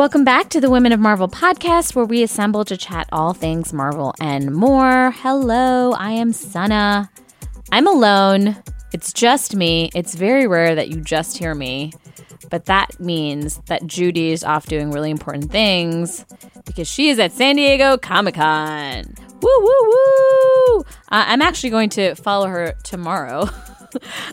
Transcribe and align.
Welcome 0.00 0.24
back 0.24 0.48
to 0.48 0.62
the 0.62 0.70
Women 0.70 0.92
of 0.92 0.98
Marvel 0.98 1.28
podcast, 1.28 1.94
where 1.94 2.06
we 2.06 2.22
assemble 2.22 2.64
to 2.64 2.74
chat 2.74 3.06
all 3.12 3.34
things 3.34 3.74
Marvel 3.74 4.14
and 4.18 4.50
more. 4.50 5.10
Hello, 5.10 5.92
I 5.92 6.12
am 6.12 6.32
Sana. 6.32 7.10
I'm 7.70 7.86
alone. 7.86 8.56
It's 8.94 9.12
just 9.12 9.54
me. 9.54 9.90
It's 9.94 10.14
very 10.14 10.46
rare 10.46 10.74
that 10.74 10.88
you 10.88 11.02
just 11.02 11.36
hear 11.36 11.54
me, 11.54 11.92
but 12.48 12.64
that 12.64 12.98
means 12.98 13.58
that 13.66 13.86
Judy 13.86 14.32
is 14.32 14.42
off 14.42 14.68
doing 14.68 14.90
really 14.90 15.10
important 15.10 15.52
things 15.52 16.24
because 16.64 16.88
she 16.88 17.10
is 17.10 17.18
at 17.18 17.32
San 17.32 17.56
Diego 17.56 17.98
Comic 17.98 18.36
Con. 18.36 19.04
Woo, 19.42 19.50
woo, 19.60 19.74
woo! 19.82 20.80
Uh, 21.10 21.24
I'm 21.28 21.42
actually 21.42 21.68
going 21.68 21.90
to 21.90 22.14
follow 22.14 22.46
her 22.46 22.72
tomorrow. 22.84 23.50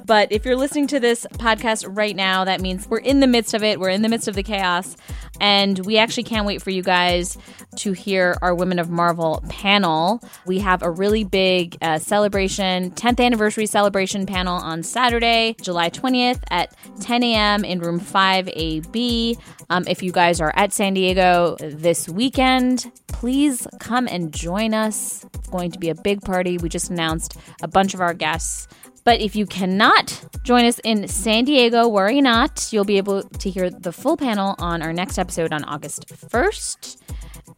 but 0.05 0.31
if 0.31 0.45
you're 0.45 0.55
listening 0.55 0.87
to 0.87 0.99
this 0.99 1.25
podcast 1.33 1.85
right 1.89 2.15
now, 2.15 2.45
that 2.45 2.61
means 2.61 2.87
we're 2.87 2.97
in 2.99 3.19
the 3.19 3.27
midst 3.27 3.53
of 3.53 3.63
it. 3.63 3.79
We're 3.79 3.89
in 3.89 4.01
the 4.01 4.09
midst 4.09 4.27
of 4.27 4.35
the 4.35 4.43
chaos. 4.43 4.95
And 5.39 5.85
we 5.85 5.97
actually 5.97 6.23
can't 6.23 6.45
wait 6.45 6.61
for 6.61 6.71
you 6.71 6.81
guys 6.81 7.37
to 7.77 7.91
hear 7.93 8.35
our 8.41 8.55
Women 8.55 8.79
of 8.79 8.89
Marvel 8.89 9.43
panel. 9.49 10.21
We 10.45 10.59
have 10.59 10.81
a 10.81 10.89
really 10.89 11.23
big 11.23 11.77
uh, 11.81 11.99
celebration, 11.99 12.91
10th 12.91 13.23
anniversary 13.23 13.65
celebration 13.65 14.25
panel 14.25 14.55
on 14.55 14.83
Saturday, 14.83 15.55
July 15.61 15.89
20th 15.89 16.41
at 16.49 16.75
10 17.01 17.23
a.m. 17.23 17.63
in 17.63 17.79
room 17.79 17.99
5AB. 17.99 19.39
Um, 19.69 19.83
if 19.87 20.01
you 20.01 20.11
guys 20.11 20.39
are 20.39 20.53
at 20.55 20.73
San 20.73 20.93
Diego 20.93 21.57
this 21.59 22.07
weekend, 22.07 22.91
please 23.07 23.67
come 23.79 24.07
and 24.07 24.33
join 24.33 24.73
us. 24.73 25.25
It's 25.33 25.49
going 25.49 25.71
to 25.71 25.79
be 25.79 25.89
a 25.89 25.95
big 25.95 26.21
party. 26.21 26.57
We 26.57 26.69
just 26.69 26.89
announced 26.89 27.37
a 27.61 27.67
bunch 27.67 27.93
of 27.93 28.01
our 28.01 28.13
guests. 28.13 28.67
But 29.07 29.21
if 29.21 29.35
you 29.37 29.45
cannot 29.45 30.21
join 30.43 30.65
us 30.65 30.81
in 30.83 31.07
San 31.07 31.45
Diego, 31.45 31.87
worry 31.87 32.19
not. 32.19 32.67
You'll 32.73 32.83
be 32.83 32.97
able 32.97 33.23
to 33.23 33.49
hear 33.49 33.69
the 33.69 33.93
full 33.93 34.17
panel 34.17 34.53
on 34.59 34.81
our 34.81 34.91
next 34.91 35.17
episode 35.17 35.53
on 35.53 35.63
August 35.63 36.09
1st. 36.09 36.97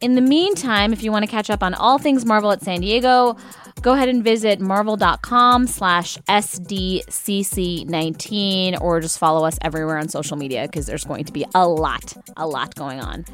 In 0.00 0.14
the 0.14 0.20
meantime, 0.20 0.92
if 0.92 1.02
you 1.02 1.10
want 1.10 1.24
to 1.24 1.30
catch 1.30 1.50
up 1.50 1.64
on 1.64 1.74
all 1.74 1.98
things 1.98 2.24
Marvel 2.24 2.52
at 2.52 2.62
San 2.62 2.82
Diego, 2.82 3.36
go 3.82 3.94
ahead 3.94 4.08
and 4.08 4.22
visit 4.22 4.60
marvel.com 4.60 5.66
slash 5.66 6.16
SDCC19 6.18 8.80
or 8.80 9.00
just 9.00 9.18
follow 9.18 9.44
us 9.44 9.58
everywhere 9.60 9.98
on 9.98 10.08
social 10.08 10.36
media 10.36 10.68
because 10.70 10.86
there's 10.86 11.02
going 11.02 11.24
to 11.24 11.32
be 11.32 11.44
a 11.56 11.66
lot, 11.66 12.16
a 12.36 12.46
lot 12.46 12.76
going 12.76 13.00
on. 13.00 13.24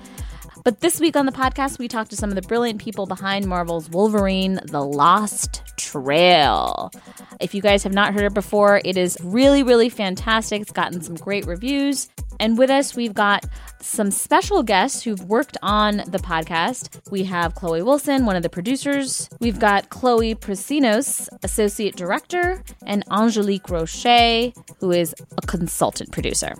But 0.65 0.81
this 0.81 1.01
week 1.01 1.17
on 1.17 1.27
the 1.27 1.33
podcast, 1.33 1.79
we 1.79 1.87
talked 1.87 2.09
to 2.13 2.17
some 2.17 2.31
of 2.31 2.35
the 2.35 2.41
brilliant 2.41 2.81
people 2.81 3.05
behind 3.05 3.47
Marvel's 3.47 3.91
Wolverine 3.91 4.59
The 4.65 4.83
Lost 4.83 5.66
Trail. 5.77 6.91
If 7.41 7.55
you 7.55 7.63
guys 7.63 7.83
have 7.83 7.93
not 7.93 8.15
heard 8.15 8.25
it 8.25 8.35
before, 8.35 8.81
it 8.85 8.97
is 8.97 9.17
really, 9.23 9.63
really 9.63 9.89
fantastic. 9.89 10.63
It's 10.63 10.73
gotten 10.73 11.01
some 11.01 11.17
great 11.17 11.47
reviews. 11.47 12.09
And 12.39 12.59
with 12.59 12.69
us, 12.69 12.95
we've 12.95 13.15
got 13.15 13.47
some 13.81 14.11
special 14.11 14.63
guests 14.63 15.03
who've 15.03 15.23
worked 15.25 15.57
on 15.63 15.99
the 16.09 16.19
podcast. 16.19 17.11
We 17.11 17.25
have 17.25 17.55
Chloe 17.55 17.83
Wilson, 17.83 18.27
one 18.27 18.37
of 18.37 18.43
the 18.43 18.51
producers. 18.51 19.29
We've 19.41 19.59
got 19.59 19.89
Chloe 19.89 20.35
Prasinos, 20.35 21.29
associate 21.43 21.97
director, 21.97 22.63
and 22.85 23.05
Angelique 23.11 23.71
Roche, 23.71 24.53
who 24.81 24.91
is 24.91 25.15
a 25.39 25.47
consultant 25.47 26.13
producer. 26.13 26.55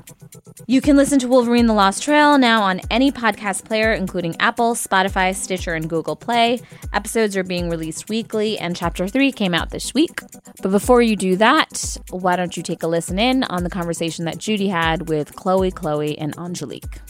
You 0.67 0.81
can 0.81 0.97
listen 0.97 1.19
to 1.21 1.29
Wolverine 1.29 1.67
the 1.67 1.75
Lost 1.75 2.03
Trail 2.03 2.39
now 2.39 2.63
on 2.63 2.81
any 2.91 3.13
podcast 3.13 3.65
player, 3.65 3.93
including 3.93 4.37
Apple, 4.41 4.75
Spotify, 4.75 5.35
Stitcher, 5.35 5.75
and 5.75 5.91
Google 5.91 6.17
Play. 6.17 6.61
Episodes 6.93 7.37
are 7.37 7.45
being 7.45 7.69
released 7.69 8.09
weekly, 8.09 8.59
and 8.59 8.75
chapter 8.75 9.06
three 9.09 9.33
came 9.33 9.55
out 9.55 9.71
this 9.71 9.93
week. 9.95 10.21
But 10.63 10.71
before 10.71 11.03
you 11.03 11.17
do 11.17 11.37
that, 11.37 11.97
why 12.11 12.37
don't 12.37 12.57
you 12.57 12.63
take 12.63 12.83
a 12.83 12.87
listen 12.87 13.19
in 13.19 13.45
on 13.45 13.65
the 13.65 13.71
conversation 13.71 14.25
that 14.27 14.39
Judy 14.39 14.69
had 14.69 15.09
with 15.09 15.35
Chloe, 15.37 15.71
Chloe, 15.71 16.19
and 16.19 16.37
Angelique? 16.39 17.01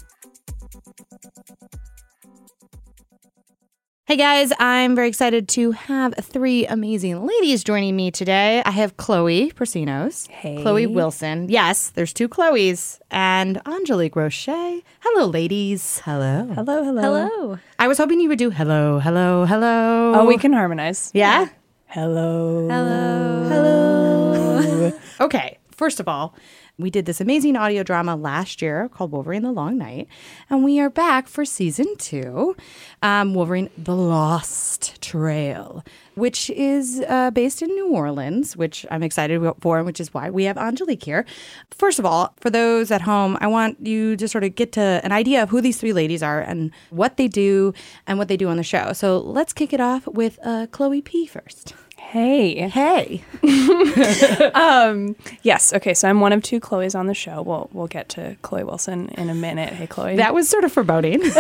Hey 4.09 4.17
guys, 4.17 4.53
I'm 4.61 4.95
very 4.95 5.09
excited 5.09 5.49
to 5.49 5.73
have 5.73 6.15
three 6.23 6.65
amazing 6.65 7.27
ladies 7.27 7.65
joining 7.65 7.97
me 7.97 8.13
today. 8.13 8.63
I 8.65 8.71
have 8.71 8.97
Chloe 8.97 9.51
Prasinos, 9.51 10.29
Hey. 10.29 10.63
Chloe 10.63 10.87
Wilson. 10.87 11.49
Yes, 11.49 11.91
there's 11.91 12.13
two 12.13 12.29
Chloes, 12.29 13.01
and 13.11 13.61
Angelique 13.67 14.15
Roche. 14.15 14.47
Hello, 14.47 15.27
ladies. 15.27 15.99
Hello. 16.05 16.47
Hello, 16.55 16.85
hello. 16.85 17.03
Hello. 17.03 17.59
I 17.81 17.89
was 17.89 17.99
hoping 17.99 18.21
you 18.21 18.29
would 18.29 18.39
do 18.39 18.51
hello, 18.51 19.01
hello, 19.01 19.45
hello. 19.45 20.13
Oh, 20.15 20.25
we 20.25 20.39
can 20.39 20.53
harmonize. 20.53 21.11
Yeah? 21.13 21.49
Hello. 21.97 22.69
Hello. 22.69 23.49
Hello. 23.49 24.93
okay, 25.25 25.57
first 25.71 25.99
of 25.99 26.07
all, 26.07 26.35
we 26.77 26.91
did 26.91 27.07
this 27.07 27.23
amazing 27.23 27.57
audio 27.57 27.83
drama 27.83 28.15
last 28.15 28.61
year 28.61 28.91
called 28.91 29.13
Wolverine 29.13 29.41
the 29.41 29.51
Long 29.51 29.79
Night, 29.79 30.07
and 30.51 30.63
we 30.63 30.79
are 30.79 30.91
back 30.91 31.27
for 31.27 31.47
season 31.47 31.87
two, 31.97 32.55
um, 33.01 33.33
Wolverine 33.33 33.71
the 33.79 33.97
Lost 33.97 35.01
Trail, 35.01 35.83
which 36.17 36.51
is 36.51 37.03
uh, 37.09 37.31
based 37.31 37.63
in 37.63 37.71
New 37.71 37.89
Orleans, 37.89 38.59
which 38.59 38.85
I'm 38.91 39.03
excited 39.03 39.41
for, 39.63 39.79
and 39.79 39.87
which 39.87 39.99
is 39.99 40.13
why 40.13 40.29
we 40.29 40.45
have 40.45 40.59
Angelique 40.59 41.03
here. 41.03 41.25
First 41.71 41.99
of 41.99 42.05
all, 42.05 42.35
for 42.37 42.51
those 42.51 42.91
at 42.91 43.01
home, 43.01 43.39
I 43.41 43.47
want 43.47 43.87
you 43.87 44.19
to 44.19 44.29
sort 44.29 44.45
of 44.45 44.55
get 44.55 44.73
to 44.73 45.01
an 45.03 45.13
idea 45.13 45.43
of 45.43 45.49
who 45.49 45.63
these 45.63 45.81
three 45.81 45.95
ladies 45.95 46.23
are 46.23 46.43
and 46.43 46.73
what 46.91 47.17
they 47.17 47.27
do 47.27 47.73
and 48.07 48.19
what 48.19 48.29
they 48.29 48.37
do 48.37 48.49
on 48.51 48.59
the 48.59 48.63
show. 48.63 48.93
So 48.93 49.19
let's 49.19 49.55
kick 49.55 49.73
it 49.73 49.81
off 49.81 50.07
with 50.07 50.39
uh, 50.45 50.67
Chloe 50.71 51.01
P 51.01 51.27
first. 51.27 51.73
Hey. 51.99 52.69
Hey. 52.69 53.23
Um. 54.55 55.17
Yes. 55.43 55.73
Okay. 55.73 55.95
So 55.95 56.09
I'm 56.09 56.21
one 56.21 56.33
of 56.33 56.43
two 56.43 56.61
Chloes 56.61 56.95
on 56.95 57.07
the 57.07 57.15
show. 57.15 57.43
We'll 57.43 57.69
we'll 57.73 57.87
get 57.87 58.09
to 58.11 58.37
Chloe 58.43 58.65
Wilson 58.65 59.09
in 59.11 59.29
a 59.31 59.35
minute. 59.35 59.73
Hey, 59.73 59.87
Chloe. 59.87 60.17
That 60.17 60.35
was 60.35 60.49
sort 60.49 60.65
of 60.65 60.73
foreboding. 60.73 61.21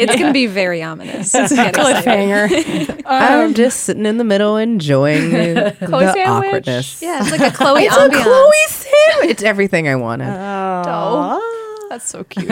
It's 0.00 0.14
going 0.14 0.26
to 0.28 0.32
be 0.32 0.46
very 0.46 0.82
ominous. 0.82 1.34
It's 1.34 1.50
a 1.52 1.56
cliffhanger. 1.72 3.02
I'm 3.06 3.54
just 3.54 3.80
sitting 3.80 4.06
in 4.06 4.18
the 4.18 4.24
middle 4.24 4.56
enjoing 4.56 5.30
the 5.30 5.74
Chloe 5.86 6.04
sandwich. 6.06 6.26
awkwardness. 6.28 7.02
yeah, 7.02 7.20
it's 7.22 7.30
like 7.32 7.40
a 7.40 7.54
Chloe 7.56 7.82
It's 7.84 7.96
ambiance. 7.96 8.20
a 8.20 8.22
Chloe 8.22 8.66
sandwich. 8.68 9.30
It's 9.30 9.42
everything 9.42 9.88
I 9.88 9.96
wanted. 9.96 10.28
Oh, 10.28 11.86
that's 11.90 12.08
so 12.08 12.22
cute. 12.24 12.50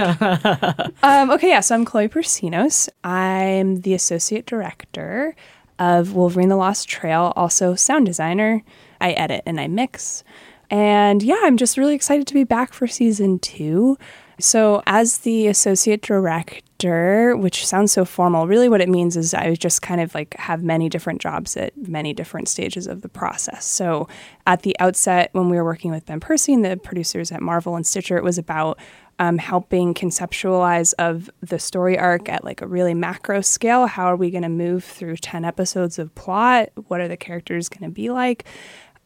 um, 1.02 1.30
okay, 1.30 1.48
yeah. 1.50 1.60
So 1.60 1.74
I'm 1.76 1.84
Chloe 1.84 2.08
Prasinos. 2.08 2.88
I'm 3.04 3.82
the 3.82 3.94
associate 3.94 4.46
director 4.46 5.36
of 5.78 6.14
Wolverine: 6.14 6.48
The 6.48 6.56
Lost 6.56 6.88
Trail, 6.88 7.32
also 7.36 7.74
sound 7.74 8.06
designer. 8.06 8.62
I 9.00 9.12
edit 9.12 9.42
and 9.46 9.60
I 9.60 9.68
mix. 9.68 10.24
And 10.70 11.22
yeah, 11.22 11.40
I'm 11.42 11.56
just 11.56 11.76
really 11.76 11.94
excited 11.94 12.26
to 12.26 12.34
be 12.34 12.44
back 12.44 12.72
for 12.72 12.86
season 12.86 13.38
two. 13.38 13.96
So, 14.38 14.82
as 14.86 15.18
the 15.18 15.46
associate 15.46 16.02
director, 16.02 17.34
which 17.36 17.66
sounds 17.66 17.92
so 17.92 18.04
formal, 18.04 18.46
really 18.46 18.68
what 18.68 18.82
it 18.82 18.88
means 18.88 19.16
is 19.16 19.32
I 19.32 19.54
just 19.54 19.80
kind 19.80 19.98
of 19.98 20.14
like 20.14 20.34
have 20.34 20.62
many 20.62 20.90
different 20.90 21.22
jobs 21.22 21.56
at 21.56 21.74
many 21.88 22.12
different 22.12 22.48
stages 22.48 22.86
of 22.86 23.00
the 23.00 23.08
process. 23.08 23.64
So, 23.64 24.08
at 24.46 24.60
the 24.60 24.76
outset, 24.78 25.30
when 25.32 25.48
we 25.48 25.56
were 25.56 25.64
working 25.64 25.90
with 25.90 26.04
Ben 26.04 26.20
Percy 26.20 26.52
and 26.52 26.62
the 26.62 26.76
producers 26.76 27.32
at 27.32 27.40
Marvel 27.40 27.76
and 27.76 27.86
Stitcher, 27.86 28.18
it 28.18 28.24
was 28.24 28.36
about 28.36 28.78
um, 29.18 29.38
helping 29.38 29.94
conceptualize 29.94 30.92
of 30.98 31.30
the 31.40 31.58
story 31.58 31.98
arc 31.98 32.28
at 32.28 32.44
like 32.44 32.60
a 32.60 32.66
really 32.66 32.94
macro 32.94 33.40
scale. 33.40 33.86
How 33.86 34.04
are 34.06 34.16
we 34.16 34.30
going 34.30 34.42
to 34.42 34.48
move 34.48 34.84
through 34.84 35.16
10 35.16 35.44
episodes 35.44 35.98
of 35.98 36.14
plot? 36.14 36.70
What 36.88 37.00
are 37.00 37.08
the 37.08 37.16
characters 37.16 37.68
going 37.68 37.88
to 37.88 37.94
be 37.94 38.10
like? 38.10 38.44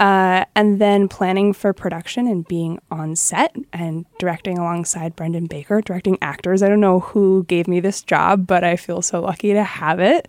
Uh, 0.00 0.46
and 0.56 0.80
then 0.80 1.08
planning 1.08 1.52
for 1.52 1.74
production 1.74 2.26
and 2.26 2.48
being 2.48 2.78
on 2.90 3.14
set 3.14 3.54
and 3.70 4.06
directing 4.18 4.56
alongside 4.56 5.14
Brendan 5.14 5.44
Baker, 5.44 5.82
directing 5.82 6.16
actors. 6.22 6.62
I 6.62 6.70
don't 6.70 6.80
know 6.80 7.00
who 7.00 7.44
gave 7.44 7.68
me 7.68 7.80
this 7.80 8.02
job, 8.02 8.46
but 8.46 8.64
I 8.64 8.76
feel 8.76 9.02
so 9.02 9.20
lucky 9.20 9.52
to 9.52 9.62
have 9.62 10.00
it. 10.00 10.26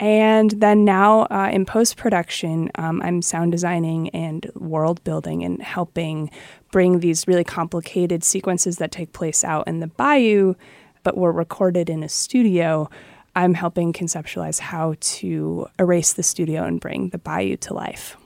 And 0.00 0.50
then 0.50 0.84
now 0.84 1.26
uh, 1.30 1.50
in 1.52 1.64
post 1.64 1.96
production, 1.96 2.70
um, 2.74 3.00
I'm 3.02 3.22
sound 3.22 3.52
designing 3.52 4.08
and 4.10 4.50
world 4.54 5.04
building 5.04 5.44
and 5.44 5.62
helping 5.62 6.30
bring 6.72 6.98
these 6.98 7.28
really 7.28 7.44
complicated 7.44 8.24
sequences 8.24 8.78
that 8.78 8.90
take 8.90 9.12
place 9.12 9.44
out 9.44 9.68
in 9.68 9.78
the 9.78 9.86
bayou, 9.86 10.54
but 11.04 11.16
were 11.16 11.30
recorded 11.30 11.88
in 11.88 12.02
a 12.02 12.08
studio. 12.08 12.90
I'm 13.36 13.54
helping 13.54 13.92
conceptualize 13.92 14.58
how 14.58 14.96
to 14.98 15.68
erase 15.78 16.14
the 16.14 16.24
studio 16.24 16.64
and 16.64 16.80
bring 16.80 17.10
the 17.10 17.18
bayou 17.18 17.56
to 17.58 17.74
life. 17.74 18.16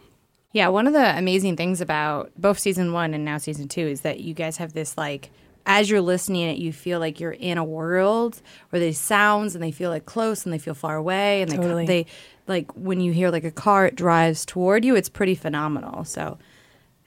Yeah, 0.53 0.69
one 0.69 0.87
of 0.87 0.95
the 0.95 1.19
amazing 1.19 1.57
things 1.57 1.83
about 1.83 2.33
both 2.39 2.59
season 2.59 2.95
one 2.95 3.13
and 3.13 3.27
now 3.27 3.37
season 3.37 3.69
two 3.69 3.83
is 3.83 4.01
that 4.01 4.21
you 4.21 4.33
guys 4.33 4.57
have 4.57 4.73
this 4.73 4.97
like 4.97 5.31
as 5.67 5.91
you're 5.91 6.01
listening 6.01 6.49
it, 6.49 6.59
you 6.59 6.73
feel 6.73 7.01
like 7.01 7.19
you're 7.19 7.33
in 7.33 7.59
a 7.59 7.65
world 7.65 8.41
where 8.71 8.79
there's 8.79 8.99
sounds 8.99 9.55
and 9.55 9.63
they 9.63 9.73
feel 9.73 9.91
like 9.91 10.07
close 10.07 10.45
and 10.45 10.53
they 10.53 10.59
feel 10.59 10.75
far 10.75 10.97
away 10.97 11.43
and 11.43 11.51
Totally. 11.51 11.85
they, 11.85 12.05
they 12.05 12.11
like 12.47 12.73
when 12.73 13.01
you 13.01 13.13
hear 13.13 13.31
like 13.31 13.45
a 13.45 13.51
car 13.51 13.87
it 13.87 13.97
drives 13.97 14.47
toward 14.47 14.85
you, 14.85 14.95
it's 14.95 15.09
pretty 15.09 15.35
phenomenal. 15.35 16.05
So 16.05 16.39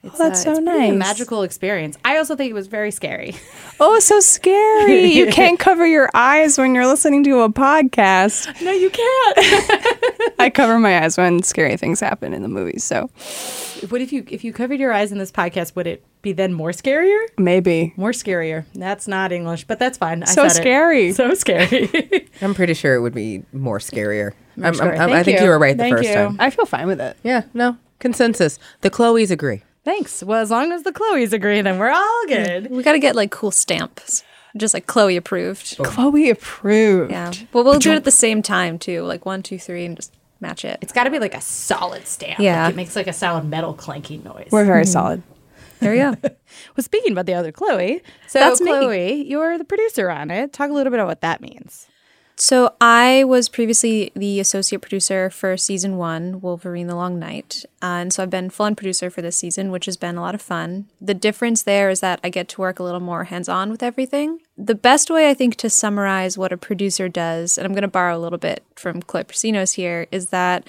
Oh, 0.02 0.08
that's 0.16 0.40
uh, 0.40 0.44
so 0.44 0.50
it's 0.52 0.60
pretty 0.60 0.88
a 0.88 0.92
nice. 0.92 0.98
magical 0.98 1.42
experience. 1.42 1.98
I 2.04 2.16
also 2.16 2.34
think 2.34 2.50
it 2.50 2.54
was 2.54 2.66
very 2.68 2.90
scary. 2.90 3.36
Oh, 3.82 3.98
so 3.98 4.20
scary. 4.20 5.06
you 5.06 5.28
can't 5.28 5.58
cover 5.66 5.86
your 5.86 6.10
eyes 6.12 6.58
when 6.58 6.74
you're 6.74 6.86
listening 6.86 7.24
to 7.24 7.40
a 7.40 7.48
podcast. 7.50 8.60
no, 8.62 8.70
you 8.72 8.90
can't. 8.90 10.34
I 10.38 10.50
cover 10.50 10.78
my 10.78 11.02
eyes 11.02 11.16
when 11.16 11.42
scary 11.42 11.78
things 11.78 11.98
happen 11.98 12.34
in 12.34 12.42
the 12.42 12.48
movies, 12.48 12.84
so 12.84 13.08
what 13.88 14.02
if 14.02 14.12
you 14.12 14.22
if 14.28 14.44
you 14.44 14.52
covered 14.52 14.80
your 14.80 14.92
eyes 14.92 15.12
in 15.12 15.16
this 15.18 15.32
podcast? 15.32 15.74
Would 15.76 15.86
it 15.86 16.04
be 16.20 16.32
then 16.32 16.52
more 16.52 16.72
scarier? 16.72 17.24
maybe. 17.38 17.94
More 17.96 18.10
scarier. 18.12 18.66
That's 18.74 19.08
not 19.08 19.32
English, 19.32 19.64
but 19.64 19.78
that's 19.78 19.96
fine. 19.96 20.22
I 20.24 20.26
So 20.26 20.46
said 20.46 20.58
it. 20.58 20.62
scary. 20.62 21.12
So 21.12 21.32
scary. 21.32 22.28
I'm 22.42 22.52
pretty 22.52 22.74
sure 22.74 22.94
it 22.94 23.00
would 23.00 23.14
be 23.14 23.44
more 23.54 23.78
scarier. 23.78 24.32
I'm- 24.62 24.78
I'm- 24.78 25.00
I'm- 25.00 25.12
I 25.12 25.22
think 25.22 25.38
you. 25.38 25.44
you. 25.46 25.50
were 25.50 25.58
right 25.58 25.74
the 25.74 25.84
Thank 25.84 25.96
first 25.96 26.08
you. 26.10 26.14
time. 26.14 26.36
I 26.38 26.50
feel 26.50 26.66
fine 26.66 26.86
with 26.86 27.00
it. 27.00 27.16
Yeah, 27.22 27.44
no 27.54 27.78
consensus. 27.98 28.58
The 28.82 28.90
Chloes 28.90 29.30
agree. 29.30 29.62
Thanks. 29.84 30.22
Well, 30.22 30.40
as 30.40 30.50
long 30.50 30.72
as 30.72 30.82
the 30.82 30.92
Chloe's 30.92 31.32
agree, 31.32 31.60
then 31.62 31.78
we're 31.78 31.90
all 31.90 32.26
good. 32.26 32.70
We 32.70 32.82
got 32.82 32.92
to 32.92 32.98
get 32.98 33.16
like 33.16 33.30
cool 33.30 33.50
stamps, 33.50 34.22
just 34.56 34.74
like 34.74 34.86
Chloe 34.86 35.16
approved. 35.16 35.76
Oh. 35.78 35.84
Chloe 35.84 36.30
approved. 36.30 37.10
Yeah. 37.10 37.32
Well, 37.52 37.64
we'll 37.64 37.78
do 37.78 37.92
it 37.92 37.96
at 37.96 38.04
the 38.04 38.10
same 38.10 38.42
time 38.42 38.78
too, 38.78 39.02
like 39.02 39.24
one, 39.24 39.42
two, 39.42 39.58
three, 39.58 39.84
and 39.84 39.96
just 39.96 40.12
match 40.40 40.64
it. 40.64 40.78
It's 40.82 40.92
got 40.92 41.04
to 41.04 41.10
be 41.10 41.18
like 41.18 41.34
a 41.34 41.40
solid 41.40 42.06
stamp. 42.06 42.40
Yeah. 42.40 42.64
Like 42.64 42.74
it 42.74 42.76
makes 42.76 42.96
like 42.96 43.06
a 43.06 43.12
solid 43.12 43.44
metal 43.44 43.72
clanking 43.74 44.22
noise. 44.22 44.48
We're 44.50 44.64
very 44.64 44.82
mm-hmm. 44.82 44.90
solid. 44.90 45.22
There 45.80 45.92
we 45.92 45.98
go. 45.98 46.16
Well, 46.76 46.82
speaking 46.82 47.12
about 47.12 47.26
the 47.26 47.34
other 47.34 47.52
Chloe, 47.52 48.02
so 48.26 48.40
That's 48.40 48.60
me. 48.60 48.70
Chloe, 48.70 49.28
you're 49.28 49.56
the 49.56 49.64
producer 49.64 50.10
on 50.10 50.32
it. 50.32 50.52
Talk 50.52 50.68
a 50.68 50.72
little 50.72 50.90
bit 50.90 50.98
about 50.98 51.06
what 51.06 51.20
that 51.20 51.40
means. 51.40 51.86
So 52.40 52.74
I 52.80 53.24
was 53.24 53.50
previously 53.50 54.12
the 54.16 54.40
associate 54.40 54.80
producer 54.80 55.28
for 55.28 55.58
season 55.58 55.98
one, 55.98 56.40
Wolverine: 56.40 56.86
The 56.86 56.94
Long 56.94 57.18
Night, 57.18 57.66
and 57.82 58.14
so 58.14 58.22
I've 58.22 58.30
been 58.30 58.48
full-on 58.48 58.76
producer 58.76 59.10
for 59.10 59.20
this 59.20 59.36
season, 59.36 59.70
which 59.70 59.84
has 59.84 59.98
been 59.98 60.16
a 60.16 60.22
lot 60.22 60.34
of 60.34 60.40
fun. 60.40 60.86
The 61.02 61.12
difference 61.12 61.62
there 61.62 61.90
is 61.90 62.00
that 62.00 62.18
I 62.24 62.30
get 62.30 62.48
to 62.48 62.62
work 62.62 62.78
a 62.78 62.82
little 62.82 62.98
more 62.98 63.24
hands-on 63.24 63.70
with 63.70 63.82
everything. 63.82 64.40
The 64.56 64.74
best 64.74 65.10
way 65.10 65.28
I 65.28 65.34
think 65.34 65.56
to 65.56 65.68
summarize 65.68 66.38
what 66.38 66.50
a 66.50 66.56
producer 66.56 67.10
does, 67.10 67.58
and 67.58 67.66
I'm 67.66 67.74
going 67.74 67.82
to 67.82 67.88
borrow 67.88 68.16
a 68.16 68.18
little 68.18 68.38
bit 68.38 68.64
from 68.74 69.02
Chloe 69.02 69.24
Prasinos 69.24 69.74
here, 69.74 70.06
is 70.10 70.30
that 70.30 70.66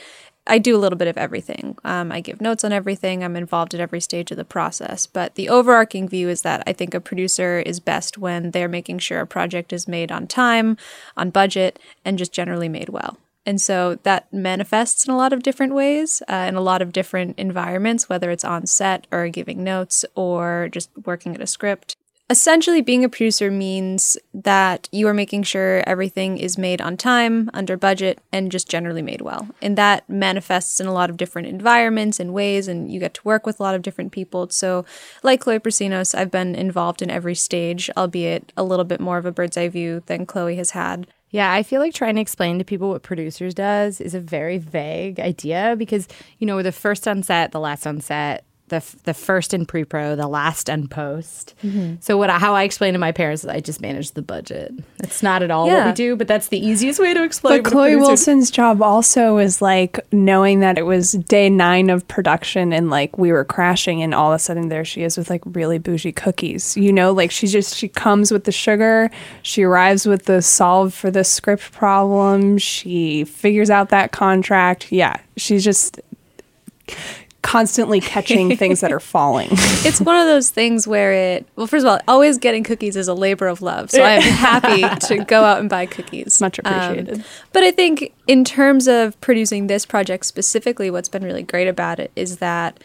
I 0.48 0.58
do 0.58 0.76
a 0.76 0.80
little 0.80 0.98
bit 0.98 1.08
of 1.08 1.18
everything. 1.18 1.78
Um, 1.84 2.12
I 2.12 2.20
give 2.20 2.42
notes 2.42 2.64
on 2.64 2.72
everything. 2.72 3.24
I'm 3.24 3.36
involved 3.36 3.74
at 3.74 3.80
every 3.80 4.02
stage 4.02 4.32
of 4.32 4.38
the 4.38 4.46
process. 4.46 5.06
But 5.06 5.36
the 5.36 5.50
overarching 5.50 6.10
view 6.10 6.30
is 6.30 6.42
that 6.42 6.64
I 6.66 6.74
think 6.74 6.94
a 6.94 7.00
producer 7.00 7.60
is 7.60 7.80
best 7.80 8.18
when 8.18 8.52
they're 8.52 8.68
making 8.68 9.00
sure 9.00 9.20
a 9.22 9.28
project 9.28 9.72
is 9.72 9.88
made 9.88 10.12
on 10.12 10.28
time, 10.28 10.78
on 11.16 11.30
budget, 11.30 11.80
and 12.04 12.18
just 12.18 12.34
generally 12.34 12.70
made 12.70 12.90
well. 12.90 13.18
And 13.46 13.60
so 13.60 13.96
that 14.04 14.32
manifests 14.32 15.08
in 15.08 15.14
a 15.14 15.18
lot 15.18 15.34
of 15.34 15.42
different 15.44 15.74
ways, 15.74 16.22
uh, 16.28 16.46
in 16.48 16.56
a 16.56 16.62
lot 16.62 16.82
of 16.82 16.94
different 16.94 17.40
environments, 17.40 18.08
whether 18.08 18.30
it's 18.30 18.46
on 18.46 18.68
set 18.68 19.08
or 19.12 19.28
giving 19.30 19.64
notes 19.64 20.06
or 20.16 20.70
just 20.72 20.90
working 21.06 21.34
at 21.36 21.42
a 21.42 21.48
script. 21.48 21.96
Essentially, 22.32 22.80
being 22.80 23.04
a 23.04 23.10
producer 23.10 23.52
means 23.52 24.18
that 24.34 24.88
you 24.94 25.06
are 25.10 25.14
making 25.14 25.44
sure 25.44 25.84
everything 25.86 26.38
is 26.38 26.58
made 26.58 26.80
on 26.80 26.96
time, 26.96 27.50
under 27.54 27.76
budget, 27.76 28.22
and 28.32 28.50
just 28.50 28.70
generally 28.70 29.02
made 29.02 29.20
well. 29.20 29.50
And 29.62 29.78
that 29.78 30.10
manifests 30.10 30.80
in 30.80 30.88
a 30.88 30.94
lot 30.94 31.10
of 31.10 31.18
different 31.18 31.50
environments 31.50 32.22
and 32.22 32.34
ways, 32.34 32.70
and 32.70 32.90
you 32.90 33.02
get 33.02 33.16
to 33.16 33.22
work 33.26 33.46
with 33.46 33.60
a 33.60 33.64
lot 33.64 33.76
of 33.76 33.82
different 33.82 34.14
people. 34.14 34.50
So, 34.50 34.86
like 35.24 35.42
Chloe 35.42 35.60
Prasinos, 35.60 36.16
I've 36.16 36.32
been 36.32 36.56
involved 36.56 37.02
in 37.02 37.12
every 37.12 37.36
stage, 37.36 37.90
albeit 37.98 38.54
a 38.56 38.64
little 38.64 38.86
bit 38.86 39.02
more 39.02 39.18
of 39.18 39.26
a 39.26 39.34
bird's 39.34 39.58
eye 39.58 39.68
view 39.68 40.02
than 40.06 40.26
Chloe 40.26 40.56
has 40.56 40.72
had. 40.72 41.08
Yeah, 41.32 41.52
I 41.52 41.64
feel 41.64 41.82
like 41.82 41.94
trying 41.94 42.16
to 42.16 42.22
explain 42.22 42.60
to 42.60 42.64
people 42.64 42.92
what 42.92 43.04
producers 43.04 43.54
does 43.54 44.00
is 44.00 44.14
a 44.14 44.22
very 44.22 44.58
vague 44.58 45.20
idea 45.20 45.76
because 45.78 46.08
you 46.40 46.48
know 46.48 46.56
we're 46.56 46.64
the 46.64 46.72
first 46.72 47.10
on 47.10 47.24
set, 47.24 47.52
the 47.52 47.60
last 47.60 47.86
on 47.86 48.00
set, 48.00 48.46
the 48.72 48.78
f- 48.78 48.96
the 49.04 49.14
first 49.14 49.54
in 49.54 49.68
pre 49.68 49.84
pro, 49.84 50.16
the 50.16 50.28
last 50.28 50.68
in 50.68 50.88
post. 50.88 51.54
Mm-hmm. 51.64 51.96
So 52.00 52.18
what 52.18 52.32
I, 52.32 52.40
how 52.40 52.56
I 52.56 52.64
explain 52.64 52.94
to 52.94 53.00
my 53.00 53.12
parents 53.12 53.44
is 53.44 53.50
I 53.50 53.60
just 53.60 53.82
manage 53.82 54.12
the 54.12 54.24
budget. 54.24 54.74
It's 55.04 55.22
not 55.22 55.44
at 55.44 55.52
all 55.52 55.68
what 55.68 55.86
we 55.86 55.92
do, 55.92 56.16
but 56.16 56.28
that's 56.28 56.48
the 56.48 56.58
easiest 56.58 57.00
way 57.00 57.14
to 57.14 57.24
explain. 57.24 57.62
But 57.62 57.72
Chloe 57.72 57.96
Wilson's 57.96 58.50
job 58.50 58.82
also 58.82 59.38
is 59.38 59.62
like 59.62 60.00
knowing 60.12 60.62
that 60.62 60.78
it 60.78 60.84
was 60.84 61.12
day 61.12 61.50
nine 61.50 61.90
of 61.90 62.08
production 62.08 62.74
and 62.74 62.90
like 62.90 63.18
we 63.18 63.32
were 63.32 63.46
crashing, 63.46 64.02
and 64.02 64.16
all 64.16 64.32
of 64.32 64.38
a 64.38 64.40
sudden 64.40 64.70
there 64.70 64.86
she 64.86 65.04
is 65.04 65.18
with 65.18 65.30
like 65.30 65.42
really 65.46 65.78
bougie 65.78 66.14
cookies. 66.14 66.76
You 66.76 66.92
know, 66.92 67.12
like 67.12 67.30
she 67.30 67.48
just 67.48 67.76
she 67.76 67.88
comes 67.88 68.32
with 68.32 68.46
the 68.46 68.52
sugar, 68.52 69.12
she 69.44 69.64
arrives 69.64 70.08
with 70.08 70.26
the 70.26 70.42
solve 70.42 70.94
for 70.94 71.12
the 71.12 71.24
script 71.24 71.72
problem, 71.74 72.58
she 72.58 73.26
figures 73.26 73.70
out 73.70 73.90
that 73.90 74.12
contract. 74.12 74.92
Yeah, 74.92 75.18
she's 75.36 75.64
just 75.64 76.00
constantly 77.42 78.00
catching 78.00 78.56
things 78.56 78.82
that 78.82 78.92
are 78.92 79.00
falling. 79.00 79.48
it's 79.52 80.00
one 80.00 80.16
of 80.16 80.26
those 80.28 80.52
things 80.52 80.88
where 80.88 81.12
it 81.12 81.46
well 81.56 81.66
first 81.66 81.86
of 81.86 81.92
all 81.92 82.00
always 82.08 82.38
getting 82.38 82.64
cookies 82.64 82.96
is 82.96 83.08
a 83.08 83.14
labor 83.16 83.48
of 83.48 83.62
love 83.64 83.90
so 83.90 84.04
i'm 84.04 84.22
happy 84.22 84.82
to 85.08 85.24
go 85.26 85.44
out 85.44 85.60
and 85.60 85.68
buy 85.70 85.86
cookies 85.88 86.40
Much 86.40 86.60
Um, 86.64 86.72
appreciated. 86.74 87.26
but 87.52 87.64
i 87.64 87.72
think 87.72 88.14
in 88.28 88.44
terms 88.44 88.88
of 88.88 89.20
producing 89.22 89.66
this 89.68 89.86
project 89.88 90.26
specifically 90.28 90.92
what's 90.92 91.10
been 91.10 91.24
really 91.24 91.42
great 91.44 91.68
about 91.68 92.00
it 92.00 92.12
is 92.16 92.38
that 92.38 92.80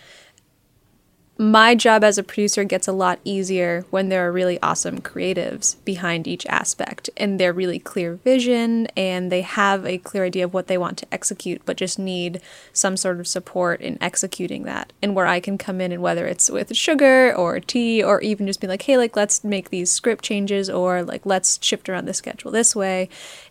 my 1.38 1.74
job 1.74 2.02
as 2.02 2.16
a 2.16 2.22
producer 2.22 2.64
gets 2.64 2.88
a 2.88 2.92
lot 2.92 3.18
easier 3.22 3.84
when 3.90 4.08
there 4.08 4.26
are 4.26 4.32
really 4.32 4.60
awesome 4.62 5.00
creatives 5.00 5.76
behind 5.84 6.26
each 6.26 6.46
aspect 6.46 7.10
and 7.16 7.38
they're 7.38 7.52
really 7.52 7.78
clear 7.78 8.14
vision 8.14 8.86
and 8.96 9.30
they 9.30 9.42
have 9.42 9.84
a 9.84 9.98
clear 9.98 10.24
idea 10.24 10.44
of 10.44 10.54
what 10.54 10.66
they 10.66 10.78
want 10.78 10.96
to 10.96 11.06
execute 11.12 11.60
but 11.66 11.76
just 11.76 11.98
need 11.98 12.40
some 12.72 12.96
sort 12.96 13.20
of 13.20 13.26
support 13.26 13.80
in 13.82 13.98
executing 14.00 14.62
that 14.62 14.92
and 15.02 15.14
where 15.14 15.26
i 15.26 15.38
can 15.38 15.58
come 15.58 15.80
in 15.80 15.92
and 15.92 16.00
whether 16.00 16.26
it's 16.26 16.50
with 16.50 16.74
sugar 16.74 17.34
or 17.36 17.60
tea 17.60 18.02
or 18.02 18.20
even 18.22 18.46
just 18.46 18.60
be 18.60 18.66
like 18.66 18.82
hey 18.82 18.96
like 18.96 19.14
let's 19.14 19.44
make 19.44 19.68
these 19.68 19.92
script 19.92 20.24
changes 20.24 20.70
or 20.70 21.02
like 21.02 21.26
let's 21.26 21.58
shift 21.62 21.88
around 21.88 22.06
the 22.06 22.14
schedule 22.14 22.50
this 22.50 22.74
way 22.74 23.08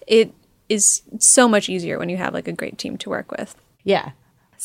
it 0.08 0.34
is 0.70 1.04
so 1.20 1.48
much 1.48 1.70
easier 1.70 2.00
when 2.00 2.10
you 2.10 2.18
have 2.18 2.34
like 2.34 2.48
a 2.48 2.52
great 2.52 2.80
team 2.80 2.98
to 2.98 3.10
work 3.12 3.32
with 3.32 3.56
yeah. 3.86 4.12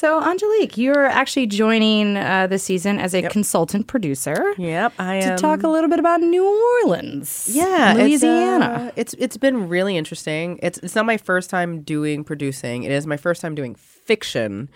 So 0.01 0.19
Angelique, 0.25 0.79
you're 0.79 1.05
actually 1.05 1.47
joining 1.47 2.17
uh, 2.17 2.47
this 2.47 2.63
season 2.65 2.99
as 2.99 3.15
a 3.15 3.21
consultant 3.29 3.87
producer. 3.87 4.55
Yep, 4.57 4.95
I 4.99 5.17
am. 5.17 5.37
To 5.37 5.43
talk 5.43 5.63
a 5.63 5.69
little 5.69 5.91
bit 5.91 5.99
about 5.99 6.23
New 6.23 6.43
Orleans, 6.83 7.51
Yeah, 7.53 7.93
Louisiana. 7.95 8.93
It's, 8.97 9.13
uh, 9.13 9.15
it's 9.15 9.15
it's 9.19 9.37
been 9.37 9.69
really 9.69 9.99
interesting. 9.99 10.59
It's 10.63 10.79
it's 10.79 10.95
not 10.95 11.05
my 11.05 11.19
first 11.19 11.51
time 11.51 11.83
doing 11.83 12.25
producing. 12.25 12.85
It 12.85 12.93
is 12.93 13.07
my 13.07 13.19
first 13.19 13.43
time 13.43 13.55
doing 13.55 13.75
fiction 13.75 14.71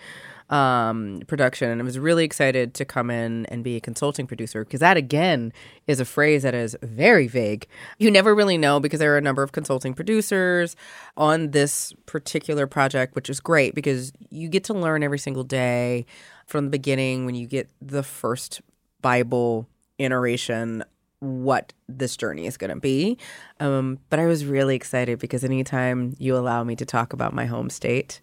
um 0.49 1.21
production 1.27 1.71
and 1.71 1.81
I 1.81 1.83
was 1.83 1.97
really 1.97 2.23
excited 2.23 2.75
to 2.75 2.85
come 2.85 3.09
in 3.09 3.47
and 3.47 3.63
be 3.63 3.77
a 3.77 3.81
consulting 3.81 4.27
producer 4.27 4.63
because 4.63 4.79
that 4.79 4.95
again 4.95 5.51
is 5.87 5.99
a 5.99 6.05
phrase 6.05 6.43
that 6.43 6.53
is 6.53 6.77
very 6.83 7.27
vague. 7.27 7.65
You 7.97 8.11
never 8.11 8.35
really 8.35 8.57
know 8.57 8.79
because 8.79 8.99
there 8.99 9.13
are 9.15 9.17
a 9.17 9.21
number 9.21 9.41
of 9.41 9.53
consulting 9.53 9.95
producers 9.95 10.75
on 11.17 11.51
this 11.51 11.93
particular 12.05 12.67
project 12.67 13.15
which 13.15 13.29
is 13.29 13.39
great 13.39 13.73
because 13.73 14.13
you 14.29 14.47
get 14.47 14.63
to 14.65 14.73
learn 14.73 15.01
every 15.01 15.19
single 15.19 15.43
day 15.43 16.05
from 16.45 16.65
the 16.65 16.71
beginning 16.71 17.25
when 17.25 17.33
you 17.33 17.47
get 17.47 17.67
the 17.81 18.03
first 18.03 18.61
Bible 19.01 19.67
iteration 19.97 20.83
what 21.25 21.73
this 21.89 22.15
journey 22.15 22.45
is 22.45 22.57
going 22.57 22.69
to 22.73 22.79
be. 22.79 23.17
Um, 23.59 23.99
but 24.09 24.19
I 24.19 24.25
was 24.25 24.45
really 24.45 24.75
excited 24.75 25.19
because 25.19 25.43
anytime 25.43 26.15
you 26.19 26.35
allow 26.37 26.63
me 26.63 26.75
to 26.77 26.85
talk 26.85 27.13
about 27.13 27.33
my 27.33 27.45
home 27.45 27.69
state 27.69 28.21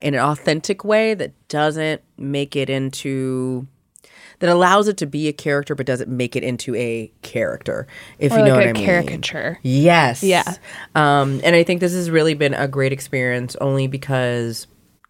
in 0.00 0.14
an 0.14 0.20
authentic 0.20 0.84
way 0.84 1.14
that 1.14 1.32
doesn't 1.48 2.00
make 2.16 2.56
it 2.56 2.70
into 2.70 3.66
that 4.40 4.48
allows 4.48 4.86
it 4.86 4.96
to 4.98 5.06
be 5.06 5.26
a 5.26 5.32
character 5.32 5.74
but 5.74 5.84
doesn't 5.84 6.08
make 6.08 6.36
it 6.36 6.44
into 6.44 6.74
a 6.76 7.10
character 7.22 7.88
if 8.20 8.30
Or 8.32 8.38
you 8.38 8.44
know 8.44 8.50
like 8.52 8.60
what 8.60 8.68
I 8.68 8.72
mean. 8.72 8.84
caricature. 8.84 9.58
Yes. 9.62 10.22
Yeah. 10.22 10.54
Um, 10.94 11.40
and 11.42 11.56
I 11.56 11.64
think 11.64 11.80
this 11.80 11.92
has 11.92 12.08
really 12.08 12.34
been 12.34 12.54
a 12.54 12.68
great 12.68 12.92
experience 12.92 13.56
only 13.56 13.88
because 13.88 14.68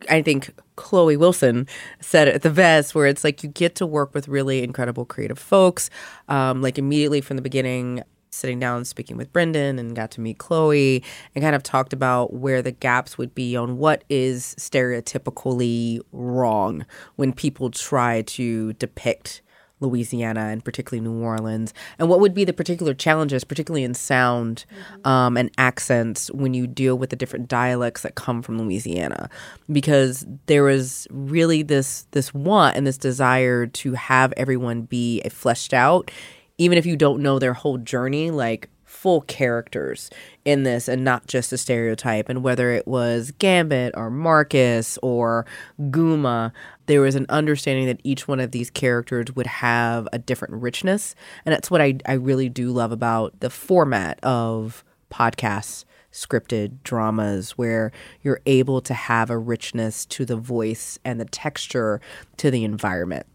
I 0.08 0.22
think 0.22 0.54
Chloe 0.78 1.16
Wilson 1.16 1.66
said 2.00 2.28
at 2.28 2.42
the 2.42 2.50
Vest, 2.50 2.94
where 2.94 3.06
it's 3.06 3.24
like 3.24 3.42
you 3.42 3.48
get 3.48 3.74
to 3.74 3.86
work 3.86 4.14
with 4.14 4.28
really 4.28 4.62
incredible 4.62 5.04
creative 5.04 5.38
folks. 5.38 5.90
Um, 6.28 6.62
like 6.62 6.78
immediately 6.78 7.20
from 7.20 7.36
the 7.36 7.42
beginning, 7.42 8.04
sitting 8.30 8.60
down 8.60 8.84
speaking 8.84 9.16
with 9.16 9.32
Brendan 9.32 9.78
and 9.78 9.96
got 9.96 10.12
to 10.12 10.20
meet 10.20 10.38
Chloe 10.38 11.02
and 11.34 11.42
kind 11.42 11.56
of 11.56 11.64
talked 11.64 11.92
about 11.92 12.32
where 12.32 12.62
the 12.62 12.70
gaps 12.70 13.18
would 13.18 13.34
be 13.34 13.56
on 13.56 13.78
what 13.78 14.04
is 14.08 14.54
stereotypically 14.56 16.00
wrong 16.12 16.86
when 17.16 17.32
people 17.32 17.70
try 17.70 18.22
to 18.22 18.72
depict 18.74 19.42
Louisiana 19.80 20.46
and 20.46 20.64
particularly 20.64 21.06
New 21.06 21.22
Orleans, 21.22 21.72
and 21.98 22.08
what 22.08 22.20
would 22.20 22.34
be 22.34 22.44
the 22.44 22.52
particular 22.52 22.94
challenges, 22.94 23.44
particularly 23.44 23.84
in 23.84 23.94
sound 23.94 24.64
um, 25.04 25.36
and 25.36 25.50
accents, 25.58 26.30
when 26.32 26.54
you 26.54 26.66
deal 26.66 26.96
with 26.96 27.10
the 27.10 27.16
different 27.16 27.48
dialects 27.48 28.02
that 28.02 28.14
come 28.14 28.42
from 28.42 28.58
Louisiana, 28.58 29.28
because 29.70 30.26
there 30.46 30.64
was 30.64 31.06
really 31.10 31.62
this 31.62 32.06
this 32.10 32.34
want 32.34 32.76
and 32.76 32.86
this 32.86 32.98
desire 32.98 33.66
to 33.66 33.92
have 33.94 34.32
everyone 34.36 34.82
be 34.82 35.20
fleshed 35.30 35.74
out, 35.74 36.10
even 36.58 36.78
if 36.78 36.86
you 36.86 36.96
don't 36.96 37.22
know 37.22 37.38
their 37.38 37.54
whole 37.54 37.78
journey, 37.78 38.30
like 38.30 38.68
full 38.84 39.20
characters 39.20 40.10
in 40.44 40.62
this 40.62 40.88
and 40.88 41.04
not 41.04 41.26
just 41.26 41.52
a 41.52 41.58
stereotype. 41.58 42.28
And 42.28 42.42
whether 42.42 42.70
it 42.70 42.88
was 42.88 43.32
Gambit 43.32 43.92
or 43.94 44.10
Marcus 44.10 44.98
or 45.02 45.44
Guma, 45.78 46.52
there 46.88 47.02
was 47.02 47.14
an 47.14 47.26
understanding 47.28 47.86
that 47.86 48.00
each 48.02 48.26
one 48.26 48.40
of 48.40 48.50
these 48.50 48.70
characters 48.70 49.26
would 49.36 49.46
have 49.46 50.08
a 50.12 50.18
different 50.18 50.54
richness. 50.54 51.14
And 51.44 51.52
that's 51.52 51.70
what 51.70 51.80
I, 51.80 51.98
I 52.06 52.14
really 52.14 52.48
do 52.48 52.70
love 52.70 52.90
about 52.90 53.38
the 53.40 53.50
format 53.50 54.18
of 54.24 54.82
podcasts 55.12 55.84
scripted 56.10 56.82
dramas 56.82 57.52
where 57.52 57.92
you're 58.22 58.40
able 58.46 58.80
to 58.80 58.94
have 58.94 59.30
a 59.30 59.38
richness 59.38 60.06
to 60.06 60.24
the 60.24 60.36
voice 60.36 60.98
and 61.04 61.20
the 61.20 61.26
texture 61.26 62.00
to 62.38 62.50
the 62.50 62.64
environment. 62.64 63.26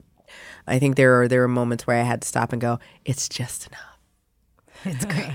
I 0.66 0.80
think 0.80 0.96
there 0.96 1.22
are 1.22 1.28
there 1.28 1.44
are 1.44 1.48
moments 1.48 1.86
where 1.86 1.98
I 1.98 2.04
had 2.04 2.24
to 2.24 2.28
stop 2.28 2.52
and 2.52 2.62
go, 2.62 2.80
it's 3.06 3.30
just 3.30 3.68
enough. 3.68 3.93
It's 4.86 5.06
great. 5.06 5.30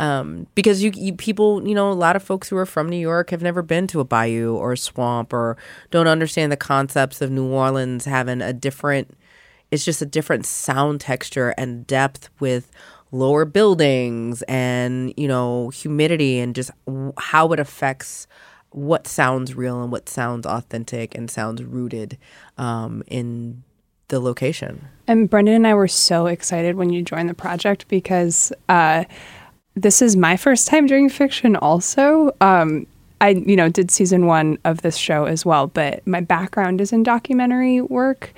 um, 0.00 0.46
because 0.54 0.82
you, 0.82 0.90
you 0.94 1.14
people, 1.14 1.66
you 1.66 1.74
know, 1.74 1.90
a 1.90 1.94
lot 1.94 2.16
of 2.16 2.22
folks 2.22 2.48
who 2.48 2.56
are 2.56 2.66
from 2.66 2.88
New 2.88 2.98
York 2.98 3.30
have 3.30 3.42
never 3.42 3.62
been 3.62 3.86
to 3.88 4.00
a 4.00 4.04
bayou 4.04 4.54
or 4.56 4.72
a 4.72 4.76
swamp 4.76 5.32
or 5.32 5.56
don't 5.90 6.08
understand 6.08 6.50
the 6.50 6.56
concepts 6.56 7.20
of 7.20 7.30
New 7.30 7.46
Orleans 7.46 8.04
having 8.04 8.40
a 8.42 8.52
different 8.52 9.16
it's 9.70 9.84
just 9.84 10.02
a 10.02 10.06
different 10.06 10.46
sound 10.46 11.00
texture 11.00 11.52
and 11.58 11.86
depth 11.86 12.30
with 12.38 12.70
lower 13.10 13.44
buildings 13.44 14.42
and 14.42 15.14
you 15.16 15.28
know 15.28 15.68
humidity 15.70 16.38
and 16.38 16.54
just 16.54 16.70
how 17.18 17.52
it 17.52 17.60
affects 17.60 18.26
what 18.70 19.06
sounds 19.06 19.54
real 19.54 19.82
and 19.82 19.92
what 19.92 20.08
sounds 20.08 20.46
authentic 20.46 21.14
and 21.14 21.30
sounds 21.30 21.62
rooted 21.62 22.18
um, 22.58 23.02
in 23.06 23.62
the 24.14 24.20
location. 24.20 24.88
And 25.06 25.28
Brendan 25.28 25.56
and 25.56 25.66
I 25.66 25.74
were 25.74 25.88
so 25.88 26.26
excited 26.26 26.76
when 26.76 26.90
you 26.90 27.02
joined 27.02 27.28
the 27.28 27.34
project 27.34 27.88
because 27.88 28.52
uh, 28.68 29.04
this 29.74 30.00
is 30.00 30.16
my 30.16 30.36
first 30.36 30.68
time 30.68 30.86
doing 30.86 31.08
fiction. 31.08 31.56
Also, 31.56 32.34
um, 32.40 32.86
I 33.20 33.30
you 33.30 33.56
know 33.56 33.68
did 33.68 33.90
season 33.90 34.26
one 34.26 34.58
of 34.64 34.82
this 34.82 34.96
show 34.96 35.24
as 35.24 35.44
well, 35.44 35.66
but 35.66 36.06
my 36.06 36.20
background 36.20 36.80
is 36.80 36.92
in 36.92 37.02
documentary 37.02 37.80
work. 37.80 38.32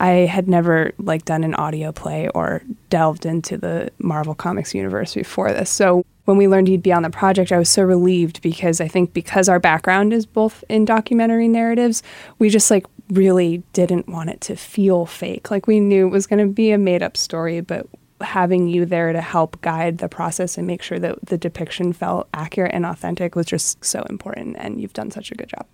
I 0.00 0.26
had 0.26 0.48
never 0.48 0.92
like 0.98 1.24
done 1.24 1.44
an 1.44 1.54
audio 1.54 1.92
play 1.92 2.28
or 2.34 2.62
delved 2.90 3.24
into 3.24 3.56
the 3.56 3.90
Marvel 3.98 4.34
Comics 4.34 4.74
universe 4.74 5.14
before 5.14 5.52
this. 5.52 5.70
So 5.70 6.04
when 6.24 6.36
we 6.36 6.48
learned 6.48 6.68
you'd 6.68 6.82
be 6.82 6.92
on 6.92 7.04
the 7.04 7.10
project, 7.10 7.52
I 7.52 7.58
was 7.58 7.68
so 7.68 7.82
relieved 7.84 8.42
because 8.42 8.80
I 8.80 8.88
think 8.88 9.12
because 9.12 9.48
our 9.48 9.60
background 9.60 10.12
is 10.12 10.26
both 10.26 10.64
in 10.68 10.84
documentary 10.84 11.46
narratives, 11.46 12.02
we 12.40 12.48
just 12.48 12.70
like 12.70 12.86
really 13.12 13.62
didn't 13.72 14.08
want 14.08 14.30
it 14.30 14.40
to 14.42 14.56
feel 14.56 15.06
fake. 15.06 15.50
Like 15.50 15.66
we 15.66 15.80
knew 15.80 16.06
it 16.06 16.10
was 16.10 16.26
going 16.26 16.46
to 16.46 16.52
be 16.52 16.72
a 16.72 16.78
made 16.78 17.02
up 17.02 17.16
story, 17.16 17.60
but 17.60 17.86
having 18.20 18.68
you 18.68 18.86
there 18.86 19.12
to 19.12 19.20
help 19.20 19.60
guide 19.60 19.98
the 19.98 20.08
process 20.08 20.56
and 20.56 20.66
make 20.66 20.82
sure 20.82 20.98
that 20.98 21.18
the 21.26 21.36
depiction 21.36 21.92
felt 21.92 22.28
accurate 22.34 22.72
and 22.72 22.86
authentic 22.86 23.34
was 23.34 23.46
just 23.46 23.84
so 23.84 24.02
important. 24.08 24.56
And 24.58 24.80
you've 24.80 24.92
done 24.92 25.10
such 25.10 25.30
a 25.30 25.34
good 25.34 25.48
job. 25.48 25.66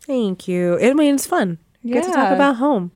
Thank 0.00 0.48
you. 0.48 0.78
I 0.80 0.94
mean, 0.94 1.16
it's 1.16 1.26
fun. 1.26 1.58
Yeah. 1.82 1.94
Get 1.94 2.04
to 2.04 2.12
talk 2.12 2.32
about 2.32 2.56
home 2.56 2.92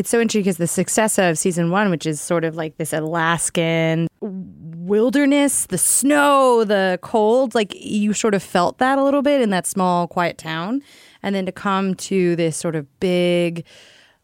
it's 0.00 0.08
so 0.08 0.18
interesting 0.18 0.40
because 0.40 0.56
the 0.56 0.66
success 0.66 1.18
of 1.18 1.36
season 1.36 1.70
one, 1.70 1.90
which 1.90 2.06
is 2.06 2.22
sort 2.22 2.42
of 2.42 2.56
like 2.56 2.78
this 2.78 2.94
Alaskan 2.94 4.08
wilderness, 4.20 5.66
the 5.66 5.76
snow, 5.76 6.64
the 6.64 6.98
cold, 7.02 7.54
like 7.54 7.74
you 7.76 8.14
sort 8.14 8.34
of 8.34 8.42
felt 8.42 8.78
that 8.78 8.98
a 8.98 9.04
little 9.04 9.20
bit 9.20 9.42
in 9.42 9.50
that 9.50 9.66
small, 9.66 10.08
quiet 10.08 10.38
town. 10.38 10.82
And 11.22 11.34
then 11.34 11.46
to 11.46 11.52
come 11.52 11.94
to 11.96 12.36
this 12.36 12.56
sort 12.56 12.76
of 12.76 12.86
big, 13.00 13.64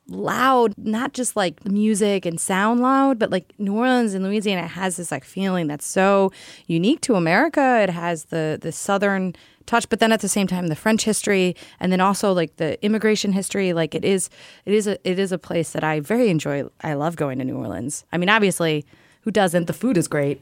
loud, 0.09 0.75
not 0.79 1.13
just 1.13 1.37
like 1.37 1.65
music 1.67 2.27
and 2.27 2.41
sound 2.41 2.81
loud, 2.81 3.19
but 3.19 3.31
like 3.31 3.53
New 3.59 3.75
Orleans 3.75 4.15
and 4.15 4.25
Louisiana 4.25 4.67
has 4.67 4.97
this 4.97 5.11
like 5.11 5.25
feeling 5.25 5.67
that's 5.67 5.87
so 5.87 6.33
unique 6.67 7.01
to 7.03 7.15
America. 7.15 7.81
It 7.83 7.91
has 7.91 8.27
the 8.27 8.59
the 8.61 8.73
southern 8.73 9.35
touch 9.67 9.89
but 9.89 9.99
then 9.99 10.13
at 10.13 10.21
the 10.21 10.29
same 10.29 10.47
time 10.47 10.69
the 10.69 10.77
french 10.77 11.03
history 11.03 11.57
and 11.81 11.91
then 11.91 12.01
also 12.01 12.33
like 12.33 12.57
the 12.57 12.83
immigration 12.85 13.33
history. 13.33 13.73
Like 13.73 13.95
it 13.95 14.05
is 14.05 14.31
it 14.65 14.73
is 14.73 14.87
a 14.87 15.09
it 15.09 15.19
is 15.19 15.33
a 15.33 15.39
place 15.39 15.73
that 15.73 15.83
i 15.83 16.01
very 16.01 16.29
enjoy. 16.29 16.65
I 16.83 16.95
love 16.95 17.17
going 17.17 17.39
to 17.39 17.45
new 17.45 17.57
orleans. 17.57 18.05
I 18.13 18.19
mean 18.19 18.29
obviously 18.29 18.85
who 19.23 19.33
doesn't? 19.33 19.67
The 19.67 19.73
food 19.73 19.97
is 19.97 20.07
great 20.07 20.41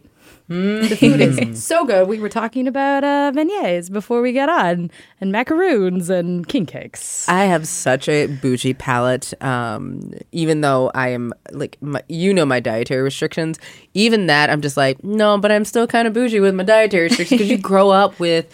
mm. 0.48 0.88
the 0.88 0.96
food 0.96 1.20
is 1.20 1.64
so 1.64 1.84
good. 1.84 2.08
We 2.08 2.18
were 2.18 2.28
talking 2.28 2.66
about 2.66 3.04
uh, 3.04 3.32
beignets 3.34 3.92
before 3.92 4.20
we 4.20 4.32
got 4.32 4.48
on 4.48 4.90
and 5.20 5.32
macaroons 5.32 6.10
and 6.10 6.46
king 6.46 6.66
cakes. 6.66 7.28
I 7.28 7.44
have 7.44 7.66
such 7.66 8.08
a 8.08 8.26
bougie 8.26 8.74
palate 8.74 9.32
um, 9.42 10.12
even 10.32 10.60
though 10.60 10.90
i 10.94 11.08
am 11.08 11.32
like 11.52 11.76
my, 11.80 12.02
you 12.08 12.34
know 12.34 12.44
my 12.44 12.60
dietary 12.60 13.02
restrictions. 13.02 13.58
Even 13.94 14.26
that 14.26 14.50
i'm 14.50 14.60
just 14.60 14.76
like 14.76 15.02
no 15.04 15.38
but 15.38 15.52
i'm 15.52 15.64
still 15.64 15.86
kind 15.86 16.08
of 16.08 16.14
bougie 16.14 16.40
with 16.40 16.54
my 16.54 16.64
dietary 16.64 17.04
restrictions 17.04 17.38
because 17.38 17.50
you 17.50 17.58
grow 17.72 17.90
up 17.90 18.18
with 18.18 18.46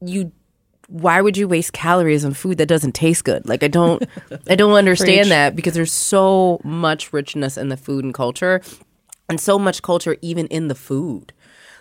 you 0.00 0.32
why 0.90 1.20
would 1.20 1.36
you 1.36 1.46
waste 1.46 1.72
calories 1.72 2.24
on 2.24 2.34
food 2.34 2.58
that 2.58 2.66
doesn't 2.66 2.96
taste 2.96 3.24
good? 3.24 3.48
Like 3.48 3.62
I 3.62 3.68
don't 3.68 4.02
I 4.48 4.56
don't 4.56 4.72
understand 4.84 5.30
that 5.30 5.54
because 5.54 5.74
there's 5.74 5.92
so 5.92 6.60
much 6.64 7.12
richness 7.12 7.56
in 7.56 7.68
the 7.68 7.76
food 7.76 8.04
and 8.04 8.12
culture 8.12 8.60
and 9.30 9.40
so 9.40 9.58
much 9.58 9.80
culture 9.80 10.16
even 10.20 10.46
in 10.48 10.68
the 10.68 10.74
food. 10.74 11.32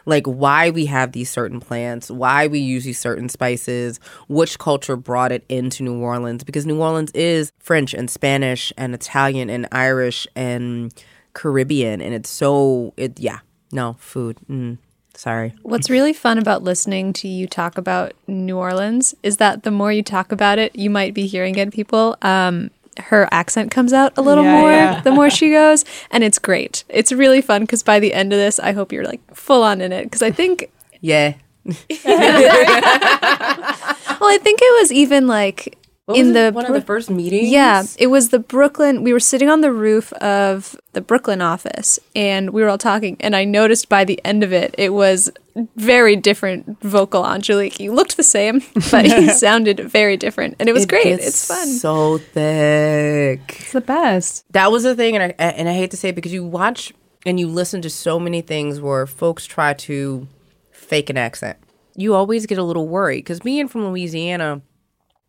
Like 0.06 0.26
why 0.26 0.70
we 0.70 0.86
have 0.86 1.12
these 1.12 1.30
certain 1.30 1.60
plants, 1.60 2.10
why 2.10 2.48
we 2.48 2.60
use 2.60 2.84
these 2.86 3.00
certain 3.00 3.28
spices, 3.28 4.00
which 4.28 4.58
culture 4.58 4.96
brought 4.96 5.32
it 5.32 5.44
into 5.50 5.84
New 5.84 6.00
Orleans 6.00 6.44
because 6.44 6.66
New 6.66 6.80
Orleans 6.80 7.12
is 7.12 7.52
French 7.60 7.94
and 7.94 8.10
Spanish 8.10 8.72
and 8.78 8.96
Italian 8.96 9.50
and 9.50 9.68
Irish 9.72 10.26
and 10.36 10.94
Caribbean 11.34 12.02
and 12.02 12.14
it's 12.14 12.30
so 12.30 12.94
it 12.96 13.20
yeah, 13.20 13.40
no, 13.72 13.98
food. 14.00 14.38
Mm. 14.50 14.78
Sorry. 15.16 15.54
What's 15.64 15.90
really 15.90 16.14
fun 16.14 16.38
about 16.38 16.64
listening 16.64 17.12
to 17.14 17.28
you 17.28 17.46
talk 17.46 17.78
about 17.78 18.14
New 18.26 18.58
Orleans 18.58 19.14
is 19.22 19.36
that 19.38 19.64
the 19.64 19.72
more 19.72 19.92
you 19.92 20.02
talk 20.02 20.32
about 20.32 20.60
it, 20.60 20.74
you 20.78 20.90
might 20.90 21.14
be 21.14 21.28
hearing 21.28 21.56
it, 21.56 21.74
people. 21.74 22.16
Um, 22.22 22.72
her 23.02 23.28
accent 23.32 23.72
comes 23.72 23.94
out 23.94 24.18
a 24.18 24.22
little 24.22 24.44
yeah, 24.44 24.60
more 24.60 24.72
yeah. 24.72 25.02
the 25.02 25.12
more 25.12 25.30
she 25.30 25.50
goes, 25.50 25.86
and 26.12 26.24
it's 26.24 26.40
great. 26.40 26.84
It's 26.90 27.12
really 27.12 27.42
fun 27.42 27.62
because 27.62 27.84
by 27.84 28.00
the 28.00 28.14
end 28.14 28.34
of 28.34 28.40
this, 28.40 28.60
I 28.60 28.72
hope 28.72 28.92
you're 28.92 29.06
like 29.06 29.22
full 29.34 29.64
on 29.64 29.82
in 29.82 29.92
it 29.92 30.06
because 30.06 30.22
I 30.22 30.32
think. 30.32 30.72
Yeah. 31.02 31.36
well, 31.66 31.76
I 32.06 34.40
think 34.42 34.60
it 34.62 34.82
was 34.82 34.92
even 34.92 35.28
like 35.28 35.66
what 35.72 35.79
in 36.16 36.34
the 36.34 36.52
one 36.52 36.66
of 36.66 36.74
the 36.74 36.82
first 36.82 37.10
meetings. 37.10 37.50
Yeah, 37.50 37.84
it 37.98 38.08
was 38.08 38.30
the 38.30 38.40
Brooklyn. 38.40 39.04
We 39.04 39.14
were 39.14 39.20
sitting 39.20 39.50
on 39.50 39.62
the 39.62 39.72
roof 39.72 40.12
of 40.14 40.76
the 40.94 41.02
Brooklyn 41.02 41.42
office, 41.42 42.00
and 42.16 42.52
we 42.52 42.62
were 42.62 42.70
all 42.70 42.78
talking. 42.78 43.18
And 43.20 43.36
I 43.36 43.46
noticed 43.46 43.90
by 43.90 44.06
the 44.06 44.20
end 44.26 44.44
of 44.44 44.52
it, 44.52 44.76
it 44.78 44.94
was 44.94 45.32
very 45.76 46.16
different 46.16 46.82
vocal 46.82 47.26
Angelique. 47.26 47.80
You 47.80 47.94
looked 47.94 48.18
the 48.18 48.24
same, 48.24 48.62
but 48.92 49.06
he 49.06 49.30
sounded 49.30 49.80
very 49.80 50.18
different, 50.18 50.56
and 50.60 50.70
it 50.70 50.74
was 50.74 50.84
it 50.84 50.90
great. 50.90 51.08
It's 51.08 51.48
fun. 51.48 51.68
So 51.68 52.18
thick. 52.18 53.42
It's 53.60 53.72
the 53.72 53.82
best. 53.82 54.46
That 54.52 54.72
was 54.72 54.84
the 54.84 54.96
thing, 54.96 55.16
and 55.16 55.24
I 55.24 55.44
and 55.44 55.70
I 55.70 55.74
hate 55.74 55.92
to 55.92 55.98
say 55.98 56.10
it 56.10 56.16
because 56.16 56.34
you 56.34 56.46
watch 56.46 56.94
and 57.26 57.40
you 57.40 57.48
listen 57.48 57.82
to 57.82 57.90
so 57.90 58.20
many 58.20 58.42
things 58.42 58.80
where 58.80 59.06
folks 59.06 59.46
try 59.46 59.74
to 59.74 60.28
fake 60.72 61.10
an 61.10 61.18
accent. 61.18 61.58
You 61.96 62.16
always 62.16 62.46
get 62.46 62.58
a 62.58 62.64
little 62.64 62.88
worried 62.88 63.20
because 63.20 63.42
being 63.42 63.68
from 63.68 63.86
Louisiana 63.88 64.62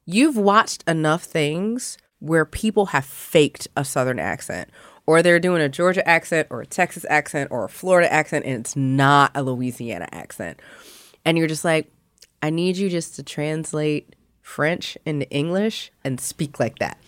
You've 0.07 0.37
watched 0.37 0.83
enough 0.89 1.23
things 1.25 1.99
where 2.19 2.45
people 2.45 2.87
have 2.87 3.05
faked 3.05 3.69
a 3.77 3.85
Southern 3.85 4.19
accent, 4.19 4.71
or 5.07 5.23
they're 5.23 5.41
doing 5.41 5.63
a 5.63 5.69
Georgia 5.69 6.07
accent, 6.07 6.49
or 6.51 6.61
a 6.61 6.67
Texas 6.67 7.07
accent, 7.09 7.51
or 7.51 7.65
a 7.65 7.69
Florida 7.69 8.13
accent, 8.13 8.45
and 8.45 8.61
it's 8.61 8.77
not 8.77 9.33
a 9.35 9.43
Louisiana 9.43 10.09
accent. 10.13 10.61
And 11.25 11.39
you're 11.39 11.49
just 11.49 11.65
like, 11.65 11.91
I 12.43 12.51
need 12.51 12.77
you 12.77 12.89
just 12.89 13.17
to 13.17 13.23
translate 13.23 14.15
French 14.43 14.97
into 15.05 15.29
English 15.31 15.93
and 16.05 16.21
speak 16.21 16.59
like 16.59 16.79
that. 16.79 16.99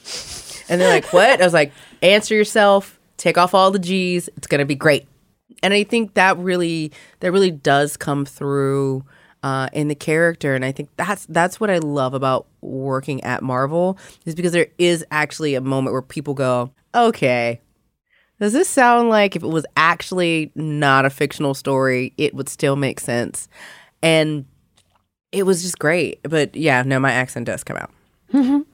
And 0.69 0.81
they're 0.81 0.89
like, 0.89 1.13
What? 1.13 1.41
I 1.41 1.45
was 1.45 1.55
like, 1.55 1.73
Answer 2.03 2.35
yourself, 2.35 2.99
take 3.17 3.39
off 3.39 3.55
all 3.55 3.71
the 3.71 3.79
G's, 3.79 4.29
it's 4.37 4.47
to 4.47 4.65
be 4.65 4.75
great. 4.75 5.07
And 5.63 5.75
I 5.75 5.85
think 5.85 6.15
that 6.15 6.39
really, 6.39 6.93
that 7.21 7.33
really 7.33 7.51
does 7.51 7.97
come 7.97 8.25
through 8.25 9.05
uh, 9.43 9.69
in 9.73 9.89
the 9.89 9.95
character, 9.95 10.55
and 10.55 10.65
I 10.65 10.73
think 10.73 10.89
that's 10.97 11.27
that's 11.27 11.59
what 11.59 11.71
I 11.71 11.79
love 11.79 12.15
about 12.15 12.47
working 12.61 13.23
at 13.25 13.43
Marvel 13.43 13.99
is 14.25 14.35
because 14.35 14.53
there 14.53 14.69
is 14.79 15.05
actually 15.11 15.55
a 15.55 15.61
moment 15.61 15.93
where 15.93 16.03
people 16.03 16.35
go, 16.35 16.71
"Okay, 16.95 17.61
does 18.41 18.53
this 18.53 18.69
sound 18.69 19.09
like 19.09 19.35
if 19.35 19.43
it 19.43 19.49
was 19.49 19.67
actually 19.77 20.53
not 20.55 21.05
a 21.05 21.11
fictional 21.11 21.55
story, 21.55 22.13
it 22.17 22.35
would 22.35 22.49
still 22.49 22.77
make 22.77 23.01
sense?" 23.01 23.49
And 24.03 24.45
it 25.33 25.45
was 25.45 25.63
just 25.63 25.79
great. 25.79 26.21
But 26.23 26.55
yeah, 26.55 26.83
no, 26.83 27.01
my 27.01 27.13
accent 27.13 27.47
does 27.47 27.65
come 27.65 27.77
out. 27.77 27.91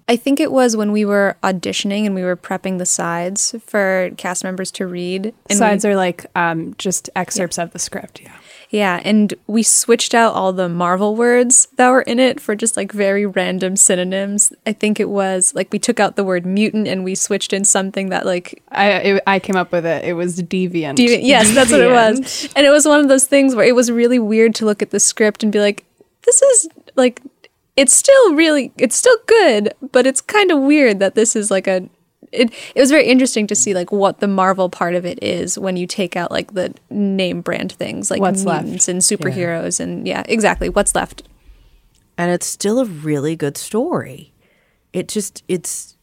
I 0.09 0.17
think 0.17 0.41
it 0.41 0.53
was 0.53 0.77
when 0.77 0.93
we 0.93 1.05
were 1.05 1.37
auditioning 1.43 2.07
and 2.07 2.15
we 2.15 2.23
were 2.23 2.37
prepping 2.37 2.79
the 2.79 2.87
sides 2.87 3.55
for 3.65 4.11
cast 4.17 4.45
members 4.45 4.71
to 4.73 4.87
read. 4.87 5.35
And 5.51 5.59
Sides 5.59 5.85
we, 5.85 5.91
are 5.91 5.97
like 5.97 6.27
um, 6.35 6.75
just 6.79 7.11
excerpts 7.15 7.59
of 7.59 7.73
the 7.73 7.79
script. 7.79 8.21
Yeah. 8.21 8.37
yeah, 8.71 9.01
and 9.05 9.35
we 9.47 9.63
switched 9.63 10.15
out 10.15 10.35
all 10.35 10.53
the 10.53 10.69
Marvel 10.69 11.17
words 11.17 11.69
that 11.77 11.91
were 11.91 12.03
in 12.03 12.19
it 12.19 12.41
for 12.41 12.55
just 12.55 12.77
like 12.77 12.93
very 12.93 13.27
random 13.27 13.77
synonyms. 13.77 14.53
I 14.67 14.73
think 14.73 15.01
it 15.01 15.09
was 15.09 15.55
like 15.55 15.73
we 15.73 15.79
took 15.79 16.01
out 16.01 16.17
the 16.17 16.25
word 16.25 16.47
mutant 16.47 16.87
and 16.89 17.05
we 17.05 17.15
switched 17.15 17.53
in 17.53 17.65
something 17.65 18.11
that 18.11 18.25
like 18.25 18.63
I 18.71 18.91
it, 18.91 19.23
I 19.27 19.39
came 19.39 19.57
up 19.57 19.73
with 19.73 19.85
it. 19.85 20.05
It 20.05 20.15
was 20.15 20.41
deviant. 20.41 20.97
Deviant. 20.97 21.21
Yes, 21.23 21.55
that's 21.55 21.71
what 21.71 21.81
it 21.81 21.91
was. 21.91 22.49
And 22.57 22.65
it 22.67 22.71
was 22.71 22.87
one 22.87 23.01
of 23.01 23.09
those 23.09 23.27
things 23.27 23.55
where 23.55 23.67
it 23.67 23.75
was 23.75 23.91
really 23.91 24.19
weird 24.19 24.55
to 24.57 24.65
look 24.65 24.83
at 24.83 24.91
the 24.91 25.01
script 25.01 25.43
and 25.43 25.53
be 25.53 25.61
like, 25.61 25.85
this 26.25 26.41
is 26.43 26.69
like, 26.97 27.21
it's 27.79 27.93
still 27.95 28.35
really, 28.35 28.73
it's 28.77 28.97
still 28.97 29.17
good, 29.27 29.73
but 29.93 30.07
it's 30.07 30.21
kind 30.21 30.51
of 30.51 30.59
weird 30.59 30.99
that 30.99 31.15
this 31.15 31.37
is 31.37 31.51
like 31.51 31.67
a. 31.67 31.89
It, 32.31 32.53
it 32.75 32.81
was 32.81 32.91
very 32.91 33.07
interesting 33.07 33.47
to 33.47 33.55
see 33.55 33.73
like 33.73 33.91
what 33.91 34.21
the 34.21 34.29
Marvel 34.29 34.69
part 34.69 34.95
of 34.95 35.07
it 35.07 35.19
is 35.23 35.59
when 35.59 35.79
you 35.79 35.87
take 35.87 36.15
out 36.15 36.31
like 36.31 36.53
the 36.53 36.75
name 36.91 37.41
brand 37.41 37.73
things 37.73 38.11
like 38.11 38.21
What's 38.21 38.45
left. 38.45 38.67
and 38.67 39.01
superheroes 39.01 39.81
and 39.81 40.07
yeah 40.07 40.25
exactly 40.29 40.69
what's 40.69 40.95
left 40.95 41.23
and 42.19 42.31
it's 42.33 42.45
still 42.45 42.81
a 42.81 42.85
really 42.85 43.37
good 43.37 43.57
story. 43.57 44.35
It 44.93 45.09
just 45.09 45.43
it's 45.49 45.97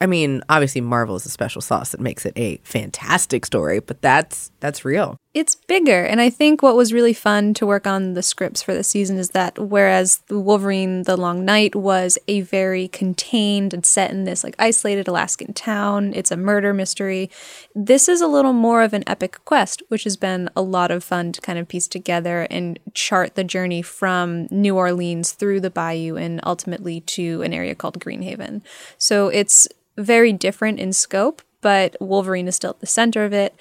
I 0.00 0.06
mean, 0.06 0.42
obviously 0.48 0.80
Marvel 0.80 1.14
is 1.16 1.26
a 1.26 1.28
special 1.28 1.60
sauce 1.60 1.90
that 1.90 2.00
makes 2.00 2.24
it 2.24 2.32
a 2.36 2.56
fantastic 2.64 3.44
story, 3.44 3.80
but 3.80 4.00
that's 4.00 4.50
that's 4.60 4.84
real. 4.84 5.18
It's 5.32 5.54
bigger. 5.54 6.04
And 6.04 6.20
i 6.20 6.28
think 6.28 6.62
what 6.62 6.76
was 6.76 6.92
really 6.92 7.12
fun 7.12 7.54
to 7.54 7.66
work 7.66 7.86
on 7.86 8.14
the 8.14 8.22
scripts 8.22 8.62
for 8.62 8.74
the 8.74 8.82
season 8.82 9.18
is 9.18 9.30
that 9.30 9.58
whereas 9.58 10.22
wolverine 10.28 11.04
the 11.04 11.16
long 11.16 11.44
night 11.44 11.74
was 11.74 12.18
a 12.26 12.40
very 12.40 12.88
contained 12.88 13.72
and 13.72 13.86
set 13.86 14.10
in 14.10 14.24
this 14.24 14.42
like 14.42 14.54
isolated 14.58 15.06
alaskan 15.06 15.52
town 15.52 16.12
it's 16.14 16.30
a 16.30 16.36
murder 16.36 16.74
mystery 16.74 17.30
this 17.74 18.08
is 18.08 18.20
a 18.20 18.26
little 18.26 18.52
more 18.52 18.82
of 18.82 18.92
an 18.92 19.04
epic 19.06 19.38
quest 19.44 19.82
which 19.88 20.04
has 20.04 20.16
been 20.16 20.48
a 20.56 20.62
lot 20.62 20.90
of 20.90 21.04
fun 21.04 21.32
to 21.32 21.40
kind 21.40 21.58
of 21.58 21.68
piece 21.68 21.86
together 21.86 22.46
and 22.50 22.78
chart 22.94 23.34
the 23.34 23.44
journey 23.44 23.82
from 23.82 24.46
new 24.50 24.76
orleans 24.76 25.32
through 25.32 25.60
the 25.60 25.70
bayou 25.70 26.16
and 26.16 26.40
ultimately 26.44 27.00
to 27.00 27.42
an 27.42 27.52
area 27.52 27.74
called 27.74 28.00
greenhaven 28.00 28.62
so 28.98 29.28
it's 29.28 29.68
very 29.96 30.32
different 30.32 30.80
in 30.80 30.92
scope 30.92 31.42
but 31.60 31.96
Wolverine 32.00 32.48
is 32.48 32.56
still 32.56 32.70
at 32.70 32.80
the 32.80 32.86
center 32.86 33.24
of 33.24 33.32
it. 33.32 33.54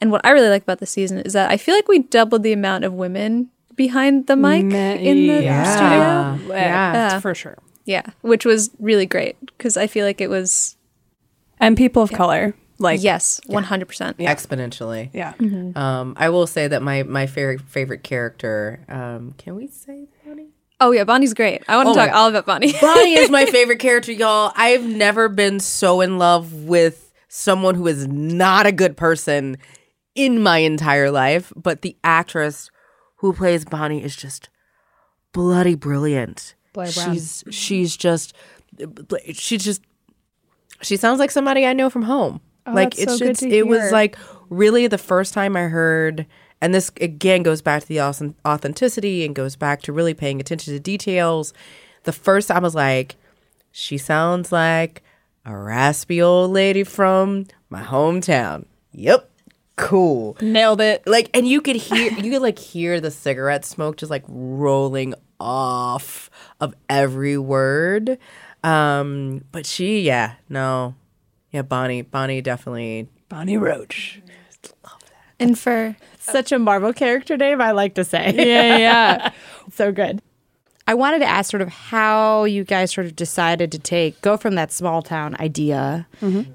And 0.00 0.10
what 0.10 0.20
I 0.24 0.30
really 0.30 0.48
like 0.48 0.62
about 0.62 0.80
the 0.80 0.86
season 0.86 1.18
is 1.18 1.32
that 1.34 1.50
I 1.50 1.56
feel 1.56 1.74
like 1.74 1.88
we 1.88 2.00
doubled 2.00 2.42
the 2.42 2.52
amount 2.52 2.84
of 2.84 2.92
women 2.92 3.50
behind 3.74 4.26
the 4.26 4.36
mic 4.36 4.64
Me- 4.66 5.06
in 5.08 5.26
the 5.26 5.42
Yeah. 5.42 6.34
studio. 6.36 6.54
Yeah, 6.54 6.92
Yeah. 6.92 7.20
for 7.20 7.34
sure. 7.34 7.58
Yeah, 7.84 8.02
which 8.22 8.44
was 8.44 8.70
really 8.78 9.06
great 9.06 9.36
because 9.56 9.76
I 9.76 9.86
feel 9.86 10.06
like 10.06 10.20
it 10.20 10.30
was 10.30 10.76
And 11.60 11.76
people 11.76 12.02
of 12.02 12.10
color, 12.12 12.54
like 12.78 13.02
yes, 13.02 13.40
one 13.46 13.64
hundred 13.64 13.86
percent. 13.86 14.18
Exponentially. 14.18 15.10
yeah. 15.12 15.34
Um, 15.76 16.14
I 16.18 16.28
will 16.30 16.46
say 16.46 16.66
that 16.68 16.82
my 16.82 17.02
my 17.02 17.26
favorite 17.26 17.60
favorite 17.62 18.02
character. 18.02 18.80
Um, 18.88 19.34
can 19.38 19.54
we 19.54 19.66
say 19.68 20.06
Bonnie? 20.26 20.48
Oh 20.80 20.90
yeah, 20.90 21.04
Bonnie's 21.04 21.34
great. 21.34 21.62
I 21.68 21.76
want 21.76 21.86
to 21.86 21.90
Oh 21.92 21.94
talk 22.06 22.14
all 22.14 22.28
about 22.28 22.46
Bonnie. 22.46 22.72
Bonnie 22.80 23.14
is 23.14 23.30
my 23.30 23.46
favorite 23.56 23.78
character, 23.78 24.12
y'all. 24.12 24.52
I've 24.56 24.84
never 24.84 25.28
been 25.28 25.60
so 25.60 26.00
in 26.00 26.18
love 26.18 26.52
with 26.52 27.03
someone 27.36 27.74
who 27.74 27.88
is 27.88 28.06
not 28.06 28.64
a 28.64 28.70
good 28.70 28.96
person 28.96 29.56
in 30.14 30.40
my 30.40 30.58
entire 30.58 31.10
life, 31.10 31.52
but 31.56 31.82
the 31.82 31.96
actress 32.04 32.70
who 33.16 33.32
plays 33.32 33.64
Bonnie 33.64 34.04
is 34.04 34.14
just 34.14 34.48
bloody 35.32 35.74
brilliant. 35.74 36.54
She's 37.12 37.42
she's 37.50 37.96
just 37.96 38.34
she's 39.32 39.64
just 39.64 39.82
she 40.80 40.96
sounds 40.96 41.18
like 41.18 41.32
somebody 41.32 41.66
I 41.66 41.72
know 41.72 41.90
from 41.90 42.02
home. 42.02 42.40
Oh, 42.66 42.72
like 42.72 42.90
that's 42.90 43.02
it's 43.02 43.12
so 43.14 43.18
good 43.18 43.26
just 43.32 43.40
to 43.40 43.50
it 43.50 43.66
was 43.66 43.90
like 43.90 44.16
really 44.48 44.86
the 44.86 44.96
first 44.96 45.34
time 45.34 45.56
I 45.56 45.62
heard 45.62 46.26
and 46.60 46.72
this 46.72 46.92
again 47.00 47.42
goes 47.42 47.62
back 47.62 47.82
to 47.82 47.88
the 47.88 47.96
auth- 47.96 48.34
authenticity 48.46 49.24
and 49.24 49.34
goes 49.34 49.56
back 49.56 49.82
to 49.82 49.92
really 49.92 50.14
paying 50.14 50.40
attention 50.40 50.72
to 50.72 50.78
details. 50.78 51.52
The 52.04 52.12
first 52.12 52.46
time 52.46 52.58
I 52.58 52.60
was 52.60 52.76
like, 52.76 53.16
she 53.72 53.98
sounds 53.98 54.52
like 54.52 55.02
a 55.44 55.56
raspy 55.56 56.22
old 56.22 56.50
lady 56.52 56.84
from 56.84 57.46
my 57.68 57.82
hometown. 57.82 58.66
Yep. 58.92 59.30
Cool. 59.76 60.36
Nailed 60.40 60.80
it. 60.80 61.02
Like 61.06 61.30
and 61.34 61.46
you 61.48 61.60
could 61.60 61.76
hear 61.76 62.12
you 62.12 62.30
could 62.30 62.42
like 62.42 62.58
hear 62.58 63.00
the 63.00 63.10
cigarette 63.10 63.64
smoke 63.64 63.96
just 63.96 64.10
like 64.10 64.24
rolling 64.28 65.14
off 65.40 66.30
of 66.60 66.74
every 66.88 67.36
word. 67.36 68.18
Um 68.62 69.44
but 69.50 69.66
she 69.66 70.00
yeah, 70.00 70.34
no. 70.48 70.94
Yeah, 71.50 71.62
Bonnie 71.62 72.02
Bonnie 72.02 72.40
definitely 72.40 73.08
Bonnie 73.28 73.56
Roach. 73.56 74.22
Love 74.84 75.00
that. 75.00 75.10
And 75.40 75.58
for 75.58 75.96
Such 76.20 76.52
a 76.52 76.58
Marvel 76.58 76.92
character 76.92 77.36
name, 77.36 77.60
I 77.60 77.72
like 77.72 77.94
to 77.96 78.04
say. 78.04 78.32
Yeah, 78.36 78.76
yeah. 78.78 79.32
so 79.72 79.90
good. 79.92 80.22
I 80.86 80.94
wanted 80.94 81.20
to 81.20 81.26
ask 81.26 81.50
sort 81.50 81.62
of 81.62 81.68
how 81.68 82.44
you 82.44 82.64
guys 82.64 82.92
sort 82.92 83.06
of 83.06 83.16
decided 83.16 83.72
to 83.72 83.78
take 83.78 84.20
go 84.20 84.36
from 84.36 84.54
that 84.56 84.70
small 84.70 85.02
town 85.02 85.34
idea 85.40 86.06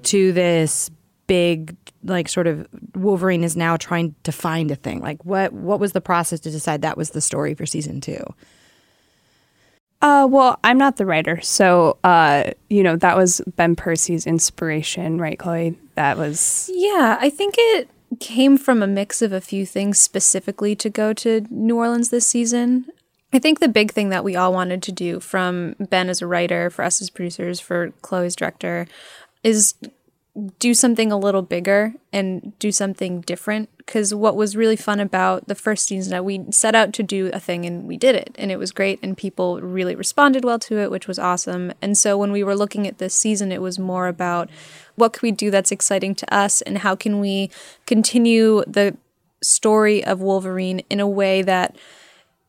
to 0.04 0.32
this 0.32 0.90
big 1.26 1.76
like 2.02 2.28
sort 2.28 2.46
of 2.46 2.66
Wolverine 2.94 3.44
is 3.44 3.56
now 3.56 3.76
trying 3.76 4.14
to 4.22 4.32
find 4.32 4.70
a 4.70 4.76
thing. 4.76 5.00
Like 5.00 5.24
what 5.24 5.52
what 5.52 5.80
was 5.80 5.92
the 5.92 6.00
process 6.00 6.40
to 6.40 6.50
decide 6.50 6.82
that 6.82 6.96
was 6.96 7.10
the 7.10 7.20
story 7.20 7.54
for 7.54 7.66
season 7.66 8.00
2? 8.00 8.22
Uh, 10.02 10.26
well, 10.30 10.58
I'm 10.64 10.78
not 10.78 10.96
the 10.96 11.04
writer, 11.04 11.42
so 11.42 11.98
uh, 12.04 12.52
you 12.70 12.82
know 12.82 12.96
that 12.96 13.18
was 13.18 13.42
Ben 13.56 13.76
Percy's 13.76 14.26
inspiration, 14.26 15.20
right, 15.20 15.38
Chloe? 15.38 15.76
That 15.94 16.16
was 16.16 16.70
Yeah, 16.72 17.18
I 17.20 17.28
think 17.28 17.56
it 17.58 17.90
came 18.18 18.56
from 18.56 18.82
a 18.82 18.86
mix 18.86 19.20
of 19.20 19.32
a 19.32 19.42
few 19.42 19.66
things 19.66 20.00
specifically 20.00 20.74
to 20.76 20.88
go 20.88 21.12
to 21.12 21.46
New 21.50 21.76
Orleans 21.76 22.08
this 22.08 22.26
season. 22.26 22.86
I 23.32 23.38
think 23.38 23.60
the 23.60 23.68
big 23.68 23.92
thing 23.92 24.08
that 24.08 24.24
we 24.24 24.34
all 24.34 24.52
wanted 24.52 24.82
to 24.82 24.92
do 24.92 25.20
from 25.20 25.76
Ben 25.78 26.08
as 26.08 26.20
a 26.20 26.26
writer, 26.26 26.68
for 26.68 26.84
us 26.84 27.00
as 27.00 27.10
producers, 27.10 27.60
for 27.60 27.92
Chloe's 28.02 28.34
director, 28.34 28.86
is 29.44 29.74
do 30.58 30.74
something 30.74 31.10
a 31.10 31.18
little 31.18 31.42
bigger 31.42 31.92
and 32.12 32.56
do 32.58 32.70
something 32.72 33.20
different. 33.20 33.68
Because 33.78 34.14
what 34.14 34.36
was 34.36 34.56
really 34.56 34.76
fun 34.76 35.00
about 35.00 35.48
the 35.48 35.54
first 35.54 35.86
season 35.86 36.12
that 36.12 36.24
we 36.24 36.44
set 36.50 36.74
out 36.74 36.92
to 36.94 37.02
do 37.02 37.30
a 37.32 37.40
thing 37.40 37.66
and 37.66 37.86
we 37.86 37.96
did 37.96 38.14
it, 38.14 38.34
and 38.38 38.50
it 38.50 38.58
was 38.58 38.72
great, 38.72 39.00
and 39.02 39.16
people 39.16 39.60
really 39.60 39.94
responded 39.94 40.44
well 40.44 40.58
to 40.60 40.78
it, 40.78 40.90
which 40.90 41.08
was 41.08 41.18
awesome. 41.18 41.72
And 41.82 41.98
so 41.98 42.16
when 42.16 42.32
we 42.32 42.44
were 42.44 42.56
looking 42.56 42.86
at 42.86 42.98
this 42.98 43.14
season, 43.14 43.50
it 43.52 43.62
was 43.62 43.78
more 43.78 44.06
about 44.06 44.48
what 44.94 45.12
can 45.12 45.26
we 45.26 45.32
do 45.32 45.50
that's 45.50 45.72
exciting 45.72 46.14
to 46.16 46.34
us, 46.34 46.62
and 46.62 46.78
how 46.78 46.94
can 46.94 47.20
we 47.20 47.50
continue 47.86 48.62
the 48.66 48.96
story 49.42 50.04
of 50.04 50.20
Wolverine 50.20 50.80
in 50.90 51.00
a 51.00 51.08
way 51.08 51.42
that 51.42 51.76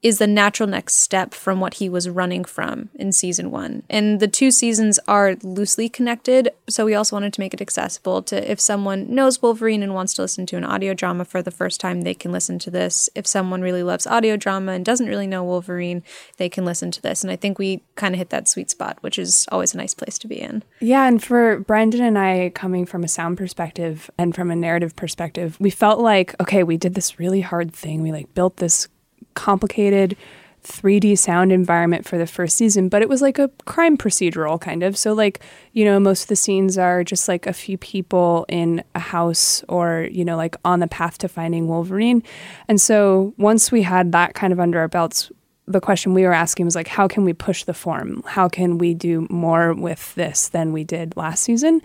is 0.01 0.17
the 0.17 0.27
natural 0.27 0.67
next 0.67 0.95
step 0.95 1.33
from 1.33 1.59
what 1.59 1.75
he 1.75 1.87
was 1.87 2.09
running 2.09 2.43
from 2.43 2.89
in 2.95 3.11
season 3.11 3.51
one. 3.51 3.83
And 3.89 4.19
the 4.19 4.27
two 4.27 4.49
seasons 4.51 4.99
are 5.07 5.35
loosely 5.43 5.89
connected, 5.89 6.49
so 6.67 6.85
we 6.85 6.95
also 6.95 7.15
wanted 7.15 7.33
to 7.33 7.39
make 7.39 7.53
it 7.53 7.61
accessible 7.61 8.23
to 8.23 8.51
if 8.51 8.59
someone 8.59 9.13
knows 9.13 9.41
Wolverine 9.41 9.83
and 9.83 9.93
wants 9.93 10.13
to 10.15 10.23
listen 10.23 10.45
to 10.47 10.57
an 10.57 10.63
audio 10.63 10.93
drama 10.93 11.25
for 11.25 11.41
the 11.41 11.51
first 11.51 11.79
time, 11.79 12.01
they 12.01 12.13
can 12.13 12.31
listen 12.31 12.57
to 12.59 12.71
this. 12.71 13.09
If 13.15 13.27
someone 13.27 13.61
really 13.61 13.83
loves 13.83 14.07
audio 14.07 14.37
drama 14.37 14.71
and 14.71 14.83
doesn't 14.83 15.07
really 15.07 15.27
know 15.27 15.43
Wolverine, 15.43 16.03
they 16.37 16.49
can 16.49 16.65
listen 16.65 16.89
to 16.91 17.01
this. 17.01 17.23
And 17.23 17.31
I 17.31 17.35
think 17.35 17.59
we 17.59 17.83
kind 17.95 18.15
of 18.15 18.19
hit 18.19 18.29
that 18.31 18.47
sweet 18.47 18.69
spot, 18.69 18.97
which 19.01 19.19
is 19.19 19.47
always 19.51 19.73
a 19.73 19.77
nice 19.77 19.93
place 19.93 20.17
to 20.19 20.27
be 20.27 20.39
in. 20.41 20.63
yeah. 20.79 21.07
And 21.07 21.23
for 21.23 21.59
Brendan 21.59 22.01
and 22.01 22.17
I, 22.17 22.51
coming 22.55 22.85
from 22.85 23.03
a 23.03 23.07
sound 23.07 23.37
perspective 23.37 24.09
and 24.17 24.33
from 24.33 24.49
a 24.49 24.55
narrative 24.55 24.95
perspective, 24.95 25.57
we 25.59 25.69
felt 25.69 25.99
like 25.99 26.39
okay, 26.41 26.63
we 26.63 26.77
did 26.77 26.95
this 26.95 27.19
really 27.19 27.41
hard 27.41 27.73
thing. 27.73 28.01
We 28.01 28.11
like 28.11 28.33
built 28.33 28.57
this 28.57 28.87
complicated 29.33 30.15
3D 30.63 31.17
sound 31.17 31.51
environment 31.51 32.05
for 32.05 32.17
the 32.17 32.27
first 32.27 32.55
season, 32.57 32.87
but 32.87 33.01
it 33.01 33.09
was 33.09 33.21
like 33.21 33.39
a 33.39 33.49
crime 33.65 33.97
procedural 33.97 34.59
kind 34.61 34.83
of. 34.83 34.97
So, 34.97 35.13
like, 35.13 35.39
you 35.73 35.83
know, 35.83 35.99
most 35.99 36.23
of 36.23 36.27
the 36.27 36.35
scenes 36.35 36.77
are 36.77 37.03
just 37.03 37.27
like 37.27 37.47
a 37.47 37.53
few 37.53 37.77
people 37.77 38.45
in 38.47 38.83
a 38.93 38.99
house 38.99 39.63
or, 39.67 40.07
you 40.11 40.23
know, 40.23 40.37
like 40.37 40.55
on 40.63 40.79
the 40.79 40.87
path 40.87 41.17
to 41.19 41.27
finding 41.27 41.67
Wolverine. 41.67 42.23
And 42.67 42.79
so, 42.79 43.33
once 43.37 43.71
we 43.71 43.81
had 43.81 44.11
that 44.11 44.35
kind 44.35 44.53
of 44.53 44.59
under 44.59 44.79
our 44.79 44.87
belts, 44.87 45.31
the 45.67 45.81
question 45.81 46.13
we 46.13 46.23
were 46.23 46.33
asking 46.33 46.65
was 46.65 46.75
like, 46.75 46.87
how 46.87 47.07
can 47.07 47.23
we 47.23 47.33
push 47.33 47.63
the 47.63 47.73
form? 47.73 48.23
How 48.25 48.47
can 48.47 48.77
we 48.77 48.93
do 48.93 49.27
more 49.29 49.73
with 49.73 50.13
this 50.15 50.49
than 50.49 50.73
we 50.73 50.83
did 50.83 51.15
last 51.15 51.43
season? 51.43 51.81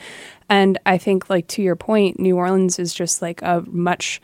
And 0.49 0.79
I 0.85 0.99
think, 0.99 1.31
like, 1.31 1.47
to 1.49 1.63
your 1.63 1.77
point, 1.77 2.19
New 2.19 2.37
Orleans 2.37 2.79
is 2.79 2.93
just 2.93 3.23
like 3.23 3.41
a 3.43 3.65
much 3.69 4.21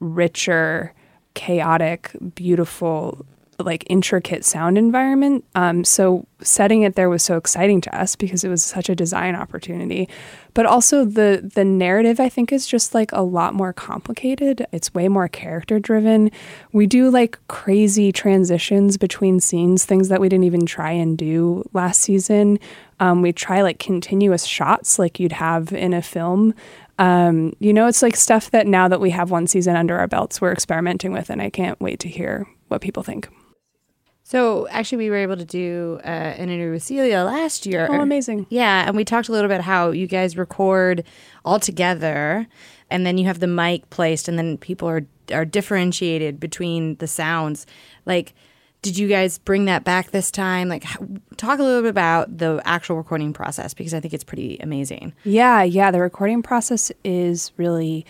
richer, 0.00 0.94
chaotic, 1.34 2.16
beautiful 2.34 3.24
like 3.58 3.84
intricate 3.88 4.44
sound 4.44 4.76
environment. 4.78 5.44
Um, 5.54 5.84
so 5.84 6.26
setting 6.40 6.82
it 6.82 6.96
there 6.96 7.08
was 7.08 7.22
so 7.22 7.36
exciting 7.36 7.80
to 7.82 7.96
us 7.96 8.16
because 8.16 8.42
it 8.42 8.48
was 8.48 8.64
such 8.64 8.88
a 8.88 8.94
design 8.94 9.34
opportunity. 9.34 10.08
But 10.54 10.66
also 10.66 11.04
the 11.04 11.50
the 11.54 11.64
narrative 11.64 12.20
I 12.20 12.28
think 12.28 12.52
is 12.52 12.66
just 12.66 12.94
like 12.94 13.12
a 13.12 13.22
lot 13.22 13.54
more 13.54 13.72
complicated. 13.72 14.66
It's 14.72 14.94
way 14.94 15.08
more 15.08 15.28
character 15.28 15.78
driven. 15.78 16.30
We 16.72 16.86
do 16.86 17.10
like 17.10 17.38
crazy 17.48 18.12
transitions 18.12 18.96
between 18.96 19.40
scenes, 19.40 19.84
things 19.84 20.08
that 20.08 20.20
we 20.20 20.28
didn't 20.28 20.44
even 20.44 20.66
try 20.66 20.90
and 20.90 21.16
do 21.16 21.68
last 21.72 22.00
season. 22.00 22.58
Um, 23.00 23.22
we 23.22 23.32
try 23.32 23.62
like 23.62 23.78
continuous 23.78 24.44
shots 24.44 24.98
like 24.98 25.18
you'd 25.18 25.32
have 25.32 25.72
in 25.72 25.92
a 25.92 26.02
film. 26.02 26.54
Um, 27.02 27.52
you 27.58 27.72
know, 27.72 27.88
it's 27.88 28.00
like 28.00 28.14
stuff 28.14 28.52
that 28.52 28.68
now 28.68 28.86
that 28.86 29.00
we 29.00 29.10
have 29.10 29.32
one 29.32 29.48
season 29.48 29.74
under 29.74 29.98
our 29.98 30.06
belts, 30.06 30.40
we're 30.40 30.52
experimenting 30.52 31.12
with, 31.12 31.30
and 31.30 31.42
I 31.42 31.50
can't 31.50 31.80
wait 31.80 31.98
to 32.00 32.08
hear 32.08 32.46
what 32.68 32.80
people 32.80 33.02
think. 33.02 33.28
So 34.22 34.68
actually, 34.68 34.98
we 34.98 35.10
were 35.10 35.16
able 35.16 35.36
to 35.36 35.44
do 35.44 35.98
uh, 36.04 36.06
an 36.06 36.48
interview 36.48 36.70
with 36.70 36.84
Celia 36.84 37.24
last 37.24 37.66
year. 37.66 37.88
Oh, 37.90 38.00
amazing! 38.00 38.46
Yeah, 38.50 38.86
and 38.86 38.96
we 38.96 39.04
talked 39.04 39.28
a 39.28 39.32
little 39.32 39.48
bit 39.48 39.62
how 39.62 39.90
you 39.90 40.06
guys 40.06 40.36
record 40.36 41.02
all 41.44 41.58
together, 41.58 42.46
and 42.88 43.04
then 43.04 43.18
you 43.18 43.26
have 43.26 43.40
the 43.40 43.48
mic 43.48 43.90
placed, 43.90 44.28
and 44.28 44.38
then 44.38 44.56
people 44.56 44.88
are 44.88 45.04
are 45.32 45.44
differentiated 45.44 46.38
between 46.38 46.94
the 46.96 47.08
sounds. 47.08 47.66
Like, 48.06 48.32
did 48.82 48.98
you 48.98 49.06
guys 49.08 49.38
bring 49.38 49.66
that 49.66 49.84
back 49.84 50.10
this 50.10 50.30
time? 50.30 50.68
Like, 50.68 50.84
talk 51.36 51.60
a 51.60 51.62
little 51.62 51.82
bit 51.82 51.90
about 51.90 52.36
the 52.36 52.60
actual 52.64 52.96
recording 52.96 53.32
process 53.32 53.74
because 53.74 53.94
I 53.94 54.00
think 54.00 54.12
it's 54.12 54.24
pretty 54.24 54.58
amazing. 54.58 55.14
Yeah, 55.24 55.62
yeah. 55.62 55.92
The 55.92 56.00
recording 56.00 56.42
process 56.42 56.90
is 57.04 57.52
really 57.56 58.04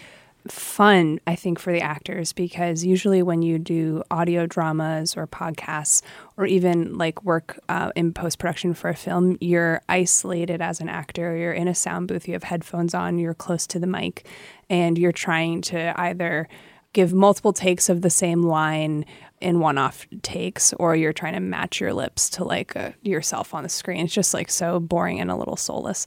fun, 0.49 1.21
I 1.27 1.37
think, 1.37 1.59
for 1.59 1.73
the 1.73 1.83
actors 1.83 2.33
because 2.33 2.85
usually 2.85 3.23
when 3.23 3.43
you 3.43 3.59
do 3.59 4.03
audio 4.11 4.47
dramas 4.47 5.17
or 5.17 5.27
podcasts 5.27 6.03
or 6.37 6.47
even 6.47 6.97
like 6.97 7.23
work 7.23 7.61
uh, 7.69 7.93
in 7.95 8.13
post 8.13 8.39
production 8.39 8.75
for 8.75 8.89
a 8.89 8.97
film, 8.97 9.37
you're 9.41 9.83
isolated 9.89 10.61
as 10.61 10.81
an 10.81 10.89
actor. 10.89 11.37
You're 11.37 11.53
in 11.53 11.69
a 11.69 11.75
sound 11.75 12.09
booth, 12.09 12.27
you 12.27 12.33
have 12.33 12.45
headphones 12.45 12.95
on, 12.95 13.19
you're 13.19 13.35
close 13.35 13.67
to 13.69 13.79
the 13.79 13.87
mic, 13.87 14.27
and 14.69 14.99
you're 14.99 15.13
trying 15.13 15.61
to 15.63 15.99
either 16.01 16.49
give 16.93 17.13
multiple 17.13 17.53
takes 17.53 17.89
of 17.89 18.03
the 18.03 18.11
same 18.11 18.43
line 18.43 19.05
in 19.43 19.61
one 19.61 19.79
off 19.79 20.07
takes 20.23 20.73
or 20.75 20.97
you're 20.97 21.13
trying 21.13 21.35
to 21.35 21.41
match 21.41 21.81
your 21.81 21.93
lips 21.93 22.31
to 22.31 22.45
like 22.45 22.75
a, 22.77 22.95
yourself 23.03 23.55
on 23.55 23.63
the 23.63 23.69
screen. 23.69 24.05
It's 24.05 24.15
just 24.15 24.33
like 24.33 24.51
so 24.51 24.81
boring 24.81 25.21
and 25.21 25.31
a 25.31 25.37
little 25.37 25.57
soulless 25.57 26.07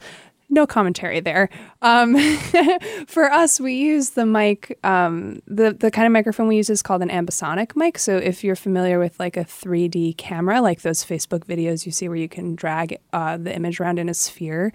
no 0.50 0.67
commentary 0.67 1.19
there. 1.19 1.50
Um, 1.82 2.15
for 3.08 3.32
us, 3.32 3.60
we 3.60 3.74
use 3.74 4.12
the 4.12 4.26
mic. 4.26 4.78
Um, 4.84 5.41
the 5.48 5.74
the 5.74 5.91
kind 5.91 6.06
of 6.06 6.12
microphone 6.12 6.48
we 6.48 6.58
use 6.58 6.69
is 6.69 6.82
called 6.82 7.02
an 7.02 7.10
ambisonic 7.10 7.76
mic. 7.76 7.98
So 7.98 8.17
if 8.17 8.43
you're 8.43 8.56
familiar 8.56 9.00
with 9.00 9.19
like 9.19 9.38
a 9.38 9.43
3D 9.43 10.17
camera, 10.17 10.62
like 10.62 10.82
those 10.82 11.04
Facebook 11.04 11.45
videos 11.45 11.86
you 11.86 11.91
see 11.91 12.08
where 12.08 12.17
you 12.17 12.30
can 12.30 12.56
drag 12.56 12.98
uh, 13.13 13.38
the 13.38 13.56
image 13.56 13.80
around 13.80 14.00
in 14.00 14.10
a 14.10 14.13
sphere, 14.13 14.71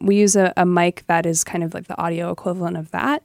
we 0.00 0.16
use 0.16 0.36
a, 0.36 0.52
a 0.56 0.64
mic 0.64 1.04
that 1.06 1.26
is 1.26 1.44
kind 1.44 1.62
of 1.62 1.74
like 1.74 1.86
the 1.86 2.00
audio 2.00 2.30
equivalent 2.30 2.76
of 2.76 2.90
that. 2.90 3.22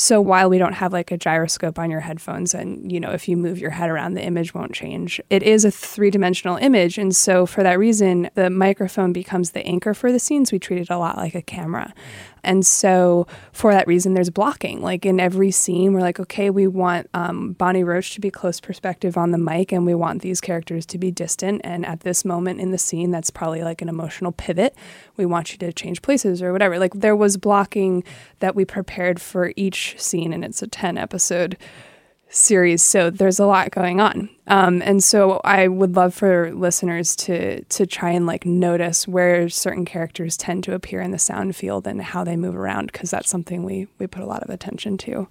So 0.00 0.18
while 0.18 0.48
we 0.48 0.56
don't 0.56 0.72
have 0.72 0.94
like 0.94 1.10
a 1.10 1.18
gyroscope 1.18 1.78
on 1.78 1.90
your 1.90 2.00
headphones 2.00 2.54
and 2.54 2.90
you 2.90 2.98
know 2.98 3.10
if 3.10 3.28
you 3.28 3.36
move 3.36 3.58
your 3.58 3.68
head 3.68 3.90
around 3.90 4.14
the 4.14 4.24
image 4.24 4.54
won't 4.54 4.72
change. 4.72 5.20
It 5.28 5.42
is 5.42 5.66
a 5.66 5.70
three-dimensional 5.70 6.56
image 6.56 6.96
and 6.96 7.14
so 7.14 7.44
for 7.44 7.62
that 7.62 7.78
reason 7.78 8.30
the 8.34 8.48
microphone 8.48 9.12
becomes 9.12 9.50
the 9.50 9.60
anchor 9.66 9.92
for 9.92 10.10
the 10.10 10.18
scenes. 10.18 10.52
We 10.52 10.58
treat 10.58 10.80
it 10.80 10.88
a 10.88 10.96
lot 10.96 11.18
like 11.18 11.34
a 11.34 11.42
camera. 11.42 11.92
And 12.42 12.64
so, 12.64 13.26
for 13.52 13.72
that 13.72 13.86
reason, 13.86 14.14
there's 14.14 14.30
blocking. 14.30 14.80
Like 14.80 15.04
in 15.04 15.20
every 15.20 15.50
scene, 15.50 15.92
we're 15.92 16.00
like, 16.00 16.20
okay, 16.20 16.50
we 16.50 16.66
want 16.66 17.08
um, 17.14 17.52
Bonnie 17.52 17.84
Roach 17.84 18.14
to 18.14 18.20
be 18.20 18.30
close 18.30 18.60
perspective 18.60 19.16
on 19.16 19.30
the 19.30 19.38
mic, 19.38 19.72
and 19.72 19.86
we 19.86 19.94
want 19.94 20.22
these 20.22 20.40
characters 20.40 20.86
to 20.86 20.98
be 20.98 21.10
distant. 21.10 21.60
And 21.64 21.84
at 21.86 22.00
this 22.00 22.24
moment 22.24 22.60
in 22.60 22.70
the 22.70 22.78
scene, 22.78 23.10
that's 23.10 23.30
probably 23.30 23.62
like 23.62 23.82
an 23.82 23.88
emotional 23.88 24.32
pivot. 24.32 24.74
We 25.16 25.26
want 25.26 25.52
you 25.52 25.58
to 25.58 25.72
change 25.72 26.02
places 26.02 26.42
or 26.42 26.52
whatever. 26.52 26.78
Like 26.78 26.94
there 26.94 27.16
was 27.16 27.36
blocking 27.36 28.04
that 28.40 28.54
we 28.54 28.64
prepared 28.64 29.20
for 29.20 29.52
each 29.56 29.94
scene, 29.98 30.32
and 30.32 30.44
it's 30.44 30.62
a 30.62 30.66
10 30.66 30.98
episode 30.98 31.56
series, 32.30 32.82
so 32.82 33.10
there's 33.10 33.38
a 33.38 33.46
lot 33.46 33.70
going 33.70 34.00
on. 34.00 34.30
Um, 34.46 34.82
and 34.82 35.02
so 35.02 35.40
I 35.44 35.68
would 35.68 35.96
love 35.96 36.14
for 36.14 36.52
listeners 36.52 37.14
to 37.16 37.62
to 37.64 37.86
try 37.86 38.10
and 38.10 38.26
like 38.26 38.46
notice 38.46 39.06
where 39.06 39.48
certain 39.48 39.84
characters 39.84 40.36
tend 40.36 40.64
to 40.64 40.74
appear 40.74 41.00
in 41.00 41.10
the 41.10 41.18
sound 41.18 41.56
field 41.56 41.86
and 41.86 42.00
how 42.00 42.24
they 42.24 42.36
move 42.36 42.56
around 42.56 42.92
because 42.92 43.10
that's 43.10 43.28
something 43.28 43.64
we 43.64 43.88
we 43.98 44.06
put 44.06 44.22
a 44.22 44.26
lot 44.26 44.42
of 44.42 44.50
attention 44.50 44.96
to. 44.98 45.28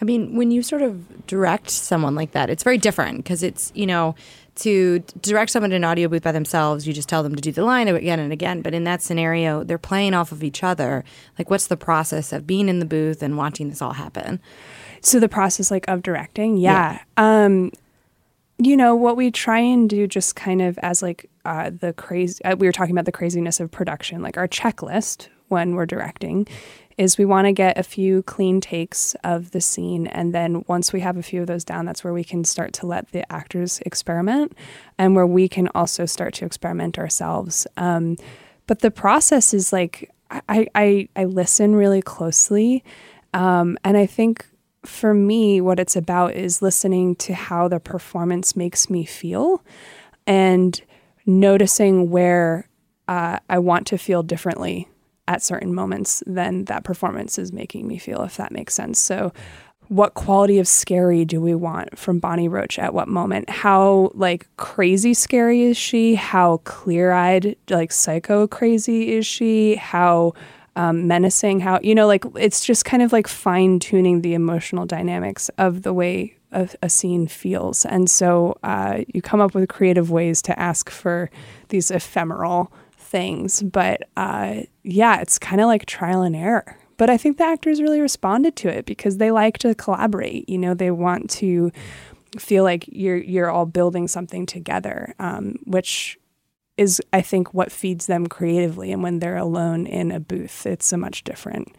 I 0.00 0.04
mean, 0.06 0.34
when 0.34 0.50
you 0.50 0.62
sort 0.62 0.80
of 0.80 1.26
direct 1.26 1.68
someone 1.68 2.14
like 2.14 2.32
that, 2.32 2.48
it's 2.48 2.62
very 2.62 2.78
different 2.78 3.18
because 3.18 3.42
it's, 3.42 3.70
you 3.74 3.86
know, 3.86 4.14
to 4.56 5.00
direct 5.20 5.50
someone 5.50 5.72
in 5.72 5.76
an 5.76 5.84
audio 5.84 6.08
booth 6.08 6.22
by 6.22 6.32
themselves, 6.32 6.86
you 6.86 6.94
just 6.94 7.08
tell 7.08 7.22
them 7.22 7.34
to 7.34 7.42
do 7.42 7.52
the 7.52 7.64
line 7.64 7.86
again 7.86 8.18
and 8.18 8.32
again. 8.32 8.62
But 8.62 8.72
in 8.72 8.84
that 8.84 9.02
scenario, 9.02 9.62
they're 9.62 9.78
playing 9.78 10.14
off 10.14 10.32
of 10.32 10.42
each 10.42 10.62
other. 10.62 11.04
Like, 11.38 11.50
what's 11.50 11.66
the 11.66 11.76
process 11.76 12.32
of 12.32 12.46
being 12.46 12.68
in 12.68 12.78
the 12.78 12.86
booth 12.86 13.22
and 13.22 13.36
watching 13.36 13.68
this 13.68 13.82
all 13.82 13.92
happen? 13.92 14.40
So 15.02 15.20
the 15.20 15.28
process 15.28 15.70
like 15.70 15.88
of 15.88 16.02
directing, 16.02 16.56
yeah. 16.56 16.98
yeah. 17.18 17.44
Um, 17.44 17.72
you 18.58 18.76
know 18.76 18.94
what 18.94 19.16
we 19.16 19.30
try 19.30 19.58
and 19.58 19.88
do, 19.88 20.06
just 20.06 20.36
kind 20.36 20.60
of 20.60 20.78
as 20.78 21.02
like 21.02 21.30
uh, 21.44 21.70
the 21.70 21.92
crazy. 21.94 22.44
Uh, 22.44 22.56
we 22.56 22.66
were 22.66 22.72
talking 22.72 22.94
about 22.94 23.06
the 23.06 23.12
craziness 23.12 23.58
of 23.58 23.70
production, 23.70 24.20
like 24.20 24.36
our 24.36 24.48
checklist 24.48 25.28
when 25.48 25.74
we're 25.74 25.86
directing 25.86 26.46
is 27.00 27.16
we 27.16 27.24
want 27.24 27.46
to 27.46 27.52
get 27.52 27.78
a 27.78 27.82
few 27.82 28.22
clean 28.24 28.60
takes 28.60 29.16
of 29.24 29.52
the 29.52 29.60
scene 29.60 30.06
and 30.08 30.34
then 30.34 30.62
once 30.68 30.92
we 30.92 31.00
have 31.00 31.16
a 31.16 31.22
few 31.22 31.40
of 31.40 31.46
those 31.46 31.64
down 31.64 31.86
that's 31.86 32.04
where 32.04 32.12
we 32.12 32.22
can 32.22 32.44
start 32.44 32.74
to 32.74 32.86
let 32.86 33.10
the 33.12 33.30
actors 33.32 33.80
experiment 33.86 34.52
and 34.98 35.16
where 35.16 35.26
we 35.26 35.48
can 35.48 35.66
also 35.68 36.04
start 36.04 36.34
to 36.34 36.44
experiment 36.44 36.98
ourselves 36.98 37.66
um, 37.78 38.16
but 38.66 38.80
the 38.80 38.90
process 38.90 39.54
is 39.54 39.72
like 39.72 40.10
i 40.30 40.66
i, 40.74 41.08
I 41.16 41.24
listen 41.24 41.74
really 41.74 42.02
closely 42.02 42.84
um, 43.32 43.78
and 43.82 43.96
i 43.96 44.04
think 44.04 44.46
for 44.84 45.12
me, 45.12 45.60
what 45.60 45.78
it's 45.78 45.96
about 45.96 46.34
is 46.34 46.62
listening 46.62 47.14
to 47.16 47.34
how 47.34 47.68
the 47.68 47.80
performance 47.80 48.56
makes 48.56 48.88
me 48.88 49.04
feel 49.04 49.62
and 50.26 50.80
noticing 51.26 52.10
where 52.10 52.68
uh, 53.08 53.38
I 53.48 53.58
want 53.58 53.86
to 53.88 53.98
feel 53.98 54.22
differently 54.22 54.88
at 55.28 55.42
certain 55.42 55.74
moments 55.74 56.22
than 56.26 56.64
that 56.64 56.84
performance 56.84 57.38
is 57.38 57.52
making 57.52 57.86
me 57.86 57.98
feel, 57.98 58.22
if 58.22 58.36
that 58.36 58.52
makes 58.52 58.74
sense. 58.74 58.98
So, 58.98 59.32
what 59.88 60.14
quality 60.14 60.60
of 60.60 60.68
scary 60.68 61.24
do 61.24 61.40
we 61.40 61.52
want 61.52 61.98
from 61.98 62.20
Bonnie 62.20 62.46
Roach 62.46 62.78
at 62.78 62.94
what 62.94 63.08
moment? 63.08 63.50
How 63.50 64.12
like 64.14 64.46
crazy 64.56 65.14
scary 65.14 65.62
is 65.62 65.76
she? 65.76 66.14
How 66.14 66.58
clear 66.58 67.10
eyed, 67.10 67.56
like 67.68 67.90
psycho 67.90 68.46
crazy 68.46 69.12
is 69.14 69.26
she? 69.26 69.74
How 69.74 70.34
um, 70.76 71.06
menacing, 71.06 71.60
how, 71.60 71.80
you 71.82 71.94
know, 71.94 72.06
like 72.06 72.24
it's 72.36 72.64
just 72.64 72.84
kind 72.84 73.02
of 73.02 73.12
like 73.12 73.28
fine 73.28 73.78
tuning 73.78 74.22
the 74.22 74.34
emotional 74.34 74.86
dynamics 74.86 75.48
of 75.58 75.82
the 75.82 75.92
way 75.92 76.36
a, 76.52 76.68
a 76.82 76.88
scene 76.88 77.26
feels. 77.26 77.84
And 77.84 78.08
so 78.10 78.58
uh, 78.62 79.04
you 79.12 79.22
come 79.22 79.40
up 79.40 79.54
with 79.54 79.68
creative 79.68 80.10
ways 80.10 80.42
to 80.42 80.58
ask 80.58 80.90
for 80.90 81.30
these 81.68 81.90
ephemeral 81.90 82.72
things. 82.96 83.62
But 83.62 84.08
uh, 84.16 84.62
yeah, 84.82 85.20
it's 85.20 85.38
kind 85.38 85.60
of 85.60 85.66
like 85.66 85.86
trial 85.86 86.22
and 86.22 86.36
error. 86.36 86.76
But 86.96 87.08
I 87.08 87.16
think 87.16 87.38
the 87.38 87.44
actors 87.44 87.80
really 87.80 88.00
responded 88.00 88.56
to 88.56 88.68
it 88.68 88.84
because 88.84 89.16
they 89.16 89.30
like 89.30 89.58
to 89.58 89.74
collaborate. 89.74 90.48
You 90.48 90.58
know, 90.58 90.74
they 90.74 90.90
want 90.90 91.30
to 91.30 91.72
feel 92.38 92.62
like 92.62 92.84
you're 92.92 93.16
you're 93.16 93.50
all 93.50 93.66
building 93.66 94.06
something 94.06 94.46
together, 94.46 95.14
um, 95.18 95.56
which 95.64 96.18
is 96.80 97.00
I 97.12 97.20
think 97.20 97.52
what 97.52 97.70
feeds 97.70 98.06
them 98.06 98.26
creatively. 98.26 98.90
And 98.90 99.02
when 99.02 99.18
they're 99.18 99.36
alone 99.36 99.86
in 99.86 100.10
a 100.10 100.18
booth, 100.18 100.64
it's 100.64 100.90
a 100.94 100.96
much 100.96 101.24
different 101.24 101.76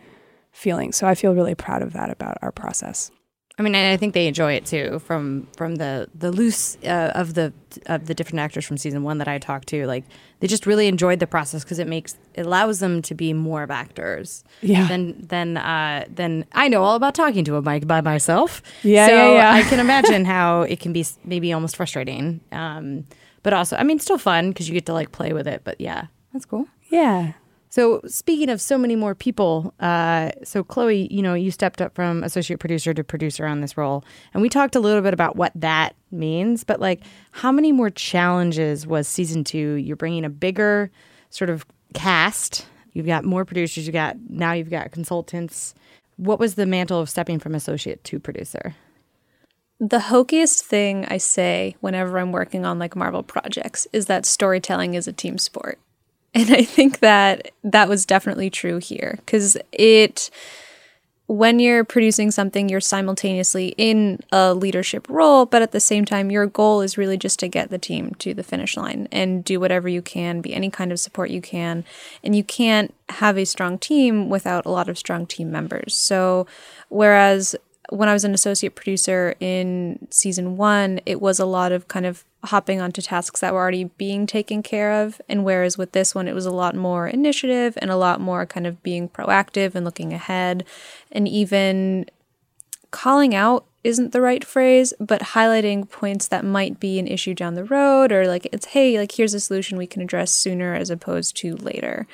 feeling. 0.52 0.92
So 0.92 1.08
I 1.08 1.16
feel 1.16 1.34
really 1.34 1.56
proud 1.56 1.82
of 1.82 1.94
that 1.94 2.12
about 2.12 2.38
our 2.44 2.52
process. 2.52 3.10
I 3.58 3.64
mean, 3.64 3.76
I 3.76 3.98
think 3.98 4.14
they 4.14 4.28
enjoy 4.28 4.54
it 4.54 4.66
too. 4.66 5.00
From 5.00 5.48
from 5.58 5.76
the 5.76 6.08
the 6.16 6.32
loose 6.32 6.78
uh, 6.84 7.12
of 7.16 7.34
the 7.34 7.52
of 7.88 8.06
the 8.06 8.14
different 8.14 8.40
actors 8.40 8.66
from 8.66 8.78
season 8.78 9.04
one 9.04 9.18
that 9.18 9.28
I 9.28 9.40
talked 9.40 9.68
to, 9.70 9.86
like 9.88 10.04
they 10.40 10.48
just 10.48 10.66
really 10.66 10.88
enjoyed 10.88 11.20
the 11.20 11.28
process 11.28 11.64
because 11.64 11.80
it 11.80 11.88
makes 11.88 12.16
it 12.34 12.46
allows 12.46 12.80
them 12.80 13.02
to 13.02 13.16
be 13.16 13.34
more 13.34 13.62
of 13.64 13.72
actors. 13.72 14.44
Yeah. 14.62 14.88
Than 14.88 15.28
than 15.28 15.58
uh, 15.58 16.06
than 16.10 16.46
I 16.54 16.70
know 16.70 16.84
all 16.84 16.96
about 16.96 17.14
talking 17.14 17.44
to 17.46 17.56
a 17.56 17.62
mic 17.62 17.88
by 17.88 18.02
myself. 18.02 18.62
Yeah, 18.84 19.08
so 19.08 19.14
yeah, 19.14 19.34
yeah. 19.34 19.54
I 19.54 19.64
can 19.64 19.80
imagine 19.80 20.26
how 20.26 20.62
it 20.62 20.80
can 20.80 20.94
be 20.94 21.06
maybe 21.26 21.52
almost 21.54 21.76
frustrating. 21.76 22.40
Um, 22.52 23.06
but 23.44 23.54
also, 23.54 23.76
I 23.76 23.84
mean, 23.84 24.00
still 24.00 24.18
fun 24.18 24.50
because 24.50 24.68
you 24.68 24.74
get 24.74 24.86
to 24.88 24.94
like 24.94 25.12
play 25.12 25.34
with 25.34 25.48
it. 25.48 25.62
But 25.64 25.80
yeah, 25.80 26.08
that's 26.34 26.46
cool. 26.46 26.68
Yeah. 26.90 27.34
So 27.70 28.02
speaking 28.06 28.50
of 28.50 28.60
so 28.60 28.78
many 28.78 28.98
more 28.98 29.16
people, 29.16 29.74
uh, 29.80 30.32
so 30.44 30.62
Chloe, 30.62 31.08
you 31.10 31.22
know, 31.22 31.34
you 31.34 31.52
stepped 31.52 31.82
up 31.82 31.96
from 31.96 32.22
associate 32.22 32.60
producer 32.60 32.94
to 32.94 33.02
producer 33.02 33.46
on 33.46 33.62
this 33.62 33.78
role, 33.78 34.04
and 34.34 34.42
we 34.42 34.50
talked 34.50 34.76
a 34.76 34.82
little 34.82 35.02
bit 35.02 35.14
about 35.14 35.38
what 35.38 35.54
that 35.56 35.96
means. 36.12 36.66
But 36.66 36.82
like, 36.82 37.02
how 37.32 37.50
many 37.50 37.72
more 37.72 37.90
challenges 37.90 38.86
was 38.86 39.08
season 39.08 39.46
two? 39.46 39.76
You're 39.76 39.96
bringing 39.96 40.26
a 40.26 40.30
bigger 40.30 40.92
sort 41.30 41.50
of 41.50 41.66
cast. 41.94 42.66
You've 42.92 43.06
got 43.06 43.24
more 43.24 43.46
producers. 43.46 43.88
You 43.88 43.94
got 43.94 44.18
now 44.30 44.52
you've 44.52 44.70
got 44.70 44.92
consultants. 44.92 45.74
What 46.18 46.40
was 46.40 46.56
the 46.56 46.66
mantle 46.66 47.00
of 47.00 47.10
stepping 47.10 47.40
from 47.40 47.56
associate 47.56 48.04
to 48.04 48.20
producer? 48.20 48.76
The 49.82 49.98
hokiest 49.98 50.62
thing 50.62 51.06
I 51.10 51.18
say 51.18 51.76
whenever 51.82 52.20
I'm 52.20 52.32
working 52.32 52.66
on 52.66 52.78
like 52.78 52.96
Marvel 52.96 53.24
projects 53.24 53.88
is 53.92 54.06
that 54.06 54.28
storytelling 54.28 54.94
is 54.94 55.08
a 55.08 55.14
team 55.14 55.38
sport. 55.38 55.80
And 56.34 56.50
I 56.50 56.64
think 56.64 57.00
that 57.00 57.52
that 57.62 57.90
was 57.90 58.06
definitely 58.06 58.50
true 58.50 58.78
here 58.78 59.16
because 59.18 59.58
it, 59.74 60.30
when 61.28 61.60
you're 61.60 61.84
producing 61.84 62.32
something, 62.32 62.70
you're 62.70 62.80
simultaneously 62.80 63.76
in 63.78 64.22
a 64.32 64.54
leadership 64.54 65.10
role, 65.10 65.46
but 65.46 65.62
at 65.62 65.74
the 65.74 65.82
same 65.82 66.06
time, 66.06 66.32
your 66.32 66.46
goal 66.46 66.80
is 66.80 66.98
really 66.98 67.18
just 67.18 67.38
to 67.40 67.50
get 67.50 67.70
the 67.70 67.78
team 67.78 68.16
to 68.20 68.34
the 68.34 68.44
finish 68.44 68.78
line 68.78 69.10
and 69.12 69.44
do 69.44 69.60
whatever 69.60 69.90
you 69.90 70.02
can, 70.02 70.40
be 70.40 70.54
any 70.54 70.70
kind 70.70 70.94
of 70.94 71.02
support 71.02 71.32
you 71.32 71.42
can. 71.42 71.84
And 72.24 72.34
you 72.34 72.46
can't 72.46 72.94
have 73.10 73.38
a 73.38 73.44
strong 73.44 73.78
team 73.78 74.30
without 74.30 74.66
a 74.66 74.72
lot 74.72 74.88
of 74.88 74.98
strong 74.98 75.26
team 75.26 75.52
members. 75.52 75.94
So, 75.98 76.48
whereas 76.88 77.58
when 77.92 78.08
I 78.08 78.14
was 78.14 78.24
an 78.24 78.34
associate 78.34 78.74
producer 78.74 79.36
in 79.42 80.08
season 80.10 80.56
one, 80.56 81.02
it 81.06 81.20
was 81.20 81.40
a 81.40 81.46
lot 81.46 81.74
of 81.74 81.90
kind 81.90 82.06
of 82.06 82.24
hopping 82.46 82.80
onto 82.80 83.02
tasks 83.02 83.42
that 83.42 83.54
were 83.54 83.60
already 83.60 83.84
being 83.84 84.26
taken 84.26 84.64
care 84.64 85.04
of. 85.04 85.22
And 85.28 85.44
whereas 85.44 85.78
with 85.78 85.92
this 85.92 86.16
one, 86.16 86.28
it 86.30 86.34
was 86.34 86.46
a 86.46 86.52
lot 86.52 86.74
more 86.74 87.08
initiative 87.08 87.78
and 87.82 87.92
a 87.92 87.98
lot 87.98 88.22
more 88.22 88.46
kind 88.46 88.66
of 88.66 88.82
being 88.82 89.10
proactive 89.10 89.76
and 89.76 89.84
looking 89.84 90.14
ahead 90.14 90.64
and 91.12 91.28
even 91.28 92.06
calling 92.92 93.36
out 93.36 93.66
isn't 93.84 94.12
the 94.12 94.22
right 94.22 94.44
phrase, 94.44 94.94
but 95.00 95.22
highlighting 95.22 95.90
points 95.90 96.28
that 96.28 96.46
might 96.46 96.80
be 96.80 97.00
an 97.00 97.08
issue 97.08 97.34
down 97.34 97.56
the 97.56 97.64
road 97.64 98.12
or 98.12 98.28
like 98.28 98.48
it's, 98.52 98.68
hey, 98.68 99.00
like 99.00 99.14
here's 99.14 99.34
a 99.34 99.40
solution 99.40 99.78
we 99.78 99.88
can 99.88 100.02
address 100.02 100.32
sooner 100.32 100.76
as 100.76 100.90
opposed 100.90 101.36
to 101.38 101.56
later. 101.56 102.06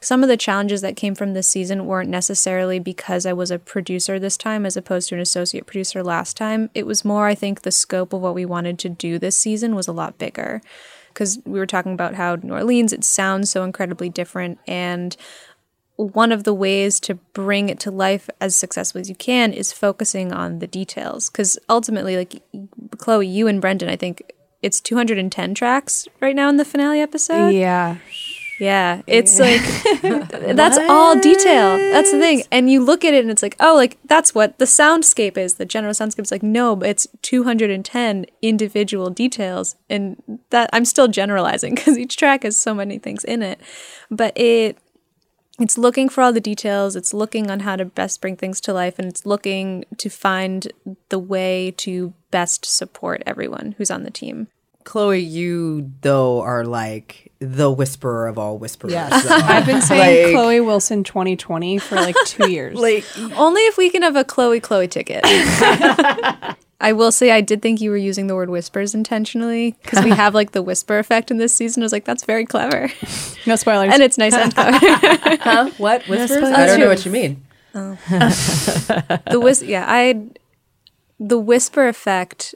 Some 0.00 0.22
of 0.22 0.28
the 0.28 0.36
challenges 0.36 0.82
that 0.82 0.94
came 0.94 1.16
from 1.16 1.34
this 1.34 1.48
season 1.48 1.86
weren't 1.86 2.10
necessarily 2.10 2.78
because 2.78 3.26
I 3.26 3.32
was 3.32 3.50
a 3.50 3.58
producer 3.58 4.18
this 4.20 4.36
time 4.36 4.64
as 4.64 4.76
opposed 4.76 5.08
to 5.08 5.16
an 5.16 5.20
associate 5.20 5.66
producer 5.66 6.02
last 6.04 6.36
time. 6.36 6.70
It 6.74 6.86
was 6.86 7.04
more, 7.04 7.26
I 7.26 7.34
think, 7.34 7.62
the 7.62 7.72
scope 7.72 8.12
of 8.12 8.20
what 8.20 8.34
we 8.34 8.44
wanted 8.44 8.78
to 8.80 8.88
do 8.88 9.18
this 9.18 9.36
season 9.36 9.74
was 9.74 9.88
a 9.88 9.92
lot 9.92 10.18
bigger. 10.18 10.60
Because 11.08 11.40
we 11.46 11.58
were 11.58 11.66
talking 11.66 11.94
about 11.94 12.14
how 12.14 12.36
New 12.36 12.52
Orleans, 12.52 12.92
it 12.92 13.02
sounds 13.02 13.50
so 13.50 13.64
incredibly 13.64 14.10
different. 14.10 14.58
And 14.68 15.16
one 15.96 16.32
of 16.32 16.44
the 16.44 16.54
ways 16.54 17.00
to 17.00 17.14
bring 17.14 17.68
it 17.68 17.80
to 17.80 17.90
life 17.90 18.28
as 18.40 18.54
successfully 18.54 19.00
as 19.00 19.08
you 19.08 19.14
can 19.14 19.52
is 19.52 19.72
focusing 19.72 20.32
on 20.32 20.58
the 20.58 20.66
details. 20.66 21.30
Because 21.30 21.58
ultimately, 21.68 22.16
like 22.16 22.42
Chloe, 22.98 23.26
you 23.26 23.46
and 23.46 23.60
Brendan, 23.60 23.88
I 23.88 23.96
think 23.96 24.32
it's 24.62 24.80
210 24.80 25.54
tracks 25.54 26.06
right 26.20 26.34
now 26.34 26.48
in 26.48 26.56
the 26.56 26.64
finale 26.64 27.00
episode. 27.00 27.50
Yeah. 27.50 27.96
Yeah, 28.58 29.02
it's 29.06 29.38
like 29.38 29.60
that's 30.56 30.78
all 30.88 31.18
detail. 31.20 31.76
That's 31.76 32.10
the 32.10 32.18
thing. 32.18 32.44
And 32.50 32.70
you 32.70 32.82
look 32.82 33.04
at 33.04 33.12
it 33.12 33.20
and 33.20 33.30
it's 33.30 33.42
like, 33.42 33.54
oh, 33.60 33.74
like 33.74 33.98
that's 34.06 34.34
what 34.34 34.58
the 34.58 34.64
soundscape 34.64 35.36
is. 35.36 35.54
The 35.54 35.66
general 35.66 35.92
soundscape 35.92 36.22
is 36.22 36.30
like, 36.30 36.42
no, 36.42 36.74
but 36.74 36.88
it's 36.88 37.06
210 37.20 38.24
individual 38.40 39.10
details. 39.10 39.76
And 39.90 40.40
that 40.50 40.70
I'm 40.72 40.86
still 40.86 41.06
generalizing 41.08 41.74
because 41.76 41.98
each 41.98 42.16
track 42.16 42.44
has 42.44 42.56
so 42.56 42.74
many 42.74 42.98
things 42.98 43.24
in 43.24 43.42
it. 43.42 43.60
But 44.10 44.36
it 44.38 44.78
it's 45.58 45.78
looking 45.78 46.08
for 46.08 46.22
all 46.22 46.32
the 46.32 46.40
details, 46.40 46.96
it's 46.96 47.14
looking 47.14 47.50
on 47.50 47.60
how 47.60 47.76
to 47.76 47.84
best 47.84 48.20
bring 48.20 48.36
things 48.36 48.60
to 48.62 48.72
life, 48.72 48.98
and 48.98 49.08
it's 49.08 49.24
looking 49.26 49.84
to 49.98 50.08
find 50.08 50.72
the 51.08 51.18
way 51.18 51.72
to 51.78 52.12
best 52.30 52.64
support 52.64 53.22
everyone 53.26 53.74
who's 53.78 53.90
on 53.90 54.02
the 54.02 54.10
team. 54.10 54.48
Chloe, 54.84 55.18
you 55.18 55.90
though 56.02 56.40
are 56.42 56.64
like 56.64 57.32
the 57.40 57.70
whisperer 57.72 58.28
of 58.28 58.38
all 58.38 58.56
whisperers. 58.56 58.92
Yes. 58.92 59.24
though. 59.28 59.34
I've 59.34 59.66
been 59.66 59.82
saying 59.82 60.26
Like- 60.26 60.32
Chloe 60.34 60.60
Wilson 60.60 61.02
2020 61.02 61.78
for 61.78 61.96
like 61.96 62.14
two 62.24 62.50
years. 62.50 62.78
like 62.80 63.04
Only 63.36 63.62
if 63.62 63.76
we 63.76 63.90
can 63.90 64.02
have 64.02 64.14
a 64.14 64.24
Chloe 64.24 64.60
Chloe 64.60 64.86
ticket. 64.88 65.24
I 66.80 66.92
will 66.92 67.10
say 67.10 67.30
I 67.30 67.40
did 67.40 67.62
think 67.62 67.80
you 67.80 67.90
were 67.90 67.96
using 67.96 68.26
the 68.26 68.34
word 68.34 68.50
whispers 68.50 68.94
intentionally 68.94 69.76
because 69.82 70.04
we 70.04 70.10
have 70.10 70.34
like 70.34 70.52
the 70.52 70.62
whisper 70.62 70.98
effect 70.98 71.30
in 71.30 71.38
this 71.38 71.52
season. 71.52 71.82
I 71.82 71.84
was 71.84 71.92
like, 71.92 72.04
that's 72.04 72.24
very 72.24 72.44
clever. 72.44 72.90
no 73.46 73.56
spoilers. 73.56 73.94
And 73.94 74.02
it's 74.02 74.18
nice 74.18 74.34
and 74.34 74.54
clever. 74.54 74.78
huh? 75.40 75.70
What 75.78 76.06
whispers? 76.06 76.42
I 76.42 76.66
don't 76.66 76.80
know 76.80 76.88
what 76.88 77.04
you 77.04 77.10
oh. 77.10 77.12
mean. 77.12 77.42
the 79.30 79.38
whis 79.42 79.62
yeah, 79.62 79.84
I 79.86 80.26
the 81.20 81.38
whisper 81.38 81.88
effect 81.88 82.54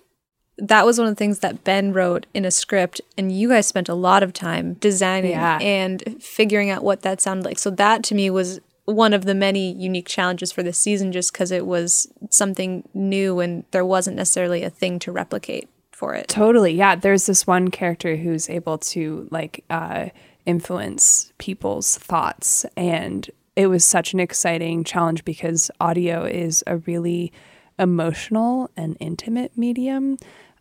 that 0.61 0.85
was 0.85 0.99
one 0.99 1.09
of 1.09 1.13
the 1.13 1.19
things 1.19 1.39
that 1.41 1.65
Ben 1.65 1.93
wrote 1.93 2.27
in 2.35 2.45
a 2.45 2.51
script 2.51 3.01
and 3.17 3.33
you 3.33 3.49
guys 3.49 3.67
spent 3.67 3.89
a 3.89 3.95
lot 3.95 4.23
of 4.23 4.33
time 4.33 4.75
designing 4.75 5.31
Yeah. 5.33 5.59
and 5.61 6.23
figuring 6.23 6.71
out 6.71 6.85
what 6.85 7.03
that 7.03 7.21
sounded 7.21 7.47
like. 7.47 7.59
So 7.59 7.71
that 7.71 8.05
to 8.05 8.15
me 8.15 8.29
was 8.31 8.61
one 8.91 9.13
of 9.13 9.25
the 9.25 9.35
many 9.35 9.73
unique 9.73 10.07
challenges 10.07 10.53
for 10.53 10.63
this 10.63 10.79
season 10.79 11.13
just 11.13 11.33
because 11.33 11.51
it 11.51 11.67
was 11.67 12.09
something 12.31 12.89
new 12.95 13.41
and 13.41 13.65
there 13.71 13.85
wasn't 13.85 14.17
necessarily 14.17 14.63
a 14.63 14.71
thing 14.71 14.99
to 15.01 15.13
replicate 15.13 15.69
for 15.93 16.15
it. 16.15 16.29
Totally. 16.29 16.73
Yeah. 16.73 16.97
There's 16.97 17.27
this 17.27 17.47
one 17.47 17.71
character 17.71 18.17
who's 18.17 18.49
able 18.49 18.79
to 18.79 19.29
like 19.31 19.65
uh, 19.69 20.09
influence 20.47 21.33
people's 21.39 21.99
thoughts. 21.99 22.65
And 22.77 23.31
it 23.57 23.67
was 23.67 23.85
such 23.85 24.15
an 24.15 24.21
exciting 24.21 24.85
challenge 24.85 25.25
because 25.25 25.71
audio 25.81 26.25
is 26.25 26.65
a 26.67 26.79
really 26.79 27.33
emotional 27.79 28.71
and 28.77 28.97
intimate 29.01 29.57
medium. 29.57 30.17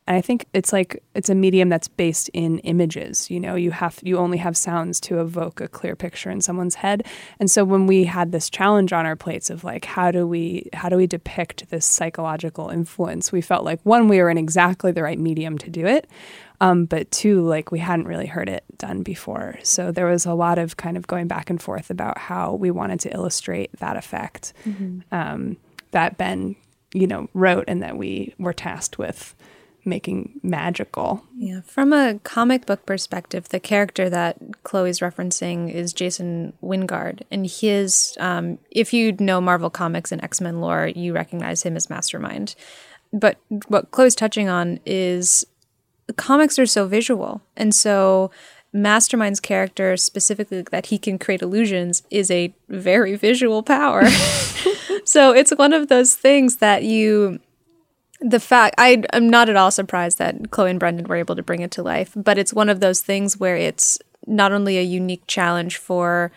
And 0.10 0.18
I 0.18 0.22
think 0.22 0.48
it's 0.54 0.74
like 0.74 1.04
it's 1.14 1.30
a 1.30 1.36
medium 1.36 1.70
that's 1.70 1.88
based 1.88 2.30
in 2.34 2.58
images. 2.60 3.30
You 3.30 3.40
know, 3.40 3.54
you 3.54 3.70
have 3.70 4.00
you 4.02 4.18
only 4.18 4.40
have 4.40 4.58
sounds 4.58 5.00
to 5.02 5.22
evoke 5.22 5.62
a 5.62 5.68
clear 5.68 5.96
picture 5.96 6.32
in 6.32 6.42
someone's 6.42 6.74
head. 6.74 7.06
And 7.40 7.50
so 7.50 7.64
when 7.64 7.86
we 7.86 8.06
had 8.06 8.32
this 8.32 8.50
challenge 8.50 8.92
on 8.92 9.06
our 9.06 9.16
plates 9.16 9.52
of 9.52 9.64
like 9.64 9.86
how 9.86 10.10
do 10.10 10.26
we 10.26 10.68
how 10.74 10.90
do 10.90 10.98
we 10.98 11.06
depict 11.06 11.70
this 11.70 11.86
psychological 11.86 12.70
influence, 12.70 13.32
we 13.32 13.42
felt 13.42 13.64
like 13.64 13.80
one 13.84 14.08
we 14.08 14.18
were 14.18 14.32
in 14.32 14.40
exactly 14.40 14.92
the 14.92 15.04
right 15.04 15.20
medium 15.20 15.60
to 15.60 15.70
do 15.70 15.86
it. 15.86 16.08
Um, 16.60 16.86
but 16.86 17.12
two, 17.12 17.42
like 17.42 17.72
we 17.72 17.78
hadn't 17.78 18.08
really 18.08 18.26
heard 18.26 18.50
it 18.50 18.64
done 18.80 19.04
before. 19.04 19.60
So 19.62 19.92
there 19.92 20.08
was 20.08 20.26
a 20.26 20.34
lot 20.34 20.58
of 20.58 20.76
kind 20.76 20.98
of 20.98 21.06
going 21.06 21.28
back 21.28 21.52
and 21.52 21.62
forth 21.62 21.92
about 21.92 22.18
how 22.18 22.56
we 22.56 22.72
wanted 22.72 23.00
to 23.02 23.14
illustrate 23.14 23.72
that 23.74 23.96
effect 23.96 24.54
um, 25.12 25.58
that 25.92 26.18
Ben, 26.18 26.56
you 26.96 27.06
know, 27.06 27.30
wrote 27.36 27.66
and 27.68 27.84
that 27.84 27.96
we 27.96 28.34
were 28.40 28.54
tasked 28.54 28.98
with 28.98 29.36
making 29.90 30.40
magical. 30.44 31.24
Yeah, 31.36 31.62
from 31.62 31.92
a 31.92 32.20
comic 32.24 32.66
book 32.66 32.86
perspective, 32.86 33.50
the 33.50 33.60
character 33.60 34.10
that 34.10 34.38
Chloe's 34.64 35.00
referencing 35.00 35.74
is 35.74 35.94
Jason 35.94 36.54
Wyngarde, 36.64 37.24
and 37.32 37.46
his, 37.48 38.16
um, 38.20 38.60
if 38.72 38.94
you 38.94 39.14
know 39.20 39.42
Marvel 39.42 39.70
Comics 39.70 40.12
and 40.12 40.24
X 40.24 40.40
Men 40.40 40.62
lore, 40.62 40.88
you 40.88 41.14
recognize 41.14 41.64
him 41.64 41.76
as 41.76 41.90
Mastermind. 41.90 42.56
But 43.12 43.38
what 43.68 43.92
Chloe's 43.92 44.16
touching 44.16 44.50
on 44.50 44.80
is 44.86 45.46
comics 46.16 46.60
are 46.60 46.66
so 46.66 46.88
visual, 46.88 47.42
and 47.58 47.74
so 47.74 48.32
Mastermind's 48.74 49.40
character, 49.40 49.98
specifically 49.98 50.62
that 50.72 50.88
he 50.88 50.98
can 50.98 51.18
create 51.18 51.42
illusions, 51.42 52.04
is 52.12 52.30
a 52.30 52.54
very 52.68 53.16
visual 53.16 53.64
power. 53.64 54.08
so 55.06 55.32
it's 55.32 55.52
one 55.52 55.74
of 55.74 55.88
those 55.88 56.16
things 56.16 56.58
that 56.58 56.84
you 56.84 57.40
the 58.22 58.40
fact 58.40 58.76
I 58.78 59.04
am 59.14 59.30
not 59.30 59.50
at 59.50 59.56
all 59.56 59.72
surprised 59.72 60.18
that 60.18 60.52
Chloe 60.52 60.72
and 60.72 60.80
Brendan 60.80 61.08
were 61.08 61.16
able 61.16 61.36
to 61.36 61.44
bring 61.44 61.62
it 61.62 61.72
to 61.72 61.84
life, 61.84 62.12
but 62.16 62.38
it's 62.38 62.54
one 62.54 62.70
of 62.70 62.80
those 62.80 63.02
things 63.02 63.40
where 63.40 63.56
it's 63.56 63.98
not 64.28 64.52
only 64.52 64.78
a 64.78 64.84
unique 64.84 65.24
challenge 65.28 65.78
for 65.78 66.32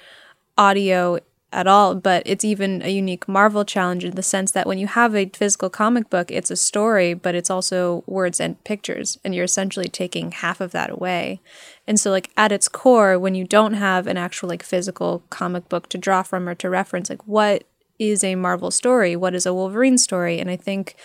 audio 0.57 1.19
at 1.53 1.67
all, 1.67 1.95
but 1.95 2.23
it's 2.25 2.45
even 2.45 2.81
a 2.83 2.89
unique 2.89 3.29
Marvel 3.29 3.65
challenge 3.65 4.05
in 4.05 4.15
the 4.15 4.23
sense 4.23 4.53
that 4.53 4.67
when 4.67 4.79
you 4.79 4.87
have 4.87 5.15
a 5.15 5.29
physical 5.35 5.69
comic 5.69 6.09
book, 6.09 6.31
it's 6.31 6.51
a 6.51 6.57
story, 6.57 7.13
but 7.13 7.35
it's 7.35 7.51
also 7.51 8.03
words 8.07 8.41
and 8.41 8.63
pictures, 8.65 9.19
and 9.23 9.35
you're 9.35 9.45
essentially 9.45 9.89
taking 9.89 10.33
half 10.33 10.61
of 10.61 10.73
that 10.73 10.89
away. 10.89 11.41
And 11.87 12.01
so, 12.01 12.11
like 12.11 12.31
at 12.37 12.53
its 12.53 12.69
core, 12.69 13.19
when 13.19 13.35
you 13.35 13.45
don't 13.45 13.75
have 13.75 14.07
an 14.07 14.17
actual 14.17 14.49
like 14.49 14.63
physical 14.63 15.23
comic 15.29 15.69
book 15.69 15.89
to 15.91 15.99
draw 15.99 16.23
from 16.23 16.49
or 16.49 16.55
to 16.55 16.71
reference, 16.71 17.11
like 17.11 17.27
what 17.27 17.65
is 17.99 18.25
a 18.25 18.35
Marvel 18.35 18.71
story? 18.71 19.15
What 19.15 19.35
is 19.35 19.45
a 19.45 19.53
Wolverine 19.53 19.99
story? 19.99 20.39
And 20.39 20.51
I 20.51 20.57
think 20.57 20.97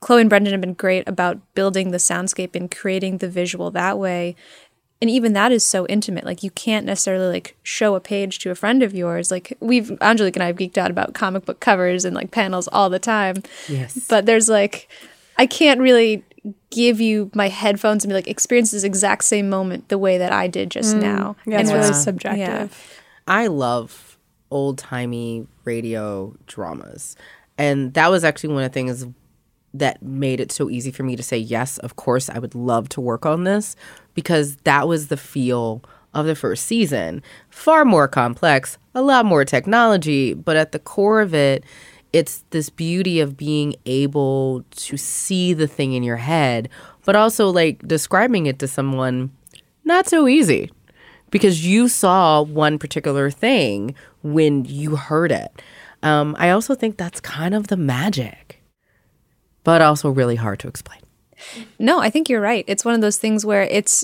Chloe 0.00 0.20
and 0.20 0.30
Brendan 0.30 0.52
have 0.52 0.60
been 0.60 0.74
great 0.74 1.08
about 1.08 1.38
building 1.54 1.90
the 1.90 1.98
soundscape 1.98 2.54
and 2.54 2.70
creating 2.70 3.18
the 3.18 3.28
visual 3.28 3.70
that 3.72 3.98
way. 3.98 4.36
And 5.00 5.08
even 5.10 5.32
that 5.34 5.52
is 5.52 5.64
so 5.64 5.86
intimate. 5.86 6.24
Like 6.24 6.42
you 6.42 6.50
can't 6.50 6.86
necessarily 6.86 7.26
like 7.32 7.56
show 7.62 7.94
a 7.94 8.00
page 8.00 8.38
to 8.40 8.50
a 8.50 8.54
friend 8.54 8.82
of 8.82 8.94
yours. 8.94 9.30
Like 9.30 9.56
we've 9.60 9.90
Angelique 10.00 10.36
and 10.36 10.42
I 10.42 10.46
have 10.46 10.56
geeked 10.56 10.78
out 10.78 10.90
about 10.90 11.14
comic 11.14 11.44
book 11.44 11.60
covers 11.60 12.04
and 12.04 12.14
like 12.16 12.30
panels 12.30 12.68
all 12.68 12.90
the 12.90 12.98
time. 12.98 13.42
Yes. 13.68 14.06
But 14.08 14.26
there's 14.26 14.48
like 14.48 14.88
I 15.36 15.46
can't 15.46 15.80
really 15.80 16.24
give 16.70 17.00
you 17.00 17.30
my 17.34 17.48
headphones 17.48 18.04
and 18.04 18.10
be 18.10 18.14
like 18.14 18.26
experience 18.28 18.70
this 18.70 18.84
exact 18.84 19.24
same 19.24 19.48
moment 19.48 19.88
the 19.88 19.98
way 19.98 20.18
that 20.18 20.32
I 20.32 20.46
did 20.48 20.70
just 20.70 20.96
mm, 20.96 21.02
now. 21.02 21.36
Yeah, 21.46 21.60
it's 21.60 21.70
And 21.70 21.76
really 21.78 21.88
it's- 21.90 22.04
subjective. 22.04 23.00
I 23.28 23.46
love 23.48 24.16
old 24.50 24.78
timey 24.78 25.46
radio 25.64 26.34
dramas. 26.46 27.14
And 27.56 27.92
that 27.94 28.10
was 28.10 28.24
actually 28.24 28.54
one 28.54 28.62
of 28.64 28.70
the 28.70 28.74
things 28.74 29.06
that 29.78 30.02
made 30.02 30.40
it 30.40 30.52
so 30.52 30.68
easy 30.70 30.90
for 30.90 31.02
me 31.02 31.16
to 31.16 31.22
say, 31.22 31.38
yes, 31.38 31.78
of 31.78 31.96
course, 31.96 32.28
I 32.28 32.38
would 32.38 32.54
love 32.54 32.88
to 32.90 33.00
work 33.00 33.26
on 33.26 33.44
this 33.44 33.76
because 34.14 34.56
that 34.64 34.88
was 34.88 35.08
the 35.08 35.16
feel 35.16 35.82
of 36.14 36.26
the 36.26 36.34
first 36.34 36.66
season. 36.66 37.22
Far 37.50 37.84
more 37.84 38.08
complex, 38.08 38.78
a 38.94 39.02
lot 39.02 39.24
more 39.24 39.44
technology, 39.44 40.34
but 40.34 40.56
at 40.56 40.72
the 40.72 40.78
core 40.78 41.20
of 41.20 41.34
it, 41.34 41.64
it's 42.12 42.44
this 42.50 42.70
beauty 42.70 43.20
of 43.20 43.36
being 43.36 43.74
able 43.86 44.64
to 44.70 44.96
see 44.96 45.52
the 45.52 45.66
thing 45.66 45.92
in 45.92 46.02
your 46.02 46.16
head, 46.16 46.68
but 47.04 47.16
also 47.16 47.50
like 47.50 47.86
describing 47.86 48.46
it 48.46 48.58
to 48.58 48.68
someone 48.68 49.30
not 49.84 50.08
so 50.08 50.26
easy 50.26 50.70
because 51.30 51.66
you 51.66 51.88
saw 51.88 52.42
one 52.42 52.78
particular 52.78 53.30
thing 53.30 53.94
when 54.22 54.64
you 54.64 54.96
heard 54.96 55.32
it. 55.32 55.62
Um, 56.02 56.36
I 56.38 56.50
also 56.50 56.74
think 56.74 56.96
that's 56.96 57.20
kind 57.20 57.54
of 57.54 57.66
the 57.66 57.76
magic, 57.76 58.57
but 59.68 59.82
also 59.82 60.08
really 60.08 60.36
hard 60.36 60.58
to 60.58 60.66
explain. 60.66 60.98
No, 61.78 62.00
I 62.00 62.08
think 62.08 62.30
you're 62.30 62.40
right. 62.40 62.64
It's 62.66 62.86
one 62.86 62.94
of 62.94 63.02
those 63.02 63.18
things 63.18 63.44
where 63.44 63.64
it's 63.64 64.02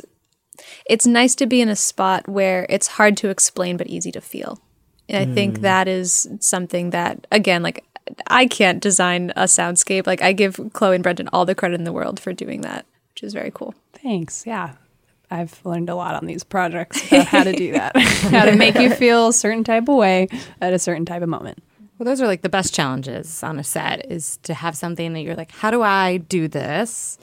it's 0.85 1.07
nice 1.07 1.35
to 1.37 1.47
be 1.47 1.63
in 1.63 1.71
a 1.71 1.75
spot 1.75 2.29
where 2.29 2.67
it's 2.69 2.87
hard 2.87 3.17
to 3.17 3.31
explain 3.31 3.79
but 3.79 3.87
easy 3.87 4.13
to 4.13 4.21
feel. 4.21 4.61
And 5.09 5.17
I 5.31 5.35
think 5.35 5.61
mm. 5.61 5.63
that 5.63 5.89
is 5.89 6.29
something 6.41 6.91
that 6.91 7.27
again, 7.33 7.63
like 7.63 7.83
I 8.27 8.45
can't 8.47 8.79
design 8.83 9.33
a 9.37 9.45
soundscape. 9.45 10.07
Like 10.07 10.21
I 10.21 10.35
give 10.35 10.61
Chloe 10.75 10.97
and 10.97 11.03
Brendan 11.03 11.31
all 11.33 11.47
the 11.47 11.55
credit 11.55 11.77
in 11.77 11.85
the 11.85 11.95
world 11.95 12.21
for 12.21 12.35
doing 12.35 12.61
that, 12.61 12.85
which 13.15 13.23
is 13.23 13.33
very 13.33 13.51
cool. 13.51 13.75
Thanks. 13.95 14.47
Yeah. 14.47 14.75
I've 15.31 15.65
learned 15.65 15.89
a 15.89 15.95
lot 15.95 16.15
on 16.15 16.27
these 16.27 16.45
projects 16.45 17.07
about 17.07 17.27
how 17.27 17.43
to 17.43 17.53
do 17.53 17.73
that, 17.73 17.97
how 17.97 18.45
to 18.45 18.55
make 18.55 18.75
you 18.75 18.91
feel 18.95 19.29
a 19.29 19.33
certain 19.33 19.65
type 19.65 19.89
of 19.89 19.97
way 19.97 20.29
at 20.61 20.75
a 20.75 20.79
certain 20.79 21.07
type 21.07 21.23
of 21.23 21.31
moment. 21.31 21.63
Well, 21.99 22.05
those 22.07 22.21
are 22.21 22.27
like 22.27 22.43
the 22.43 22.49
best 22.49 22.75
challenges 22.75 23.43
on 23.43 23.59
a 23.59 23.65
set 23.65 24.11
is 24.11 24.39
to 24.43 24.55
have 24.55 24.77
something 24.77 25.13
that 25.13 25.21
you're 25.21 25.37
like, 25.37 25.53
how 25.53 25.71
do 25.71 25.83
I 25.83 26.17
do 26.19 26.49
this? 26.49 27.19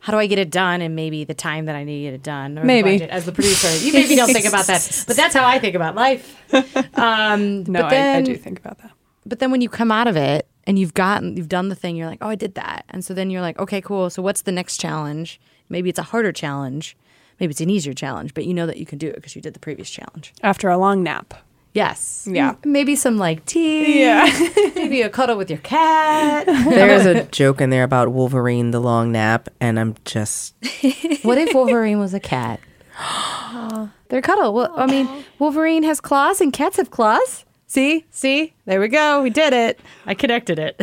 How 0.00 0.12
do 0.12 0.18
I 0.18 0.26
get 0.26 0.38
it 0.38 0.50
done 0.50 0.80
And 0.80 0.94
maybe 0.94 1.24
the 1.24 1.34
time 1.34 1.66
that 1.66 1.74
I 1.74 1.82
need 1.84 1.98
to 1.98 2.02
get 2.04 2.14
it 2.14 2.22
done? 2.22 2.56
Or 2.56 2.62
the 2.62 2.66
Maybe. 2.66 2.92
budget 2.94 3.10
as 3.10 3.26
the 3.26 3.32
producer, 3.32 3.68
you 3.84 3.92
maybe 3.92 4.14
don't 4.16 4.32
think 4.32 4.46
about 4.46 4.66
that, 4.66 5.04
but 5.08 5.16
that's 5.16 5.34
how 5.34 5.44
I 5.46 5.58
think 5.58 5.74
about 5.74 5.94
life. 5.94 6.36
Um, 6.96 7.64
No, 7.64 7.82
but 7.82 7.90
then, 7.90 8.16
I, 8.16 8.18
I 8.18 8.22
do 8.22 8.36
think 8.36 8.58
about 8.60 8.78
that. 8.78 8.92
but 9.26 9.40
then 9.40 9.50
when 9.50 9.60
you 9.60 9.68
come 9.68 9.90
out 9.92 10.06
of 10.06 10.16
it 10.16 10.46
and 10.64 10.78
you've 10.78 10.94
gotten 10.94 11.36
you've 11.36 11.48
done 11.48 11.68
the 11.68 11.74
thing 11.74 11.96
you're 11.96 12.06
like 12.06 12.18
oh 12.22 12.28
i 12.28 12.34
did 12.34 12.54
that 12.54 12.84
and 12.90 13.04
so 13.04 13.12
then 13.14 13.30
you're 13.30 13.40
like 13.42 13.58
okay 13.58 13.80
cool 13.80 14.08
so 14.10 14.20
what's 14.22 14.42
the 14.42 14.52
next 14.52 14.78
challenge 14.78 15.40
maybe 15.68 15.88
it's 15.90 15.98
a 15.98 16.02
harder 16.02 16.32
challenge 16.32 16.96
maybe 17.40 17.50
it's 17.50 17.60
an 17.60 17.70
easier 17.70 17.92
challenge 17.94 18.34
but 18.34 18.44
you 18.46 18.52
know 18.54 18.66
that 18.66 18.76
you 18.78 18.84
can 18.86 18.98
do 18.98 19.08
it 19.08 19.14
because 19.16 19.34
you 19.36 19.42
did 19.42 19.54
the 19.54 19.60
previous 19.60 19.88
challenge 19.90 20.32
After 20.42 20.68
a 20.68 20.76
long 20.78 21.02
nap. 21.02 21.34
Yes. 21.78 22.28
Yeah. 22.30 22.50
M- 22.50 22.72
maybe 22.72 22.96
some 22.96 23.18
like 23.18 23.44
tea. 23.46 24.02
Yeah. 24.02 24.24
maybe 24.74 25.02
a 25.02 25.08
cuddle 25.08 25.36
with 25.36 25.48
your 25.48 25.60
cat. 25.60 26.46
There's 26.46 27.06
a 27.06 27.24
joke 27.26 27.60
in 27.60 27.70
there 27.70 27.84
about 27.84 28.12
Wolverine, 28.12 28.72
the 28.72 28.80
long 28.80 29.12
nap, 29.12 29.48
and 29.60 29.78
I'm 29.78 29.94
just 30.04 30.54
what 31.22 31.38
if 31.38 31.54
wolverine 31.54 31.98
was 31.98 32.14
a 32.14 32.20
cat? 32.20 32.60
They're 34.08 34.22
cuddle. 34.22 34.52
Well 34.54 34.72
i 34.76 34.86
mean 34.86 35.08
wolverine 35.38 35.84
has 35.84 36.00
claws 36.00 36.40
and 36.40 36.52
cats 36.52 36.76
have 36.78 36.90
claws? 36.90 37.44
See? 37.66 38.06
See? 38.10 38.54
There 38.64 38.80
we 38.80 38.88
go. 38.88 39.22
We 39.22 39.30
did 39.30 39.52
it. 39.52 39.78
I 40.06 40.14
connected 40.14 40.58
it. 40.58 40.74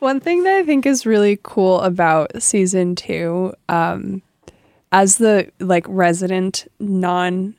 One 0.00 0.20
thing 0.20 0.42
that 0.44 0.56
I 0.56 0.64
think 0.64 0.84
is 0.84 1.06
really 1.06 1.38
cool 1.42 1.80
about 1.80 2.42
season 2.42 2.94
two, 2.96 3.52
um, 3.68 4.22
as 4.92 5.18
the 5.18 5.50
like 5.60 5.86
resident 5.88 6.66
non 6.80 7.54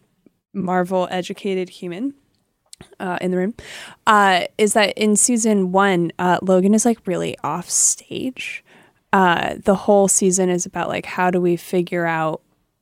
Marvel 0.53 1.07
educated 1.11 1.69
human 1.69 2.13
uh, 2.99 3.17
in 3.21 3.31
the 3.31 3.37
room, 3.37 3.53
uh, 4.07 4.45
is 4.57 4.73
that 4.73 4.97
in 4.97 5.15
season 5.15 5.71
one, 5.71 6.11
uh, 6.19 6.39
Logan 6.41 6.73
is 6.73 6.85
like 6.85 6.99
really 7.05 7.37
off 7.43 7.69
stage. 7.69 8.63
Uh, 9.11 9.55
the 9.63 9.75
whole 9.75 10.07
season 10.07 10.49
is 10.49 10.65
about 10.65 10.87
like 10.87 11.05
how 11.05 11.31
do 11.31 11.41
we 11.41 11.55
figure 11.55 12.05
out 12.05 12.41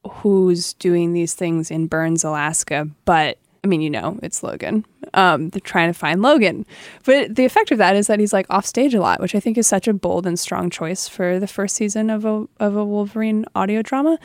who's 0.09 0.73
doing 0.73 1.13
these 1.13 1.33
things 1.33 1.71
in 1.71 1.87
Burns, 1.87 2.23
Alaska, 2.23 2.87
but 3.05 3.37
I 3.63 3.67
mean, 3.67 3.81
you 3.81 3.89
know, 3.89 4.17
it's 4.23 4.43
Logan. 4.43 4.85
Um, 5.13 5.49
they're 5.49 5.59
trying 5.59 5.91
to 5.91 5.97
find 5.97 6.21
Logan. 6.21 6.65
But 7.03 7.35
the 7.35 7.43
effect 7.43 7.71
of 7.71 7.77
that 7.79 7.97
is 7.97 8.07
that 8.07 8.19
he's 8.19 8.31
like 8.31 8.45
off 8.49 8.65
stage 8.65 8.93
a 8.93 9.01
lot, 9.01 9.19
which 9.19 9.35
I 9.35 9.41
think 9.41 9.57
is 9.57 9.67
such 9.67 9.89
a 9.89 9.93
bold 9.93 10.25
and 10.25 10.39
strong 10.39 10.69
choice 10.69 11.09
for 11.09 11.37
the 11.37 11.47
first 11.47 11.75
season 11.75 12.09
of 12.09 12.23
a 12.23 12.47
of 12.61 12.77
a 12.77 12.85
Wolverine 12.85 13.45
audio 13.55 13.81
drama. 13.81 14.19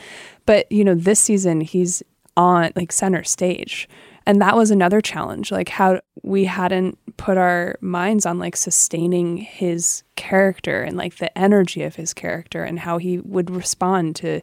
But, 0.45 0.71
you 0.71 0.85
know, 0.85 0.95
this 0.95 1.19
season 1.19 1.59
he's 1.59 2.01
on 2.35 2.71
like 2.75 2.91
center 2.91 3.23
stage. 3.23 3.87
And 4.25 4.41
that 4.41 4.55
was 4.55 4.71
another 4.71 5.01
challenge, 5.01 5.51
like 5.51 5.69
how 5.69 5.99
we 6.23 6.45
hadn't 6.45 6.97
put 7.17 7.37
our 7.37 7.75
minds 7.81 8.25
on 8.25 8.39
like 8.39 8.55
sustaining 8.55 9.37
his 9.37 10.03
character 10.15 10.81
and 10.81 10.95
like 10.95 11.17
the 11.17 11.37
energy 11.37 11.83
of 11.83 11.95
his 11.95 12.13
character 12.13 12.63
and 12.63 12.79
how 12.79 12.97
he 12.97 13.19
would 13.19 13.49
respond 13.49 14.15
to 14.17 14.41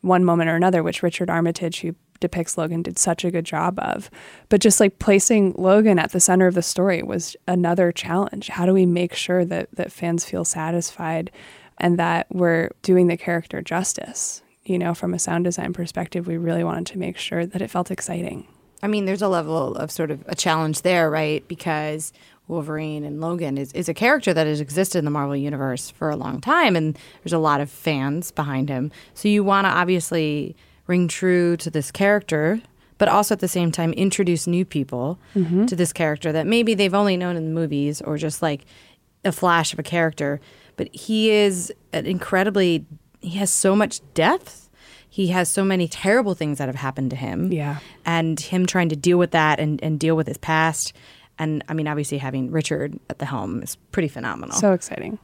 one 0.00 0.24
moment 0.24 0.48
or 0.48 0.56
another, 0.56 0.82
which 0.82 1.02
Richard 1.02 1.28
Armitage, 1.28 1.80
who 1.80 1.94
depicts 2.20 2.56
Logan, 2.56 2.82
did 2.82 2.98
such 2.98 3.24
a 3.24 3.30
good 3.30 3.44
job 3.44 3.78
of. 3.78 4.10
But 4.48 4.62
just 4.62 4.80
like 4.80 4.98
placing 4.98 5.54
Logan 5.56 5.98
at 5.98 6.12
the 6.12 6.20
center 6.20 6.46
of 6.46 6.54
the 6.54 6.62
story 6.62 7.02
was 7.02 7.36
another 7.46 7.92
challenge. 7.92 8.48
How 8.48 8.64
do 8.64 8.72
we 8.72 8.86
make 8.86 9.14
sure 9.14 9.44
that 9.44 9.68
that 9.74 9.92
fans 9.92 10.24
feel 10.24 10.46
satisfied 10.46 11.30
and 11.78 11.98
that 11.98 12.26
we're 12.30 12.70
doing 12.82 13.08
the 13.08 13.16
character 13.18 13.60
justice? 13.60 14.42
You 14.70 14.78
know, 14.78 14.94
from 14.94 15.14
a 15.14 15.18
sound 15.18 15.46
design 15.46 15.72
perspective, 15.72 16.28
we 16.28 16.36
really 16.36 16.62
wanted 16.62 16.86
to 16.92 16.98
make 16.98 17.18
sure 17.18 17.44
that 17.44 17.60
it 17.60 17.72
felt 17.72 17.90
exciting. 17.90 18.46
I 18.84 18.86
mean, 18.86 19.04
there's 19.04 19.20
a 19.20 19.26
level 19.26 19.74
of 19.74 19.90
sort 19.90 20.12
of 20.12 20.22
a 20.28 20.36
challenge 20.36 20.82
there, 20.82 21.10
right? 21.10 21.46
Because 21.48 22.12
Wolverine 22.46 23.02
and 23.02 23.20
Logan 23.20 23.58
is, 23.58 23.72
is 23.72 23.88
a 23.88 23.94
character 23.94 24.32
that 24.32 24.46
has 24.46 24.60
existed 24.60 25.00
in 25.00 25.04
the 25.04 25.10
Marvel 25.10 25.34
Universe 25.34 25.90
for 25.90 26.08
a 26.08 26.14
long 26.14 26.40
time, 26.40 26.76
and 26.76 26.96
there's 27.24 27.32
a 27.32 27.38
lot 27.40 27.60
of 27.60 27.68
fans 27.68 28.30
behind 28.30 28.68
him. 28.68 28.92
So 29.12 29.26
you 29.26 29.42
want 29.42 29.64
to 29.64 29.70
obviously 29.70 30.54
ring 30.86 31.08
true 31.08 31.56
to 31.56 31.68
this 31.68 31.90
character, 31.90 32.62
but 32.96 33.08
also 33.08 33.34
at 33.34 33.40
the 33.40 33.48
same 33.48 33.72
time 33.72 33.92
introduce 33.94 34.46
new 34.46 34.64
people 34.64 35.18
mm-hmm. 35.34 35.66
to 35.66 35.74
this 35.74 35.92
character 35.92 36.30
that 36.30 36.46
maybe 36.46 36.74
they've 36.74 36.94
only 36.94 37.16
known 37.16 37.34
in 37.34 37.44
the 37.44 37.60
movies 37.60 38.00
or 38.02 38.16
just 38.16 38.40
like 38.40 38.66
a 39.24 39.32
flash 39.32 39.72
of 39.72 39.80
a 39.80 39.82
character. 39.82 40.40
But 40.76 40.94
he 40.94 41.30
is 41.30 41.72
an 41.92 42.06
incredibly, 42.06 42.86
he 43.20 43.38
has 43.38 43.50
so 43.50 43.76
much 43.76 44.00
depth. 44.14 44.68
He 45.08 45.28
has 45.28 45.48
so 45.50 45.64
many 45.64 45.88
terrible 45.88 46.34
things 46.34 46.58
that 46.58 46.68
have 46.68 46.76
happened 46.76 47.10
to 47.10 47.16
him 47.16 47.52
Yeah. 47.52 47.78
and 48.06 48.38
him 48.38 48.64
trying 48.66 48.88
to 48.90 48.96
deal 48.96 49.18
with 49.18 49.32
that 49.32 49.58
and, 49.58 49.82
and 49.82 49.98
deal 49.98 50.14
with 50.16 50.26
his 50.28 50.38
past. 50.38 50.92
And 51.38 51.64
I 51.68 51.74
mean, 51.74 51.88
obviously, 51.88 52.18
having 52.18 52.50
Richard 52.50 52.98
at 53.08 53.18
the 53.18 53.24
helm 53.26 53.62
is 53.62 53.76
pretty 53.92 54.08
phenomenal. 54.08 54.56
So 54.56 54.72
exciting. 54.72 55.18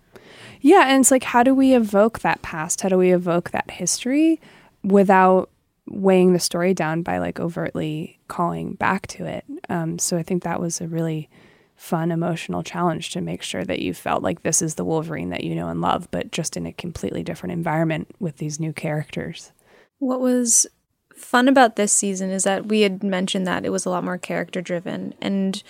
Yeah, 0.61 0.87
and 0.89 1.01
it's 1.03 1.11
like 1.11 1.23
how 1.25 1.43
do 1.43 1.55
we 1.55 1.75
evoke 1.75 2.21
that 2.21 2.43
past? 2.43 2.81
How 2.81 2.89
do 2.89 2.97
we 2.99 3.13
evoke 3.13 3.51
that 3.51 3.71
history 3.71 4.41
without 4.83 5.51
weighing 5.89 6.33
the 6.33 6.41
story 6.41 6.75
down 6.75 7.03
by 7.03 7.19
like 7.19 7.39
overtly 7.39 8.19
calling 8.29 8.73
back 8.75 9.07
to 9.09 9.27
it? 9.27 9.45
Um, 9.69 9.99
so 9.99 10.17
I 10.17 10.23
think 10.23 10.43
that 10.43 10.61
was 10.61 10.81
a 10.81 10.89
really 10.89 11.29
fun 11.77 12.11
emotional 12.11 12.63
challenge 12.63 13.11
to 13.11 13.21
make 13.21 13.43
sure 13.43 13.65
that 13.65 13.81
you 13.81 13.93
felt 13.95 14.23
like 14.23 14.43
this 14.43 14.63
is 14.63 14.75
the 14.75 14.85
Wolverine 14.85 15.31
that 15.31 15.45
you 15.45 15.55
know 15.55 15.69
and 15.69 15.81
love, 15.81 16.09
but 16.11 16.33
just 16.33 16.57
in 16.57 16.67
a 16.67 16.73
completely 16.73 17.23
different 17.23 17.53
environment 17.53 18.09
with 18.19 18.39
these 18.39 18.59
new 18.59 18.73
characters. 18.73 19.53
What 19.99 20.21
was 20.21 20.67
fun 21.15 21.49
about 21.49 21.77
this 21.77 21.93
season 21.93 22.31
is 22.31 22.45
that 22.45 22.67
we 22.67 22.83
had 22.83 23.03
mentioned 23.03 23.47
that 23.47 23.65
it 23.65 23.71
was 23.71 23.87
a 23.87 23.91
lot 23.91 24.05
more 24.05 24.19
character 24.19 24.61
driven 24.61 25.15
and 25.21 25.63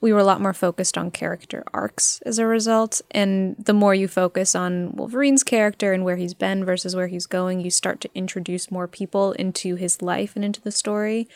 we 0.00 0.12
were 0.12 0.18
a 0.18 0.24
lot 0.24 0.40
more 0.40 0.54
focused 0.54 0.96
on 0.96 1.10
character 1.10 1.62
arcs 1.74 2.22
as 2.24 2.38
a 2.38 2.46
result. 2.46 3.02
And 3.10 3.56
the 3.58 3.74
more 3.74 3.94
you 3.94 4.08
focus 4.08 4.54
on 4.54 4.92
Wolverine's 4.96 5.44
character 5.44 5.92
and 5.92 6.04
where 6.04 6.16
he's 6.16 6.32
been 6.32 6.64
versus 6.64 6.96
where 6.96 7.08
he's 7.08 7.26
going, 7.26 7.60
you 7.60 7.70
start 7.70 8.00
to 8.00 8.10
introduce 8.14 8.70
more 8.70 8.88
people 8.88 9.32
into 9.32 9.76
his 9.76 10.00
life 10.00 10.36
and 10.36 10.44
into 10.44 10.60
the 10.60 10.72
story. 10.72 11.28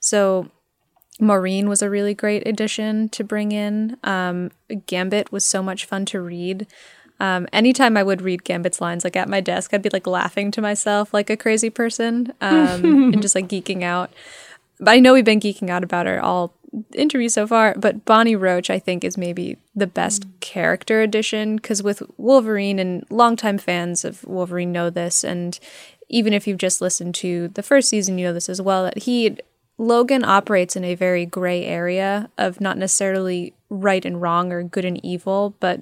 So 0.00 0.50
Maureen 1.18 1.68
was 1.68 1.82
a 1.82 1.90
really 1.90 2.14
great 2.14 2.46
addition 2.46 3.08
to 3.10 3.24
bring 3.24 3.52
in. 3.52 3.96
Um, 4.04 4.50
Gambit 4.86 5.32
was 5.32 5.44
so 5.44 5.62
much 5.62 5.84
fun 5.84 6.04
to 6.06 6.20
read. 6.20 6.66
Um, 7.20 7.48
anytime 7.52 7.96
I 7.96 8.02
would 8.02 8.22
read 8.22 8.44
Gambit's 8.44 8.80
lines, 8.80 9.02
like 9.02 9.16
at 9.16 9.28
my 9.28 9.40
desk, 9.40 9.74
I'd 9.74 9.82
be 9.82 9.90
like 9.90 10.06
laughing 10.06 10.50
to 10.52 10.60
myself 10.60 11.12
like 11.12 11.30
a 11.30 11.36
crazy 11.36 11.70
person 11.70 12.32
um, 12.40 12.84
and 13.12 13.20
just 13.20 13.34
like 13.34 13.48
geeking 13.48 13.82
out. 13.82 14.12
But 14.78 14.92
I 14.92 15.00
know 15.00 15.12
we've 15.12 15.24
been 15.24 15.40
geeking 15.40 15.70
out 15.70 15.82
about 15.82 16.06
her 16.06 16.22
all 16.22 16.54
interview 16.94 17.28
so 17.28 17.46
far, 17.46 17.74
but 17.76 18.04
Bonnie 18.04 18.36
Roach, 18.36 18.70
I 18.70 18.78
think, 18.78 19.02
is 19.02 19.16
maybe 19.16 19.56
the 19.74 19.86
best 19.86 20.26
character 20.40 21.00
addition 21.00 21.56
because 21.56 21.82
with 21.82 22.02
Wolverine 22.16 22.78
and 22.78 23.04
longtime 23.10 23.58
fans 23.58 24.04
of 24.04 24.22
Wolverine 24.24 24.70
know 24.70 24.90
this, 24.90 25.24
and 25.24 25.58
even 26.08 26.32
if 26.32 26.46
you've 26.46 26.58
just 26.58 26.80
listened 26.80 27.14
to 27.16 27.48
the 27.48 27.62
first 27.62 27.88
season, 27.88 28.18
you 28.18 28.26
know 28.26 28.32
this 28.32 28.48
as 28.48 28.62
well 28.62 28.84
that 28.84 28.98
he 28.98 29.36
Logan 29.78 30.24
operates 30.24 30.74
in 30.76 30.84
a 30.84 30.94
very 30.96 31.24
gray 31.24 31.64
area 31.64 32.28
of 32.36 32.60
not 32.60 32.76
necessarily 32.76 33.54
right 33.70 34.04
and 34.04 34.20
wrong 34.20 34.52
or 34.52 34.62
good 34.62 34.84
and 34.84 35.02
evil, 35.04 35.54
but 35.60 35.80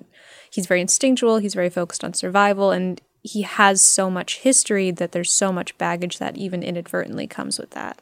he's 0.50 0.66
very 0.66 0.80
instinctual, 0.82 1.38
he's 1.38 1.54
very 1.54 1.70
focused 1.70 2.04
on 2.04 2.12
survival, 2.12 2.70
and 2.70 3.00
he 3.22 3.42
has 3.42 3.80
so 3.82 4.11
much 4.11 4.38
history 4.38 4.90
that 4.90 5.12
there's 5.12 5.32
so 5.32 5.50
much 5.50 5.76
baggage 5.78 6.18
that 6.18 6.37
even 6.37 6.62
inadvertently 6.62 7.26
comes 7.26 7.59
with 7.59 7.70
that. 7.70 8.00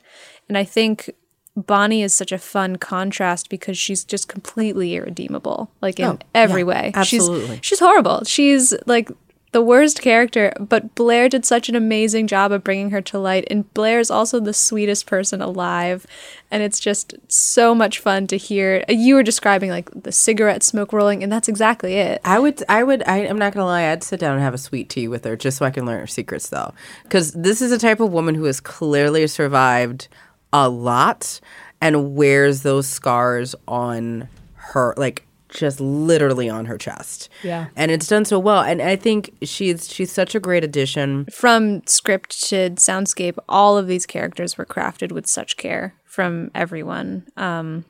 And 0.48 0.58
I 0.58 0.64
think 0.64 1.10
Bonnie 1.56 2.02
is 2.02 2.12
such 2.12 2.32
a 2.32 2.38
fun 2.38 2.76
contrast 2.76 3.48
because 3.48 3.78
she's 3.78 4.04
just 4.04 4.28
completely 4.28 4.96
irredeemable, 4.96 5.70
like 5.80 6.00
in 6.00 6.04
Oh, 6.06 6.18
every 6.34 6.62
yeah, 6.62 6.66
way. 6.66 6.92
absolutely. 6.94 7.56
She's 7.58 7.64
she's 7.66 7.78
horrible. 7.80 8.24
She's 8.24 8.74
like 8.86 9.10
the 9.54 9.62
worst 9.62 10.02
character, 10.02 10.52
but 10.58 10.96
Blair 10.96 11.28
did 11.28 11.46
such 11.46 11.68
an 11.68 11.76
amazing 11.76 12.26
job 12.26 12.50
of 12.50 12.64
bringing 12.64 12.90
her 12.90 13.00
to 13.02 13.20
light. 13.20 13.46
And 13.48 13.72
Blair 13.72 14.00
is 14.00 14.10
also 14.10 14.40
the 14.40 14.52
sweetest 14.52 15.06
person 15.06 15.40
alive. 15.40 16.08
And 16.50 16.60
it's 16.64 16.80
just 16.80 17.14
so 17.28 17.72
much 17.72 18.00
fun 18.00 18.26
to 18.26 18.36
hear. 18.36 18.84
You 18.88 19.14
were 19.14 19.22
describing 19.22 19.70
like 19.70 19.88
the 19.94 20.10
cigarette 20.10 20.64
smoke 20.64 20.92
rolling, 20.92 21.22
and 21.22 21.30
that's 21.30 21.46
exactly 21.46 21.94
it. 21.94 22.20
I 22.24 22.40
would, 22.40 22.64
I 22.68 22.82
would, 22.82 23.04
I, 23.06 23.18
am 23.18 23.38
not 23.38 23.54
gonna 23.54 23.66
lie. 23.66 23.92
I'd 23.92 24.02
sit 24.02 24.18
down 24.18 24.34
and 24.34 24.42
have 24.42 24.54
a 24.54 24.58
sweet 24.58 24.88
tea 24.90 25.06
with 25.06 25.24
her 25.24 25.36
just 25.36 25.58
so 25.58 25.64
I 25.64 25.70
can 25.70 25.86
learn 25.86 26.00
her 26.00 26.08
secrets, 26.08 26.48
though, 26.48 26.74
because 27.04 27.30
this 27.30 27.62
is 27.62 27.70
a 27.70 27.78
type 27.78 28.00
of 28.00 28.12
woman 28.12 28.34
who 28.34 28.44
has 28.44 28.58
clearly 28.58 29.24
survived 29.28 30.08
a 30.52 30.68
lot 30.68 31.40
and 31.80 32.16
wears 32.16 32.62
those 32.62 32.88
scars 32.88 33.54
on 33.68 34.28
her, 34.54 34.94
like 34.96 35.24
just 35.54 35.80
literally 35.80 36.48
on 36.48 36.66
her 36.66 36.76
chest. 36.76 37.28
Yeah. 37.42 37.66
and 37.76 37.90
it's 37.90 38.06
done 38.06 38.24
so 38.24 38.38
well. 38.38 38.62
And 38.62 38.82
I 38.82 38.96
think 38.96 39.34
she's 39.42 39.92
she's 39.92 40.12
such 40.12 40.34
a 40.34 40.40
great 40.40 40.64
addition. 40.64 41.26
From 41.32 41.86
script 41.86 42.42
to 42.48 42.70
soundscape, 42.70 43.38
all 43.48 43.78
of 43.78 43.86
these 43.86 44.06
characters 44.06 44.58
were 44.58 44.66
crafted 44.66 45.12
with 45.12 45.26
such 45.26 45.56
care 45.56 45.94
from 46.04 46.50
everyone. 46.54 47.26
Um, 47.36 47.84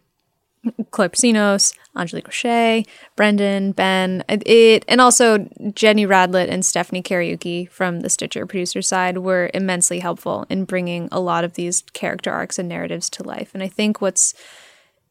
Chloe 0.91 1.09
Prasinos, 1.09 1.75
Angelique 1.97 2.27
Roche, 2.27 2.85
Brendan, 3.17 3.73
Ben, 3.73 4.25
it, 4.29 4.85
and 4.89 5.01
also 5.01 5.47
Jenny 5.75 6.07
Radlett 6.07 6.49
and 6.49 6.65
Stephanie 6.65 7.03
Kariuki 7.03 7.69
from 7.69 8.01
the 8.01 8.09
Stitcher 8.09 8.47
producer 8.47 8.83
side 8.83 9.19
were 9.19 9.51
immensely 9.53 10.01
helpful 10.01 10.47
in 10.49 10.65
bringing 10.65 11.09
a 11.13 11.21
lot 11.21 11.45
of 11.45 11.55
these 11.55 11.83
character 11.93 12.31
arcs 12.31 12.59
and 12.59 12.69
narratives 12.69 13.11
to 13.11 13.23
life. 13.23 13.51
And 13.55 13.63
I 13.63 13.69
think 13.69 14.01
what's 14.01 14.35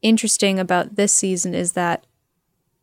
interesting 0.02 0.60
about 0.60 0.96
this 0.96 1.14
season 1.14 1.54
is 1.54 1.74
that 1.74 2.06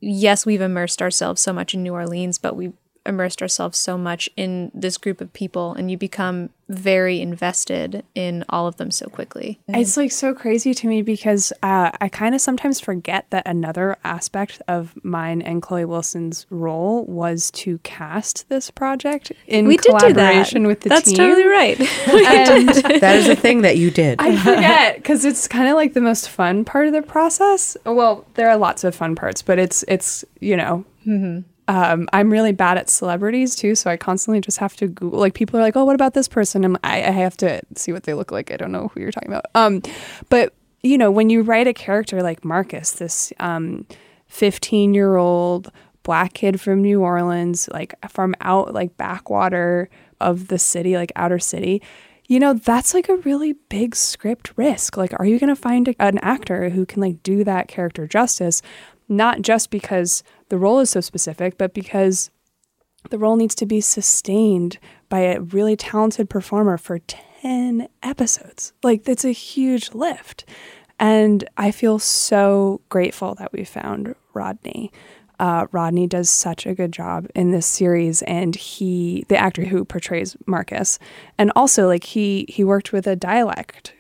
yes, 0.01 0.45
we've 0.47 0.61
immersed 0.61 1.01
ourselves 1.03 1.41
so 1.41 1.53
much 1.53 1.75
in 1.75 1.83
New 1.83 1.95
Orleans, 1.95 2.39
but 2.39 2.57
we 2.57 2.73
immersed 3.07 3.41
ourselves 3.41 3.79
so 3.79 3.97
much 3.97 4.29
in 4.37 4.71
this 4.75 4.99
group 4.99 5.21
of 5.21 5.33
people 5.33 5.73
and 5.75 5.91
you 5.91 5.97
become 5.97 6.51
very 6.69 7.21
invested 7.21 8.05
in 8.15 8.45
all 8.49 8.67
of 8.67 8.77
them 8.77 8.91
so 8.91 9.07
quickly. 9.07 9.59
It's 9.67 9.97
like 9.97 10.13
so 10.13 10.35
crazy 10.35 10.73
to 10.75 10.87
me 10.87 11.03
because 11.03 11.53
uh, 11.63 11.91
I 12.01 12.09
kind 12.09 12.35
of 12.35 12.41
sometimes 12.41 12.79
forget 12.79 13.27
that 13.31 13.47
another 13.47 13.97
aspect 14.05 14.63
of 14.69 14.95
mine 15.03 15.43
and 15.43 15.61
Chloe 15.63 15.85
Wilson's 15.85 16.47
role 16.51 17.05
was 17.07 17.51
to 17.53 17.79
cast 17.79 18.49
this 18.49 18.71
project 18.71 19.33
in 19.49 19.67
we 19.67 19.79
did 19.79 19.85
do 19.87 19.93
that. 19.93 20.13
collaboration 20.13 20.67
with 20.67 20.81
the 20.83 20.91
That's 20.91 21.09
team. 21.09 21.17
totally 21.17 21.47
right. 21.47 21.81
And 22.09 22.69
That 23.01 23.17
is 23.17 23.29
a 23.29 23.35
thing 23.35 23.63
that 23.63 23.79
you 23.79 23.91
did. 23.91 24.21
I 24.21 24.37
forget 24.45 24.97
because 24.97 25.25
it's 25.25 25.49
kind 25.49 25.69
of 25.69 25.75
like 25.75 25.95
the 25.95 26.01
most 26.01 26.29
fun 26.29 26.65
part 26.65 26.87
of 26.87 26.93
the 26.93 27.03
process. 27.03 27.77
Well, 27.85 28.27
there 28.35 28.49
are 28.49 28.57
lots 28.57 28.85
of 28.85 28.95
fun 28.95 29.17
parts, 29.17 29.43
but 29.43 29.59
it's 29.59 29.85
it's 29.89 30.25
you 30.41 30.57
know. 30.57 30.85
Um, 31.71 32.09
I'm 32.13 32.33
really 32.33 32.51
bad 32.51 32.79
at 32.79 32.91
celebrities 32.91 33.55
too, 33.55 33.77
so 33.77 33.89
I 33.89 33.97
constantly 33.97 34.41
just 34.41 34.59
have 34.59 34.75
to 34.79 34.89
Google. 34.89 35.21
Like 35.21 35.35
people 35.35 35.57
are 35.57 35.63
like, 35.63 35.77
"Oh, 35.77 35.85
what 35.85 35.95
about 35.95 36.15
this 36.15 36.27
person?" 36.27 36.65
And 36.65 36.77
I, 36.83 36.97
I 36.97 37.11
have 37.11 37.37
to 37.37 37.61
see 37.77 37.93
what 37.93 38.03
they 38.03 38.13
look 38.13 38.33
like. 38.33 38.51
I 38.51 38.57
don't 38.57 38.73
know 38.73 38.91
who 38.93 38.99
you're 39.01 39.13
talking 39.13 39.29
about. 39.29 39.47
Um, 39.55 39.81
but 40.31 40.53
you 40.83 40.99
know, 40.99 41.13
when 41.13 41.31
you 41.31 41.43
write 41.43 41.69
a 41.69 41.73
character 41.73 42.25
like 42.25 42.45
Marcus, 42.45 42.91
this 42.91 43.33
um, 43.39 43.87
15 44.27 44.95
year 44.95 45.15
old 45.15 45.71
black 46.03 46.35
kid 46.35 46.61
from 46.61 46.83
New 46.83 47.03
Orleans, 47.03 47.69
like 47.73 47.95
from 48.11 48.35
out 48.41 48.75
like 48.75 48.97
backwater 48.97 49.89
of 50.21 50.49
the 50.49 50.59
city, 50.59 50.97
like 50.97 51.13
outer 51.15 51.39
city, 51.39 51.81
you 52.27 52.41
know, 52.41 52.53
that's 52.53 52.95
like 52.95 53.09
a 53.09 53.17
really 53.19 53.53
big 53.69 53.95
script 53.95 54.53
risk. 54.57 54.97
Like, 54.97 55.13
are 55.21 55.25
you 55.27 55.39
going 55.39 55.55
to 55.55 55.61
find 55.61 55.87
a, 55.87 55.95
an 56.03 56.19
actor 56.19 56.71
who 56.71 56.85
can 56.85 57.01
like 57.01 57.23
do 57.23 57.45
that 57.45 57.69
character 57.69 58.09
justice? 58.09 58.61
Not 59.09 59.43
just 59.43 59.71
because 59.71 60.25
the 60.51 60.59
role 60.59 60.81
is 60.81 60.91
so 60.91 61.01
specific, 61.01 61.57
but 61.57 61.73
because 61.73 62.31
the 63.09 63.19
role 63.19 63.37
needs 63.37 63.55
to 63.55 63.67
be 63.67 63.81
sustained 63.81 64.79
by 65.09 65.21
a 65.21 65.41
really 65.41 65.77
talented 65.77 66.29
performer 66.29 66.77
for 66.77 66.99
10 66.99 67.89
episodes. 68.03 68.75
Like, 68.83 69.05
that's 69.05 69.25
a 69.25 69.33
huge 69.33 69.95
lift. 69.95 70.45
And 70.99 71.49
I 71.57 71.71
feel 71.71 71.99
so 71.99 72.83
grateful 72.91 73.35
that 73.37 73.53
we 73.53 73.65
found 73.65 74.15
Rodney. 74.35 74.93
Uh, 75.39 75.67
Rodney 75.73 76.07
does 76.07 76.29
such 76.29 76.67
a 76.67 76.75
good 76.75 76.93
job 76.93 77.27
in 77.35 77.53
this 77.53 77.67
series, 77.67 78.21
and 78.23 78.55
he, 78.55 79.25
the 79.29 79.39
actor 79.39 79.65
who 79.65 79.87
portrays 79.87 80.37
Marcus, 80.47 80.99
and 81.39 81.51
also 81.57 81.87
like 81.87 82.05
he 82.05 82.45
he 82.51 82.63
worked 82.63 82.93
with 82.93 83.07
a 83.07 83.17
dialect 83.17 83.95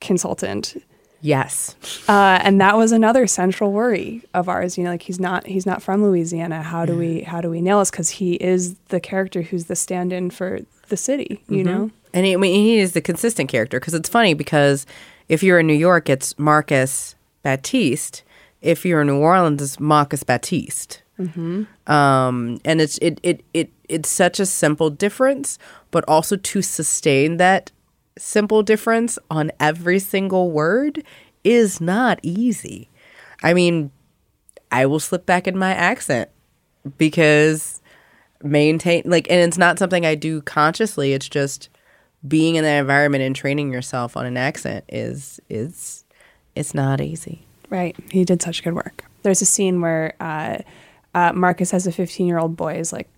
consultant 0.00 0.74
yes. 1.20 1.76
uh, 2.08 2.38
and 2.42 2.60
that 2.60 2.76
was 2.76 2.92
another 2.92 3.26
central 3.26 3.72
worry 3.72 4.22
of 4.34 4.48
ours. 4.48 4.76
You 4.78 4.84
know, 4.84 4.90
like 4.90 5.02
he's 5.02 5.20
not 5.20 5.46
he's 5.46 5.66
not 5.66 5.82
from 5.82 6.02
Louisiana. 6.02 6.62
How 6.62 6.84
do 6.86 6.96
we 6.96 7.22
how 7.22 7.40
do 7.40 7.50
we 7.50 7.60
nail 7.60 7.78
this? 7.78 7.90
Because 7.90 8.10
he 8.10 8.34
is 8.34 8.76
the 8.88 9.00
character 9.00 9.42
who's 9.42 9.66
the 9.66 9.76
stand-in 9.76 10.30
for 10.30 10.60
the 10.88 10.96
city. 10.96 11.42
You 11.48 11.64
know, 11.64 11.90
And 12.12 12.26
he, 12.26 12.34
I 12.34 12.36
mean, 12.36 12.54
he 12.54 12.78
is 12.78 12.92
the 12.92 13.00
consistent 13.00 13.48
character 13.48 13.78
because 13.78 13.94
it's 13.94 14.08
funny 14.08 14.34
because 14.34 14.86
if 15.28 15.42
you're 15.42 15.60
in 15.60 15.66
New 15.66 15.74
York, 15.74 16.08
it's 16.08 16.38
Marcus 16.38 17.14
Baptiste. 17.42 18.22
If 18.60 18.84
you're 18.84 19.00
in 19.00 19.06
New 19.06 19.18
Orleans, 19.18 19.62
it's 19.62 19.80
Marcus 19.80 20.22
Baptiste. 20.22 21.02
Um, 21.86 22.60
and 22.64 22.80
it's 22.80 22.98
it, 22.98 23.20
it 23.22 23.44
it 23.52 23.70
it's 23.88 24.08
such 24.08 24.40
a 24.40 24.46
simple 24.46 24.90
difference, 24.90 25.58
but 25.90 26.04
also 26.08 26.36
to 26.36 26.62
sustain 26.62 27.36
that 27.36 27.70
simple 28.18 28.62
difference 28.62 29.18
on 29.30 29.50
every 29.60 29.98
single 29.98 30.50
word 30.50 31.02
is 31.44 31.80
not 31.80 32.18
easy. 32.22 32.88
I 33.42 33.54
mean, 33.54 33.90
I 34.70 34.86
will 34.86 35.00
slip 35.00 35.26
back 35.26 35.46
in 35.46 35.56
my 35.56 35.72
accent 35.72 36.30
because 36.98 37.80
maintain 38.42 39.02
like 39.04 39.30
and 39.30 39.40
it's 39.40 39.58
not 39.58 39.78
something 39.78 40.06
I 40.06 40.14
do 40.14 40.42
consciously. 40.42 41.12
It's 41.12 41.28
just 41.28 41.68
being 42.26 42.56
in 42.56 42.64
that 42.64 42.78
environment 42.78 43.22
and 43.22 43.34
training 43.34 43.72
yourself 43.72 44.16
on 44.16 44.26
an 44.26 44.36
accent 44.36 44.84
is 44.88 45.40
is 45.48 46.04
it's 46.54 46.74
not 46.74 47.00
easy. 47.00 47.46
right? 47.70 47.96
He 48.10 48.24
did 48.24 48.42
such 48.42 48.62
good 48.62 48.74
work. 48.74 49.04
There's 49.22 49.40
a 49.40 49.46
scene 49.46 49.80
where 49.80 50.14
uh, 50.20 50.58
uh, 51.14 51.32
Marcus 51.32 51.70
has 51.70 51.86
a 51.86 51.92
15 51.92 52.26
year 52.26 52.38
old 52.38 52.56
boy 52.56 52.74
is 52.74 52.92
like 52.92 53.08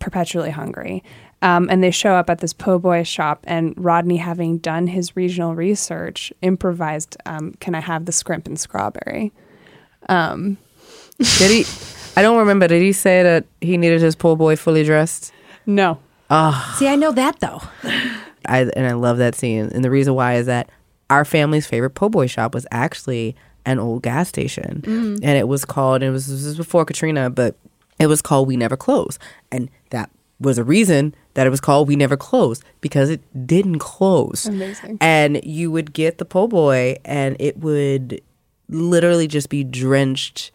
perpetually 0.00 0.50
hungry. 0.50 1.02
Um, 1.44 1.68
and 1.70 1.84
they 1.84 1.90
show 1.90 2.14
up 2.14 2.30
at 2.30 2.38
this 2.40 2.52
po' 2.54 2.78
boy 2.78 3.02
shop, 3.02 3.44
and 3.44 3.74
Rodney, 3.76 4.16
having 4.16 4.58
done 4.58 4.86
his 4.86 5.14
regional 5.14 5.54
research, 5.54 6.32
improvised, 6.42 7.16
um, 7.26 7.54
"Can 7.60 7.74
I 7.74 7.80
have 7.80 8.06
the 8.06 8.12
scrimp 8.12 8.46
and 8.46 8.58
strawberry?" 8.58 9.30
Did 11.18 11.50
he 11.50 11.64
I 12.16 12.22
don't 12.22 12.38
remember, 12.38 12.68
did 12.68 12.82
he 12.82 12.92
say 12.92 13.22
that 13.22 13.44
he 13.60 13.76
needed 13.76 14.00
his 14.00 14.14
po' 14.16 14.36
boy 14.36 14.56
fully 14.56 14.84
dressed? 14.84 15.32
No, 15.66 15.98
See, 16.76 16.88
I 16.88 16.96
know 16.96 17.12
that 17.12 17.40
though. 17.40 17.60
I 18.46 18.60
and 18.76 18.86
I 18.86 18.92
love 18.92 19.18
that 19.18 19.34
scene. 19.34 19.70
And 19.74 19.84
the 19.84 19.90
reason 19.90 20.14
why 20.14 20.34
is 20.34 20.46
that 20.46 20.68
our 21.10 21.24
family's 21.24 21.66
favorite 21.66 21.90
po' 21.90 22.08
boy 22.08 22.26
shop 22.26 22.54
was 22.54 22.66
actually 22.70 23.36
an 23.66 23.78
old 23.78 24.02
gas 24.02 24.28
station, 24.28 24.82
and 24.86 25.24
it 25.24 25.48
was 25.48 25.64
called. 25.64 26.02
It 26.02 26.10
was 26.10 26.26
this 26.26 26.44
was 26.44 26.56
before 26.56 26.84
Katrina, 26.84 27.30
but 27.30 27.56
it 27.98 28.06
was 28.06 28.20
called 28.22 28.48
We 28.48 28.56
Never 28.56 28.76
Close, 28.76 29.18
and 29.52 29.70
that 29.90 30.10
was 30.40 30.58
a 30.58 30.64
reason 30.64 31.14
that 31.34 31.46
it 31.46 31.50
was 31.50 31.60
called 31.60 31.88
We 31.88 31.96
Never 31.96 32.16
Close 32.16 32.60
because 32.80 33.10
it 33.10 33.46
didn't 33.46 33.78
close. 33.78 34.46
Amazing. 34.46 34.98
And 35.00 35.44
you 35.44 35.70
would 35.70 35.92
get 35.92 36.18
the 36.18 36.24
po' 36.24 36.48
boy, 36.48 36.96
and 37.04 37.36
it 37.38 37.58
would 37.58 38.20
literally 38.68 39.28
just 39.28 39.48
be 39.48 39.64
drenched 39.64 40.50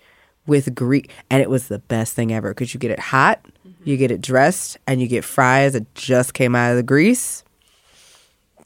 with 0.47 0.73
Greek, 0.73 1.11
and 1.30 1.41
it 1.41 1.49
was 1.49 1.67
the 1.67 1.80
best 1.80 2.13
thing 2.13 2.34
ever 2.34 2.49
because 2.49 2.73
you 2.73 2.80
get 2.80 2.91
it 2.91 2.99
hot, 2.99 3.43
mm-hmm. 3.67 3.84
you 3.88 3.97
get 3.97 4.11
it 4.11 4.21
dressed, 4.21 4.77
and 4.88 4.99
you 5.01 5.07
get 5.07 5.23
fries 5.23 5.73
that 5.73 5.93
just 5.95 6.34
came 6.34 6.55
out 6.55 6.71
of 6.71 6.77
the 6.77 6.84
grease 6.84 7.43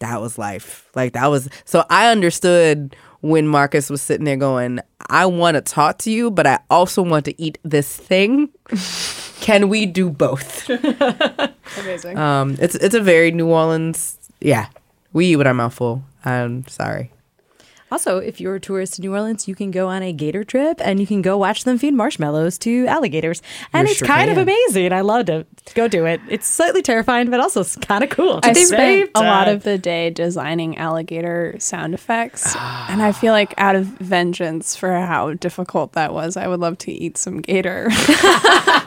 that 0.03 0.22
was 0.22 0.38
life. 0.38 0.89
Like 0.95 1.14
that 1.14 1.28
was 1.28 1.49
so 1.66 1.86
I 1.89 2.11
understood 2.11 2.95
when 3.22 3.47
Marcus 3.47 3.89
was 3.89 4.01
sitting 4.01 4.26
there 4.26 4.36
going, 4.36 4.80
I 5.09 5.26
want 5.26 5.55
to 5.55 5.61
talk 5.61 5.97
to 5.99 6.11
you, 6.11 6.30
but 6.30 6.45
I 6.45 6.59
also 6.70 7.01
want 7.01 7.26
to 7.26 7.41
eat 7.41 7.57
this 7.64 7.95
thing. 7.95 8.49
Can 9.44 9.68
we 9.68 9.86
do 9.86 10.10
both? 10.10 10.70
amazing. 11.78 12.18
Um, 12.18 12.56
it's 12.60 12.76
it's 12.76 12.96
a 12.96 13.02
very 13.02 13.30
New 13.32 13.48
Orleans. 13.48 14.18
Yeah, 14.39 14.68
we 15.12 15.26
eat 15.26 15.36
with 15.36 15.48
our 15.48 15.54
mouth 15.54 15.74
full. 15.74 16.02
I'm 16.24 16.66
sorry. 16.68 17.12
Also, 17.94 18.18
if 18.18 18.41
you're 18.41 18.56
a 18.56 18.60
tourist 18.60 18.98
in 18.98 19.04
New 19.04 19.14
Orleans, 19.14 19.48
you 19.48 19.54
can 19.54 19.70
go 19.70 19.88
on 19.88 20.02
a 20.02 20.12
gator 20.12 20.44
trip 20.44 20.82
and 20.84 21.00
you 21.00 21.06
can 21.06 21.22
go 21.22 21.38
watch 21.38 21.64
them 21.64 21.78
feed 21.78 21.94
marshmallows 21.94 22.58
to 22.58 22.88
alligators. 22.88 23.39
And 23.72 23.88
You 23.88 23.91
it's 23.91 24.00
sure 24.00 24.08
kind 24.08 24.32
of 24.32 24.38
amazing. 24.39 24.91
I 24.91 25.02
love 25.02 25.28
to 25.28 25.46
go 25.76 25.88
do 25.88 26.08
it. 26.08 26.20
It's 26.28 26.48
slightly 26.48 26.82
terrifying, 26.82 27.30
but 27.30 27.39
also 27.39 27.64
kind 27.82 28.04
of 28.04 28.10
cool. 28.10 28.39
I 28.41 28.54
the 28.54 28.62
spent 28.62 28.82
same 28.82 29.10
a 29.14 29.20
lot 29.20 29.48
of 29.48 29.62
the 29.62 29.78
day 29.78 30.10
designing 30.10 30.76
alligator 30.76 31.56
sound 31.60 31.94
effects, 31.94 32.56
ah. 32.56 32.88
and 32.89 33.04
I 33.04 33.12
feel 33.12 33.32
like 33.32 33.54
out 33.60 33.76
of 33.76 33.86
vengeance 33.86 34.76
for 34.76 34.91
how 34.91 35.36
difficult 35.36 35.91
that 35.91 36.16
was, 36.16 36.36
I 36.36 36.48
would 36.48 36.62
love 36.62 36.80
to 36.80 36.91
eat 36.91 37.20
some 37.20 37.41
gator. 37.41 37.89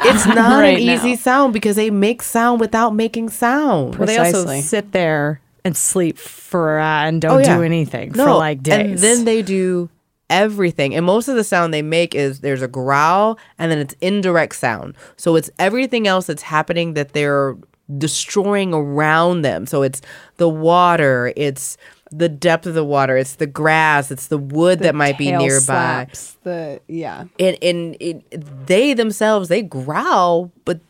It's 0.09 0.27
not 0.27 0.61
Right 0.61 0.77
an 0.77 0.83
easy 0.83 1.11
now. 1.11 1.17
sound 1.17 1.53
because 1.53 1.75
they 1.75 1.91
make 1.91 2.23
sound 2.23 2.61
without 2.61 2.95
making 2.95 3.31
sound. 3.31 3.97
Well, 3.97 4.07
they 4.07 4.19
also 4.19 4.61
sit 4.61 4.93
there 4.93 5.41
and 5.67 5.77
sleep 5.77 6.19
for 6.19 6.79
uh, 6.79 7.03
and 7.07 7.21
don't 7.21 7.33
Oh, 7.33 7.39
yeah. 7.39 7.57
do 7.59 7.63
anything 7.63 8.13
No, 8.13 8.25
for 8.25 8.35
like 8.35 8.63
days. 8.63 8.87
And 8.87 8.99
then 8.99 9.25
they 9.25 9.43
do 9.43 9.91
everything. 10.31 10.95
And 10.95 11.05
most 11.07 11.29
of 11.29 11.37
the 11.37 11.45
sound 11.45 11.73
they 11.75 11.83
make 11.83 12.15
is 12.15 12.41
there's 12.41 12.63
a 12.63 12.69
growl 12.69 13.39
and 13.59 13.71
then 13.71 13.79
it's 13.79 13.95
indirect 14.01 14.55
sound. 14.57 14.95
So 15.17 15.37
it's 15.37 15.51
everything 15.59 16.07
else 16.07 16.27
that's 16.27 16.43
happening 16.43 16.95
that 16.95 17.13
they're 17.13 17.57
destroying 17.99 18.75
around 18.75 19.43
them. 19.43 19.67
So 19.67 19.83
it's 19.83 20.03
the 20.39 20.49
water, 20.49 21.33
it's 21.37 21.77
the 22.11 22.29
depth 22.29 22.67
of 22.67 22.75
the 22.75 22.85
water, 22.85 23.17
it's 23.17 23.37
the 23.37 23.47
grass, 23.47 24.11
it's 24.11 24.27
the 24.29 24.39
wood 24.39 24.81
that 24.81 24.95
might 24.95 25.19
be 25.19 25.31
nearby. 25.31 25.61
slaps, 25.61 26.37
the 26.43 26.81
yeah. 26.89 27.25
And 27.39 27.57
and 27.63 27.97
it, 28.01 28.67
they 28.67 28.93
themselves 28.95 29.49
they 29.49 29.63
growl, 29.63 30.51
but 30.65 30.81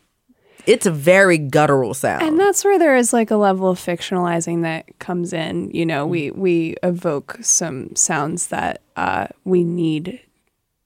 it's 0.66 0.86
a 0.86 0.90
very 0.90 1.38
guttural 1.38 1.94
sound. 1.94 2.22
And 2.22 2.38
that's 2.38 2.64
where 2.64 2.78
there 2.78 2.96
is 2.96 3.12
like 3.12 3.30
a 3.30 3.36
level 3.36 3.68
of 3.68 3.78
fictionalizing 3.78 4.62
that 4.62 4.98
comes 4.98 5.32
in. 5.32 5.70
You 5.70 5.86
know, 5.86 6.06
we 6.06 6.30
we 6.30 6.74
evoke 6.82 7.38
some 7.40 7.94
sounds 7.96 8.48
that 8.48 8.82
uh, 8.96 9.28
we 9.44 9.64
need 9.64 10.20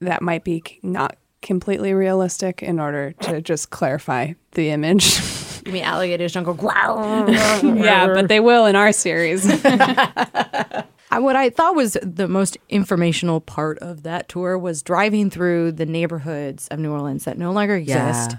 that 0.01 0.23
might 0.23 0.45
be 0.45 0.63
not 0.83 1.17
completely 1.43 1.95
realistic 1.95 2.63
in 2.63 2.79
order 2.79 3.13
to 3.23 3.41
just 3.41 3.71
clarify 3.71 4.33
the 4.53 4.71
image. 4.71 5.21
You 5.67 5.73
mean 5.73 5.85
alligators 5.85 6.33
don't 6.33 6.45
go 6.45 6.55
growl? 6.65 7.29
yeah, 7.31 8.07
but 8.07 8.29
they 8.29 8.41
will 8.41 8.65
in 8.65 8.77
our 8.77 8.93
series. 8.93 9.45
I- 11.11 11.19
what 11.19 11.37
I 11.37 11.51
thought 11.51 11.75
was 11.75 11.97
the 12.03 12.29
most 12.29 12.57
informational 12.69 13.41
part 13.41 13.79
of 13.81 14.03
that 14.05 14.29
tour 14.29 14.57
was 14.59 14.83
driving 14.83 15.31
through 15.31 15.73
the 15.73 15.87
neighborhoods 15.87 16.69
of 16.69 16.79
New 16.79 16.93
Orleans 16.93 17.25
that 17.25 17.37
no 17.39 17.53
longer 17.53 17.77
exist, 17.77 18.33
Yeah. 18.33 18.37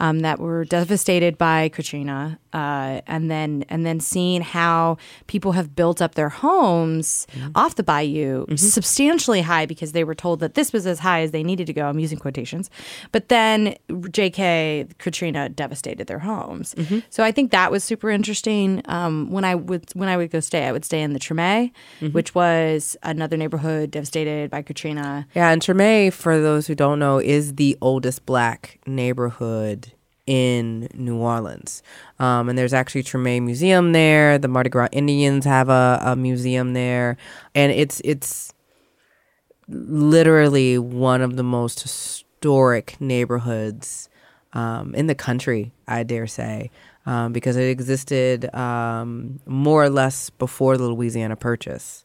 um, 0.00 0.20
that 0.20 0.38
were 0.38 0.64
devastated 0.64 1.36
by 1.38 1.68
Katrina, 1.68 2.38
uh, 2.52 3.00
and 3.06 3.30
then 3.30 3.64
and 3.68 3.84
then 3.86 3.98
seeing 4.00 4.42
how 4.42 4.98
people 5.26 5.52
have 5.52 5.74
built 5.74 6.02
up 6.02 6.14
their 6.14 6.28
homes 6.28 7.26
off 7.54 7.74
the 7.76 7.82
bayou 7.82 8.44
substantially 8.56 9.40
high 9.42 9.66
because 9.66 9.92
they 9.92 10.04
were 10.04 10.14
told 10.14 10.40
that 10.40 10.54
this 10.54 10.72
was 10.72 10.86
as 10.86 10.98
high 11.00 11.20
as 11.22 11.30
they 11.30 11.42
needed 11.42 11.66
to 11.66 11.72
go. 11.72 11.86
I'm 11.86 11.98
using 11.98 12.18
quotations, 12.18 12.70
but 13.10 13.28
then 13.30 13.74
J.K. 14.10 14.86
Katrina 14.98 15.48
devastated 15.48 16.06
their 16.06 16.18
homes. 16.20 16.74
So 17.10 17.24
I 17.24 17.32
think 17.32 17.50
that 17.52 17.70
was 17.70 17.82
super 17.84 18.10
interesting. 18.10 18.82
Um, 18.86 19.30
when 19.30 19.44
I 19.44 19.54
would 19.54 19.86
when 19.94 20.08
I 20.08 20.16
would 20.16 20.30
go 20.30 20.40
stay, 20.40 20.66
I 20.66 20.72
would 20.72 20.84
stay 20.84 21.02
in 21.02 21.12
the 21.14 21.18
Treme, 21.20 21.70
which 22.12 22.34
was 22.34 22.96
another 23.02 23.36
neighborhood 23.36 23.90
devastated 23.90 24.50
by 24.50 24.62
Katrina. 24.62 25.26
Yeah, 25.34 25.50
and 25.50 25.60
Treme, 25.60 26.12
for 26.12 26.40
those 26.40 26.66
who 26.66 26.74
don't 26.74 26.98
know, 26.98 27.18
is 27.18 27.54
the 27.56 27.76
oldest 27.80 28.24
black 28.26 28.78
neighborhood 28.86 29.92
in 30.26 30.88
New 30.94 31.16
Orleans. 31.16 31.82
Um, 32.18 32.48
and 32.48 32.56
there's 32.56 32.72
actually 32.72 33.02
Treme 33.02 33.42
Museum 33.42 33.92
there. 33.92 34.38
The 34.38 34.48
Mardi 34.48 34.70
Gras 34.70 34.88
Indians 34.92 35.44
have 35.44 35.68
a, 35.68 36.00
a 36.02 36.16
museum 36.16 36.74
there, 36.74 37.16
and 37.54 37.72
it's 37.72 38.00
it's 38.04 38.52
literally 39.68 40.78
one 40.78 41.22
of 41.22 41.36
the 41.36 41.42
most 41.42 41.82
historic 41.82 43.00
neighborhoods 43.00 44.08
um, 44.52 44.94
in 44.94 45.06
the 45.06 45.14
country. 45.14 45.72
I 45.88 46.02
dare 46.02 46.26
say. 46.26 46.70
Um, 47.04 47.32
because 47.32 47.56
it 47.56 47.68
existed 47.68 48.54
um, 48.54 49.40
more 49.44 49.82
or 49.82 49.90
less 49.90 50.30
before 50.30 50.76
the 50.76 50.84
Louisiana 50.84 51.34
Purchase, 51.34 52.01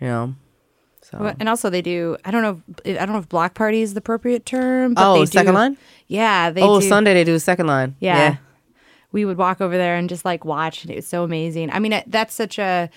you 0.00 0.06
know. 0.08 0.34
So 1.02 1.18
Well, 1.18 1.34
And 1.40 1.48
also 1.48 1.70
they 1.70 1.82
do. 1.82 2.16
I 2.24 2.30
don't 2.30 2.42
know. 2.42 2.62
If, 2.84 2.96
I 3.00 3.06
don't 3.06 3.14
know 3.14 3.20
if 3.20 3.28
block 3.28 3.54
party 3.54 3.80
is 3.82 3.94
the 3.94 3.98
appropriate 3.98 4.44
term. 4.46 4.94
But 4.94 5.04
Oh, 5.12 5.24
second 5.24 5.52
do- 5.52 5.58
line? 5.58 5.76
Yeah. 6.08 6.50
They 6.50 6.62
oh, 6.62 6.80
do, 6.80 6.88
Sunday 6.88 7.14
they 7.14 7.24
do 7.24 7.34
a 7.34 7.40
second 7.40 7.66
line. 7.66 7.96
Yeah. 8.00 8.36
We 9.12 9.24
would 9.24 9.38
walk 9.38 9.60
over 9.60 9.76
there 9.76 9.96
and 9.96 10.08
just 10.08 10.24
like 10.24 10.44
watch, 10.44 10.82
and 10.84 10.92
it 10.92 10.96
was 10.96 11.06
so 11.06 11.24
amazing. 11.24 11.70
I 11.70 11.78
mean, 11.80 11.92
it- 11.94 12.04
that's 12.06 12.34
such 12.34 12.58
a. 12.60 12.88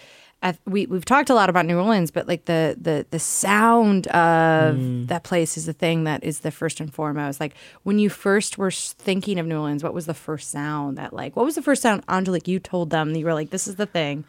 a 0.43 0.54
we 0.66 0.86
we've 0.86 1.06
talked 1.06 1.30
a 1.32 1.34
lot 1.34 1.49
about 1.49 1.66
New 1.66 1.78
Orleans, 1.80 2.12
but 2.12 2.28
like 2.28 2.45
the 2.45 2.78
the 2.80 3.06
the 3.10 3.18
sound 3.20 4.06
of 4.08 4.76
Mm. 4.76 5.08
that 5.08 5.24
place 5.24 5.58
is 5.58 5.66
the 5.66 5.74
thing 5.74 6.04
that 6.04 6.24
is 6.24 6.41
the 6.41 6.51
first 6.51 6.80
and 6.82 6.93
foremost. 6.93 7.39
Like 7.39 7.56
when 7.84 7.97
you 7.97 8.10
first 8.12 8.58
were 8.60 8.70
thinking 8.70 9.39
of 9.39 9.47
New 9.47 9.56
Orleans, 9.58 9.82
what 9.84 9.93
was 9.95 10.06
the 10.06 10.14
first 10.14 10.51
sound 10.51 10.97
that 10.99 11.14
like? 11.14 11.36
What 11.36 11.45
was 11.45 11.56
the 11.56 11.62
first 11.64 11.82
sound, 11.82 12.04
Angelique? 12.08 12.47
You 12.47 12.60
told 12.60 12.89
them 12.91 13.16
you 13.16 13.26
were 13.26 13.34
like, 13.34 13.49
"This 13.49 13.68
is 13.68 13.78
the 13.78 13.88
thing." 13.88 14.26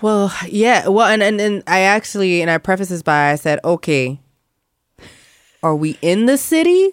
Well, 0.00 0.32
yeah. 0.46 0.88
Well, 0.88 1.06
and, 1.06 1.22
and 1.22 1.40
and 1.40 1.62
I 1.66 1.80
actually 1.80 2.40
and 2.40 2.50
I 2.50 2.58
preface 2.58 2.88
this 2.88 3.02
by 3.02 3.30
I 3.30 3.34
said, 3.34 3.58
okay, 3.64 4.20
are 5.62 5.74
we 5.74 5.98
in 6.02 6.26
the 6.26 6.38
city? 6.38 6.92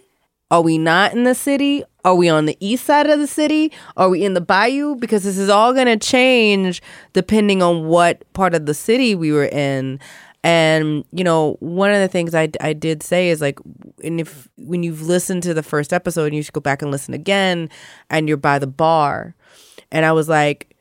Are 0.51 0.61
we 0.61 0.77
not 0.77 1.13
in 1.13 1.23
the 1.23 1.35
city? 1.35 1.83
Are 2.03 2.15
we 2.15 2.29
on 2.29 2.45
the 2.45 2.57
east 2.59 2.85
side 2.85 3.09
of 3.09 3.19
the 3.19 3.27
city? 3.27 3.71
Are 3.97 4.09
we 4.09 4.23
in 4.23 4.35
the 4.35 4.41
bayou? 4.41 4.95
Because 4.95 5.23
this 5.23 5.37
is 5.37 5.49
all 5.49 5.73
going 5.73 5.87
to 5.87 5.97
change 5.97 6.81
depending 7.13 7.63
on 7.63 7.87
what 7.87 8.31
part 8.33 8.53
of 8.53 8.67
the 8.67 8.75
city 8.75 9.15
we 9.15 9.31
were 9.31 9.45
in. 9.45 9.99
And 10.43 11.03
you 11.11 11.23
know, 11.23 11.57
one 11.61 11.91
of 11.91 11.99
the 11.99 12.07
things 12.07 12.35
I, 12.35 12.49
I 12.61 12.73
did 12.73 13.01
say 13.01 13.29
is 13.29 13.41
like, 13.41 13.59
and 14.03 14.19
if 14.19 14.47
when 14.57 14.83
you've 14.83 15.01
listened 15.01 15.41
to 15.43 15.55
the 15.55 15.63
first 15.63 15.91
episode, 15.91 16.33
you 16.33 16.43
should 16.43 16.53
go 16.53 16.61
back 16.61 16.83
and 16.83 16.91
listen 16.91 17.15
again. 17.15 17.69
And 18.11 18.27
you're 18.27 18.37
by 18.37 18.59
the 18.59 18.67
bar, 18.67 19.35
and 19.91 20.05
I 20.05 20.11
was 20.11 20.29
like, 20.29 20.75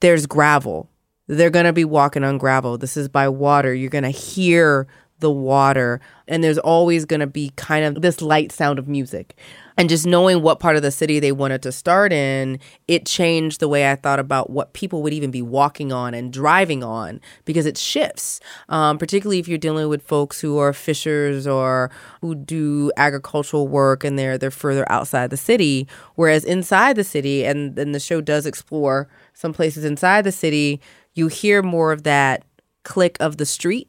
there's 0.00 0.26
gravel. 0.26 0.88
They're 1.28 1.50
going 1.50 1.66
to 1.66 1.72
be 1.72 1.84
walking 1.84 2.24
on 2.24 2.38
gravel. 2.38 2.78
This 2.78 2.96
is 2.96 3.08
by 3.08 3.28
water. 3.28 3.74
You're 3.74 3.90
going 3.90 4.04
to 4.04 4.10
hear 4.10 4.86
the 5.22 5.30
water. 5.30 6.00
And 6.28 6.44
there's 6.44 6.58
always 6.58 7.06
going 7.06 7.20
to 7.20 7.26
be 7.26 7.52
kind 7.56 7.84
of 7.84 8.02
this 8.02 8.20
light 8.20 8.52
sound 8.52 8.78
of 8.78 8.86
music. 8.86 9.36
And 9.78 9.88
just 9.88 10.06
knowing 10.06 10.42
what 10.42 10.60
part 10.60 10.76
of 10.76 10.82
the 10.82 10.90
city 10.90 11.18
they 11.18 11.32
wanted 11.32 11.62
to 11.62 11.72
start 11.72 12.12
in, 12.12 12.58
it 12.88 13.06
changed 13.06 13.60
the 13.60 13.68
way 13.68 13.90
I 13.90 13.96
thought 13.96 14.18
about 14.18 14.50
what 14.50 14.74
people 14.74 15.02
would 15.02 15.14
even 15.14 15.30
be 15.30 15.40
walking 15.40 15.92
on 15.92 16.12
and 16.12 16.30
driving 16.32 16.84
on 16.84 17.20
because 17.46 17.64
it 17.64 17.78
shifts. 17.78 18.40
Um, 18.68 18.98
particularly 18.98 19.38
if 19.38 19.48
you're 19.48 19.56
dealing 19.56 19.88
with 19.88 20.02
folks 20.02 20.40
who 20.40 20.58
are 20.58 20.74
fishers 20.74 21.46
or 21.46 21.90
who 22.20 22.34
do 22.34 22.92
agricultural 22.98 23.66
work 23.66 24.04
and 24.04 24.18
they're 24.18 24.36
they're 24.36 24.50
further 24.50 24.90
outside 24.92 25.30
the 25.30 25.36
city. 25.38 25.88
Whereas 26.16 26.44
inside 26.44 26.96
the 26.96 27.04
city, 27.04 27.44
and 27.44 27.74
then 27.76 27.92
the 27.92 28.00
show 28.00 28.20
does 28.20 28.44
explore 28.44 29.08
some 29.32 29.54
places 29.54 29.84
inside 29.84 30.24
the 30.24 30.32
city, 30.32 30.80
you 31.14 31.28
hear 31.28 31.62
more 31.62 31.92
of 31.92 32.02
that 32.04 32.44
click 32.84 33.16
of 33.20 33.36
the 33.36 33.46
street 33.46 33.88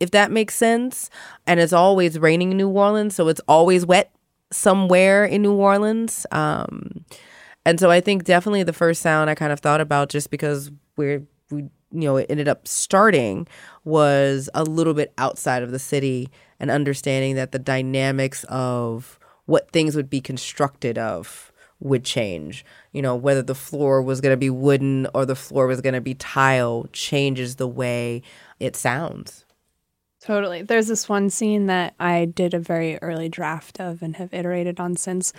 if 0.00 0.10
that 0.10 0.30
makes 0.30 0.54
sense. 0.54 1.10
And 1.46 1.60
it's 1.60 1.72
always 1.72 2.18
raining 2.18 2.50
in 2.50 2.56
New 2.56 2.68
Orleans, 2.68 3.14
so 3.14 3.28
it's 3.28 3.40
always 3.48 3.86
wet 3.86 4.12
somewhere 4.52 5.24
in 5.24 5.42
New 5.42 5.54
Orleans. 5.54 6.26
Um, 6.30 7.04
and 7.64 7.80
so 7.80 7.90
I 7.90 8.00
think 8.00 8.24
definitely 8.24 8.62
the 8.62 8.72
first 8.72 9.00
sound 9.00 9.30
I 9.30 9.34
kind 9.34 9.52
of 9.52 9.60
thought 9.60 9.80
about 9.80 10.10
just 10.10 10.30
because 10.30 10.70
we're 10.96 11.26
we 11.50 11.62
you 11.62 11.70
know 12.00 12.16
it 12.16 12.26
ended 12.28 12.48
up 12.48 12.66
starting 12.66 13.46
was 13.84 14.50
a 14.54 14.64
little 14.64 14.94
bit 14.94 15.12
outside 15.18 15.62
of 15.62 15.70
the 15.70 15.78
city 15.78 16.28
and 16.60 16.70
understanding 16.70 17.36
that 17.36 17.52
the 17.52 17.58
dynamics 17.58 18.44
of 18.44 19.18
what 19.46 19.70
things 19.70 19.94
would 19.94 20.10
be 20.10 20.20
constructed 20.20 20.98
of 20.98 21.52
would 21.80 22.04
change. 22.04 22.64
You 22.92 23.02
know, 23.02 23.14
whether 23.14 23.42
the 23.42 23.54
floor 23.54 24.02
was 24.02 24.20
going 24.20 24.32
to 24.32 24.38
be 24.38 24.50
wooden 24.50 25.06
or 25.14 25.26
the 25.26 25.36
floor 25.36 25.66
was 25.66 25.80
going 25.80 25.94
to 25.94 26.00
be 26.00 26.14
tile 26.14 26.86
changes 26.92 27.56
the 27.56 27.68
way 27.68 28.22
it 28.60 28.76
sounds. 28.76 29.44
Totally. 30.20 30.62
There's 30.62 30.86
this 30.86 31.06
one 31.06 31.28
scene 31.28 31.66
that 31.66 31.94
I 32.00 32.24
did 32.24 32.54
a 32.54 32.58
very 32.58 32.96
early 33.02 33.28
draft 33.28 33.78
of 33.78 34.02
and 34.02 34.16
have 34.16 34.32
iterated 34.32 34.80
on 34.80 34.96
since, 34.96 35.34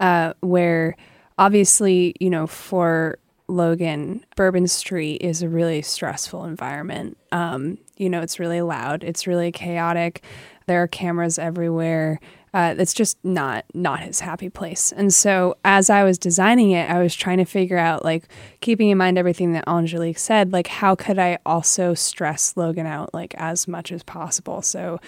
uh, 0.00 0.32
where 0.40 0.96
obviously, 1.36 2.14
you 2.18 2.30
know, 2.30 2.46
for 2.46 3.18
Logan, 3.48 4.24
Bourbon 4.34 4.66
Street 4.68 5.16
is 5.16 5.42
a 5.42 5.48
really 5.50 5.82
stressful 5.82 6.46
environment. 6.46 7.18
Um, 7.30 7.76
you 7.98 8.08
know, 8.08 8.22
it's 8.22 8.38
really 8.38 8.62
loud, 8.62 9.04
it's 9.04 9.26
really 9.26 9.52
chaotic. 9.52 10.22
There 10.66 10.82
are 10.82 10.88
cameras 10.88 11.38
everywhere. 11.38 12.18
Uh, 12.54 12.74
just 12.92 13.16
not 13.24 13.64
not 13.72 14.00
his 14.00 14.20
happy 14.20 14.50
place. 14.50 14.92
And 14.92 15.12
so, 15.12 15.56
as 15.64 15.88
I 15.88 16.04
was 16.04 16.18
designing 16.18 16.72
it, 16.72 16.90
I 16.90 17.02
was 17.02 17.14
trying 17.14 17.38
to 17.38 17.46
figure 17.46 17.78
out, 17.78 18.04
like, 18.04 18.24
keeping 18.60 18.90
in 18.90 18.98
mind 18.98 19.16
everything 19.16 19.52
that 19.52 19.66
Angelique 19.66 20.18
said, 20.18 20.52
like, 20.52 20.66
how 20.66 20.94
could 20.94 21.18
I 21.18 21.38
also 21.46 21.94
stress 21.94 22.54
Logan 22.56 22.86
out 22.86 23.14
like 23.14 23.34
as 23.36 23.66
much 23.66 23.90
as 23.90 24.02
possible? 24.02 24.60
So, 24.60 25.00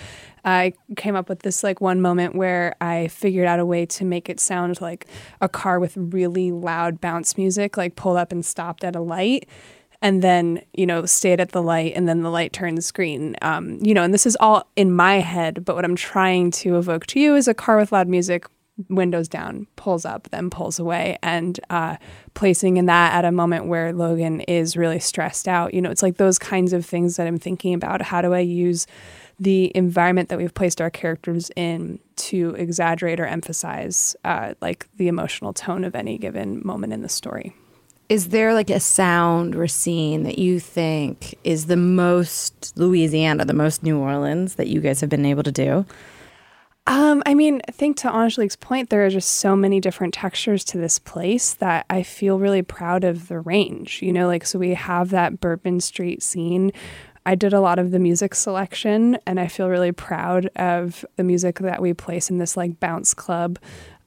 I 0.45 0.75
came 0.97 1.17
up 1.17 1.29
with 1.29 1.41
this 1.41 1.63
like 1.63 1.81
one 1.81 2.01
moment 2.01 2.35
where 2.35 2.75
I 2.81 3.09
figured 3.09 3.47
out 3.47 3.61
a 3.61 3.67
way 3.67 3.87
to 3.87 4.05
make 4.05 4.29
it 4.29 4.41
sound 4.41 4.81
like 4.81 5.07
a 5.41 5.49
car 5.49 5.79
with 5.79 5.97
really 5.97 6.51
loud 6.51 7.01
bounce 7.01 7.37
music, 7.37 7.77
like 7.77 7.97
pulled 7.97 8.17
up 8.17 8.33
and 8.33 8.45
stopped 8.45 8.85
at 8.85 8.97
a 8.97 9.01
light 9.01 9.49
and 10.05 10.23
then 10.23 10.63
you 10.75 10.87
know 10.87 11.05
stayed 11.07 11.41
at 11.41 11.51
the 11.51 11.63
light 11.63 11.95
and 11.97 12.07
then 12.07 12.23
the 12.23 12.31
light 12.31 12.53
turns 12.53 12.93
green 12.93 13.35
um, 13.43 13.79
you 13.83 13.95
know 13.95 14.05
and 14.05 14.15
this 14.15 14.27
is 14.27 14.37
all 14.39 14.69
in 14.77 14.93
my 14.93 15.17
head 15.17 15.65
but 15.65 15.75
what 15.75 15.85
i'm 15.85 15.97
trying 15.97 16.53
to 16.53 16.77
evoke 16.77 17.07
to 17.07 17.19
you 17.19 17.35
is 17.35 17.49
a 17.49 17.55
car 17.55 17.77
with 17.77 17.91
loud 17.91 18.07
music 18.07 18.47
windows 18.89 19.29
down 19.29 19.67
pulls 19.77 20.05
up 20.05 20.29
then 20.31 20.51
pulls 20.51 20.79
away 20.79 21.17
and 21.23 21.61
uh, 21.71 21.97
placing 22.35 22.77
in 22.77 22.87
that 22.87 23.15
at 23.15 23.25
a 23.25 23.33
moment 23.33 23.67
where 23.67 23.93
logan 23.93 24.41
is 24.43 24.77
really 24.77 24.99
stressed 24.99 25.47
out. 25.47 25.73
You 25.73 25.81
know 25.81 25.91
it's 25.91 26.03
like 26.03 26.17
those 26.17 26.39
kinds 26.39 26.73
of 26.73 26.85
things 26.85 27.17
that 27.17 27.27
i'm 27.27 27.39
thinking 27.39 27.73
about. 27.73 28.03
How 28.03 28.21
do 28.21 28.35
i 28.35 28.41
use 28.41 28.87
the 29.39 29.71
environment 29.77 30.29
that 30.29 30.39
we've 30.39 30.55
placed 30.55 30.81
our 30.81 30.91
characters 30.91 31.51
in 31.57 31.99
to 32.17 32.51
exaggerate 32.57 33.19
or 33.19 33.27
emphasize 33.27 34.15
uh, 34.25 34.55
like 34.61 34.87
the 34.97 35.09
emotional 35.09 35.53
tone 35.53 35.83
of 35.85 35.95
any 35.95 36.19
given 36.19 36.63
moment 36.65 36.93
in 36.93 37.03
the 37.03 37.09
story 37.09 37.55
is 38.09 38.29
there 38.29 38.55
like 38.55 38.71
a 38.71 38.81
sound 38.81 39.57
or 39.57 39.67
scene 39.67 40.25
that 40.25 40.39
you 40.39 40.61
think 40.61 41.35
is 41.45 41.67
the 41.67 41.77
most 41.77 42.73
Louisiana, 42.77 43.45
the 43.45 43.55
most 43.55 43.83
New 43.83 43.99
Orleans 43.99 44.57
that 44.57 44.69
you 44.69 44.81
guys 44.81 45.01
have 45.01 45.11
been 45.11 45.27
able 45.27 45.43
to 45.43 45.53
do? 45.53 45.87
Um, 46.87 47.23
I 47.25 47.33
mean, 47.33 47.63
I 47.67 47.73
think 47.73 47.97
to 47.99 48.15
Angelique's 48.15 48.57
point, 48.57 48.91
there 48.91 49.07
are 49.07 49.11
just 49.11 49.31
so 49.31 49.57
many 49.57 49.81
different 49.81 50.13
textures 50.13 50.65
to 50.65 50.79
this 50.79 50.99
place 50.99 51.55
that 51.55 51.87
I 51.89 52.03
feel 52.03 52.39
really 52.39 52.61
proud 52.61 53.05
of 53.05 53.29
the 53.29 53.41
range. 53.41 54.03
You 54.03 54.13
know, 54.13 54.27
like, 54.27 54.45
so 54.45 54.59
we 54.59 54.75
have 54.75 55.09
that 55.11 55.41
Bourbon 55.41 55.81
Street 55.81 56.23
scene. 56.23 56.73
I 57.25 57.37
did 57.37 57.55
a 57.55 57.61
lot 57.61 57.79
of 57.79 57.91
the 57.91 57.99
music 57.99 58.35
selection, 58.35 59.17
and 59.27 59.41
I 59.41 59.49
feel 59.49 59.71
really 59.71 59.93
proud 59.93 60.51
of 60.57 61.07
the 61.17 61.25
music 61.25 61.59
that 61.61 61.81
we 61.81 61.95
place 61.95 62.29
in 62.29 62.37
this 62.37 62.55
like 62.55 62.79
bounce 62.81 63.15
club, 63.15 63.59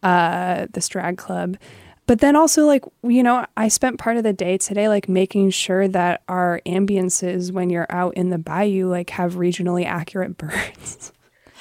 uh, 0.03 0.67
this 0.71 0.87
drag 0.87 1.17
club. 1.17 1.57
But 2.07 2.19
then 2.19 2.35
also, 2.35 2.65
like, 2.65 2.83
you 3.03 3.21
know, 3.21 3.45
I 3.57 3.67
spent 3.67 3.99
part 3.99 4.17
of 4.17 4.23
the 4.23 4.33
day 4.33 4.57
today, 4.57 4.87
like, 4.87 5.07
making 5.09 5.49
sure 5.51 5.87
that 5.89 6.23
our 6.29 6.61
ambiances 6.65 7.51
when 7.51 7.69
you're 7.69 7.85
out 7.89 8.15
in 8.15 8.29
the 8.29 8.37
bayou, 8.37 8.87
like, 8.87 9.09
have 9.11 9.33
regionally 9.35 9.85
accurate 9.85 10.37
birds. 10.39 11.11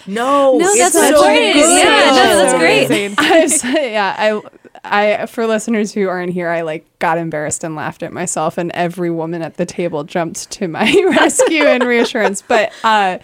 No, 0.07 0.57
No, 0.57 0.67
it's 0.71 0.79
that's 0.95 0.95
so 0.95 1.21
great. 1.25 1.53
good. 1.53 1.79
Yeah, 1.83 2.11
no, 2.11 2.37
that's 2.37 2.55
great. 2.59 3.15
I 3.19 3.41
was- 3.41 3.65
yeah, 3.65 4.15
I, 4.17 5.21
I, 5.21 5.27
for 5.27 5.49
listeners 5.49 5.93
who 5.93 6.09
aren't 6.09 6.33
here, 6.33 6.49
I 6.49 6.61
like 6.61 6.87
got 7.01 7.19
embarrassed 7.19 7.65
and 7.65 7.75
laughed 7.75 8.05
at 8.05 8.13
myself, 8.13 8.57
and 8.57 8.71
every 8.71 9.11
woman 9.11 9.43
at 9.43 9.57
the 9.57 9.67
table 9.67 10.05
jumped 10.05 10.49
to 10.53 10.69
my 10.69 10.85
rescue 11.11 11.65
and 11.65 11.83
reassurance. 11.83 12.41
But, 12.41 12.73
uh, 12.85 13.19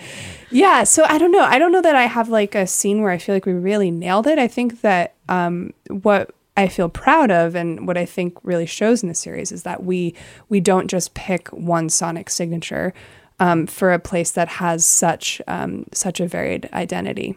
yeah, 0.50 0.82
so 0.82 1.04
I 1.08 1.18
don't 1.18 1.30
know. 1.30 1.44
I 1.44 1.60
don't 1.60 1.70
know 1.70 1.82
that 1.82 1.94
I 1.94 2.06
have 2.06 2.28
like 2.28 2.56
a 2.56 2.66
scene 2.66 3.00
where 3.00 3.12
I 3.12 3.18
feel 3.18 3.36
like 3.36 3.46
we 3.46 3.52
really 3.52 3.92
nailed 3.92 4.26
it. 4.26 4.40
I 4.40 4.48
think 4.48 4.80
that 4.80 5.14
um, 5.28 5.72
what 5.88 6.34
I 6.56 6.68
feel 6.68 6.88
proud 6.88 7.30
of 7.30 7.54
and 7.54 7.86
what 7.86 7.96
I 7.96 8.04
think 8.04 8.36
really 8.42 8.66
shows 8.66 9.02
in 9.02 9.08
the 9.08 9.14
series 9.14 9.52
is 9.52 9.62
that 9.62 9.84
we 9.84 10.14
we 10.48 10.60
don't 10.60 10.88
just 10.88 11.14
pick 11.14 11.48
one 11.48 11.88
sonic 11.88 12.28
signature 12.28 12.92
um, 13.40 13.66
for 13.66 13.92
a 13.92 13.98
place 13.98 14.30
that 14.32 14.48
has 14.48 14.84
such 14.84 15.40
um, 15.48 15.86
such 15.92 16.20
a 16.20 16.26
varied 16.26 16.68
identity. 16.72 17.36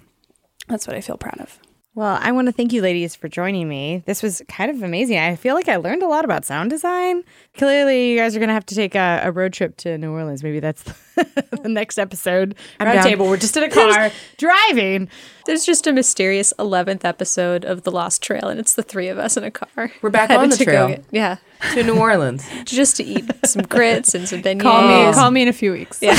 That's 0.67 0.87
what 0.87 0.95
I 0.95 1.01
feel 1.01 1.17
proud 1.17 1.39
of. 1.39 1.59
Well, 1.95 2.19
I 2.21 2.33
want 2.33 2.47
to 2.47 2.51
thank 2.51 2.73
you 2.73 2.81
ladies 2.81 3.15
for 3.15 3.29
joining 3.29 3.69
me. 3.69 4.03
This 4.05 4.21
was 4.21 4.41
kind 4.49 4.69
of 4.69 4.83
amazing. 4.83 5.17
I 5.17 5.37
feel 5.37 5.55
like 5.55 5.69
I 5.69 5.77
learned 5.77 6.03
a 6.03 6.07
lot 6.07 6.25
about 6.25 6.43
sound 6.43 6.69
design. 6.69 7.23
Clearly, 7.55 8.11
you 8.11 8.17
guys 8.17 8.35
are 8.35 8.39
going 8.39 8.49
to 8.49 8.53
have 8.53 8.65
to 8.65 8.75
take 8.75 8.95
a, 8.95 9.21
a 9.23 9.31
road 9.31 9.53
trip 9.53 9.77
to 9.77 9.97
New 9.97 10.11
Orleans. 10.11 10.43
Maybe 10.43 10.59
that's 10.59 10.83
the, 10.83 11.47
the 11.63 11.69
next 11.69 11.97
episode. 11.97 12.55
Round 12.81 12.95
down. 12.95 13.03
table. 13.05 13.27
We're 13.29 13.37
just 13.37 13.55
in 13.55 13.63
a 13.63 13.69
car 13.71 14.11
driving. 14.35 15.07
There's 15.45 15.65
just 15.65 15.87
a 15.87 15.93
mysterious 15.93 16.51
11th 16.59 17.05
episode 17.05 17.63
of 17.63 17.83
The 17.83 17.91
Lost 17.91 18.21
Trail, 18.21 18.49
and 18.49 18.59
it's 18.59 18.73
the 18.73 18.83
three 18.83 19.07
of 19.07 19.17
us 19.17 19.37
in 19.37 19.45
a 19.45 19.51
car. 19.51 19.89
We're 20.01 20.09
back 20.09 20.29
on 20.31 20.49
the 20.49 20.57
to 20.57 20.65
go 20.65 20.71
trail. 20.71 20.87
get- 20.89 21.05
yeah. 21.11 21.37
to 21.75 21.81
New 21.83 21.97
Orleans. 21.97 22.45
Just 22.65 22.97
to 22.97 23.05
eat 23.05 23.23
some 23.45 23.61
grits 23.61 24.13
and 24.13 24.27
some 24.27 24.41
beignets. 24.41 24.59
Call 24.63 24.81
me, 25.07 25.13
call 25.13 25.31
me 25.31 25.43
in 25.43 25.47
a 25.47 25.53
few 25.53 25.71
weeks. 25.71 25.99
Yeah. 26.01 26.15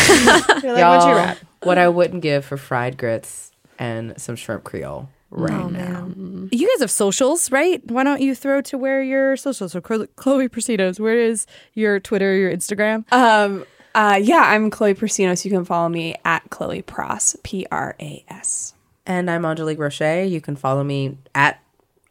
You're 0.62 0.72
like, 0.72 0.82
once 0.82 1.04
you 1.04 1.10
Y'all, 1.10 1.14
wrap. 1.16 1.36
what 1.64 1.76
I 1.76 1.88
wouldn't 1.88 2.22
give 2.22 2.46
for 2.46 2.56
fried 2.56 2.96
grits 2.96 3.52
and 3.78 4.18
some 4.18 4.36
shrimp 4.36 4.64
creole 4.64 5.10
right 5.30 5.70
now. 5.70 6.08
You 6.50 6.68
guys 6.68 6.80
have 6.80 6.90
socials, 6.90 7.50
right? 7.50 7.84
Why 7.90 8.04
don't 8.04 8.20
you 8.20 8.34
throw 8.34 8.60
to 8.62 8.78
where 8.78 9.02
your 9.02 9.36
socials? 9.36 9.72
So, 9.72 9.80
Chloe 9.80 10.06
Chloe 10.16 10.48
Prasinos, 10.48 11.00
where 11.00 11.18
is 11.18 11.46
your 11.74 12.00
Twitter, 12.00 12.36
your 12.36 12.50
Instagram? 12.52 13.10
Um, 13.12 13.66
uh, 13.94 14.18
yeah, 14.22 14.42
I'm 14.44 14.70
Chloe 14.70 14.94
Prasinos. 14.94 15.44
You 15.44 15.50
can 15.50 15.64
follow 15.64 15.88
me 15.88 16.14
at 16.24 16.48
Chloe 16.50 16.82
Pras, 16.82 17.34
P 17.42 17.66
R 17.70 17.96
A 18.00 18.24
S. 18.28 18.74
And 19.06 19.30
I'm 19.30 19.44
Angelique 19.44 19.78
Roche. 19.78 20.00
You 20.00 20.40
can 20.40 20.56
follow 20.56 20.82
me 20.82 21.16
at 21.34 21.60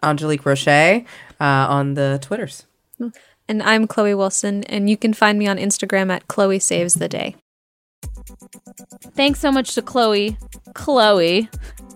Angelique 0.02 0.46
Roche 0.46 0.68
uh, 0.68 1.04
on 1.40 1.94
the 1.96 2.20
Twitters. 2.22 2.66
And 3.48 3.62
I'm 3.62 3.86
Chloe 3.86 4.16
Wilson, 4.16 4.64
and 4.64 4.90
you 4.90 4.98
can 4.98 5.14
find 5.14 5.38
me 5.38 5.48
on 5.48 5.58
Instagram 5.58 6.12
at 6.12 6.28
Chloe 6.28 6.58
Saves 6.58 6.96
the 6.96 7.10
Day. 7.10 7.36
Thanks 9.14 9.40
so 9.40 9.52
much 9.52 9.76
to 9.76 9.82
Chloe, 9.82 10.38
Chloe, 10.74 11.50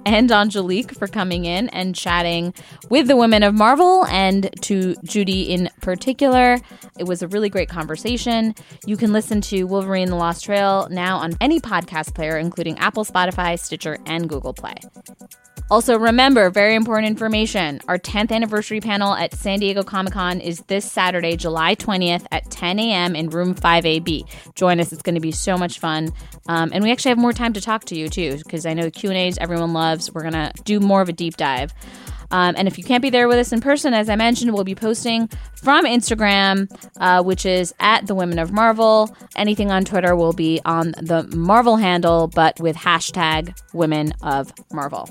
and 0.05 0.31
Angelique 0.31 0.93
for 0.93 1.07
coming 1.07 1.45
in 1.45 1.69
and 1.69 1.95
chatting 1.95 2.53
with 2.89 3.07
the 3.07 3.15
women 3.15 3.43
of 3.43 3.53
Marvel 3.53 4.05
and 4.05 4.49
to 4.61 4.95
Judy 5.03 5.43
in 5.43 5.69
particular. 5.81 6.59
It 6.97 7.05
was 7.05 7.21
a 7.21 7.27
really 7.27 7.49
great 7.49 7.69
conversation. 7.69 8.55
You 8.85 8.97
can 8.97 9.13
listen 9.13 9.41
to 9.41 9.63
Wolverine 9.63 10.09
the 10.09 10.15
Lost 10.15 10.45
Trail 10.45 10.87
now 10.89 11.17
on 11.17 11.33
any 11.41 11.59
podcast 11.59 12.15
player, 12.15 12.37
including 12.37 12.77
Apple, 12.79 13.05
Spotify, 13.05 13.59
Stitcher, 13.59 13.97
and 14.05 14.29
Google 14.29 14.53
Play. 14.53 14.75
Also, 15.69 15.97
remember 15.97 16.49
very 16.49 16.75
important 16.75 17.07
information 17.07 17.79
our 17.87 17.97
10th 17.97 18.31
anniversary 18.31 18.79
panel 18.79 19.13
at 19.13 19.33
San 19.33 19.59
Diego 19.59 19.83
Comic 19.83 20.13
Con 20.13 20.41
is 20.41 20.61
this 20.67 20.89
Saturday, 20.89 21.35
July 21.35 21.75
20th 21.75 22.25
at 22.31 22.49
10 22.49 22.79
a.m. 22.79 23.15
in 23.15 23.29
room 23.29 23.53
5AB. 23.53 24.27
Join 24.55 24.79
us, 24.79 24.91
it's 24.91 25.01
going 25.01 25.15
to 25.15 25.21
be 25.21 25.31
so 25.31 25.57
much 25.57 25.79
fun. 25.79 26.11
Um, 26.47 26.71
and 26.73 26.83
we 26.83 26.91
actually 26.91 27.09
have 27.09 27.17
more 27.17 27.33
time 27.33 27.53
to 27.53 27.61
talk 27.61 27.85
to 27.85 27.95
you 27.95 28.09
too, 28.09 28.37
because 28.37 28.65
I 28.65 28.73
know 28.73 28.83
the 28.83 28.91
Q&As 28.91 29.37
everyone 29.37 29.73
loves. 29.73 30.11
We're 30.11 30.29
going 30.29 30.33
to 30.33 30.51
do 30.63 30.79
more 30.79 31.01
of 31.01 31.09
a 31.09 31.13
deep 31.13 31.37
dive. 31.37 31.73
Um, 32.31 32.55
and 32.57 32.67
if 32.67 32.77
you 32.77 32.83
can't 32.83 33.01
be 33.01 33.09
there 33.09 33.27
with 33.27 33.37
us 33.37 33.51
in 33.51 33.61
person, 33.61 33.93
as 33.93 34.09
I 34.09 34.15
mentioned, 34.15 34.53
we'll 34.53 34.63
be 34.63 34.75
posting 34.75 35.27
from 35.55 35.85
Instagram, 35.85 36.69
uh, 36.99 37.23
which 37.23 37.45
is 37.45 37.73
at 37.79 38.07
the 38.07 38.15
Women 38.15 38.39
of 38.39 38.51
Marvel. 38.51 39.15
Anything 39.35 39.71
on 39.71 39.83
Twitter 39.83 40.15
will 40.15 40.33
be 40.33 40.61
on 40.65 40.91
the 41.01 41.23
Marvel 41.35 41.77
handle, 41.77 42.27
but 42.27 42.59
with 42.59 42.75
hashtag 42.75 43.59
Women 43.73 44.13
of 44.21 44.53
Marvel. 44.71 45.09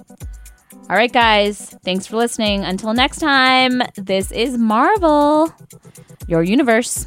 All 0.91 0.97
right, 0.97 1.12
guys, 1.12 1.76
thanks 1.84 2.07
for 2.07 2.16
listening. 2.16 2.64
Until 2.64 2.95
next 2.95 3.18
time, 3.18 3.82
this 3.97 4.32
is 4.32 4.57
Marvel, 4.57 5.53
your 6.26 6.43
universe. 6.43 7.07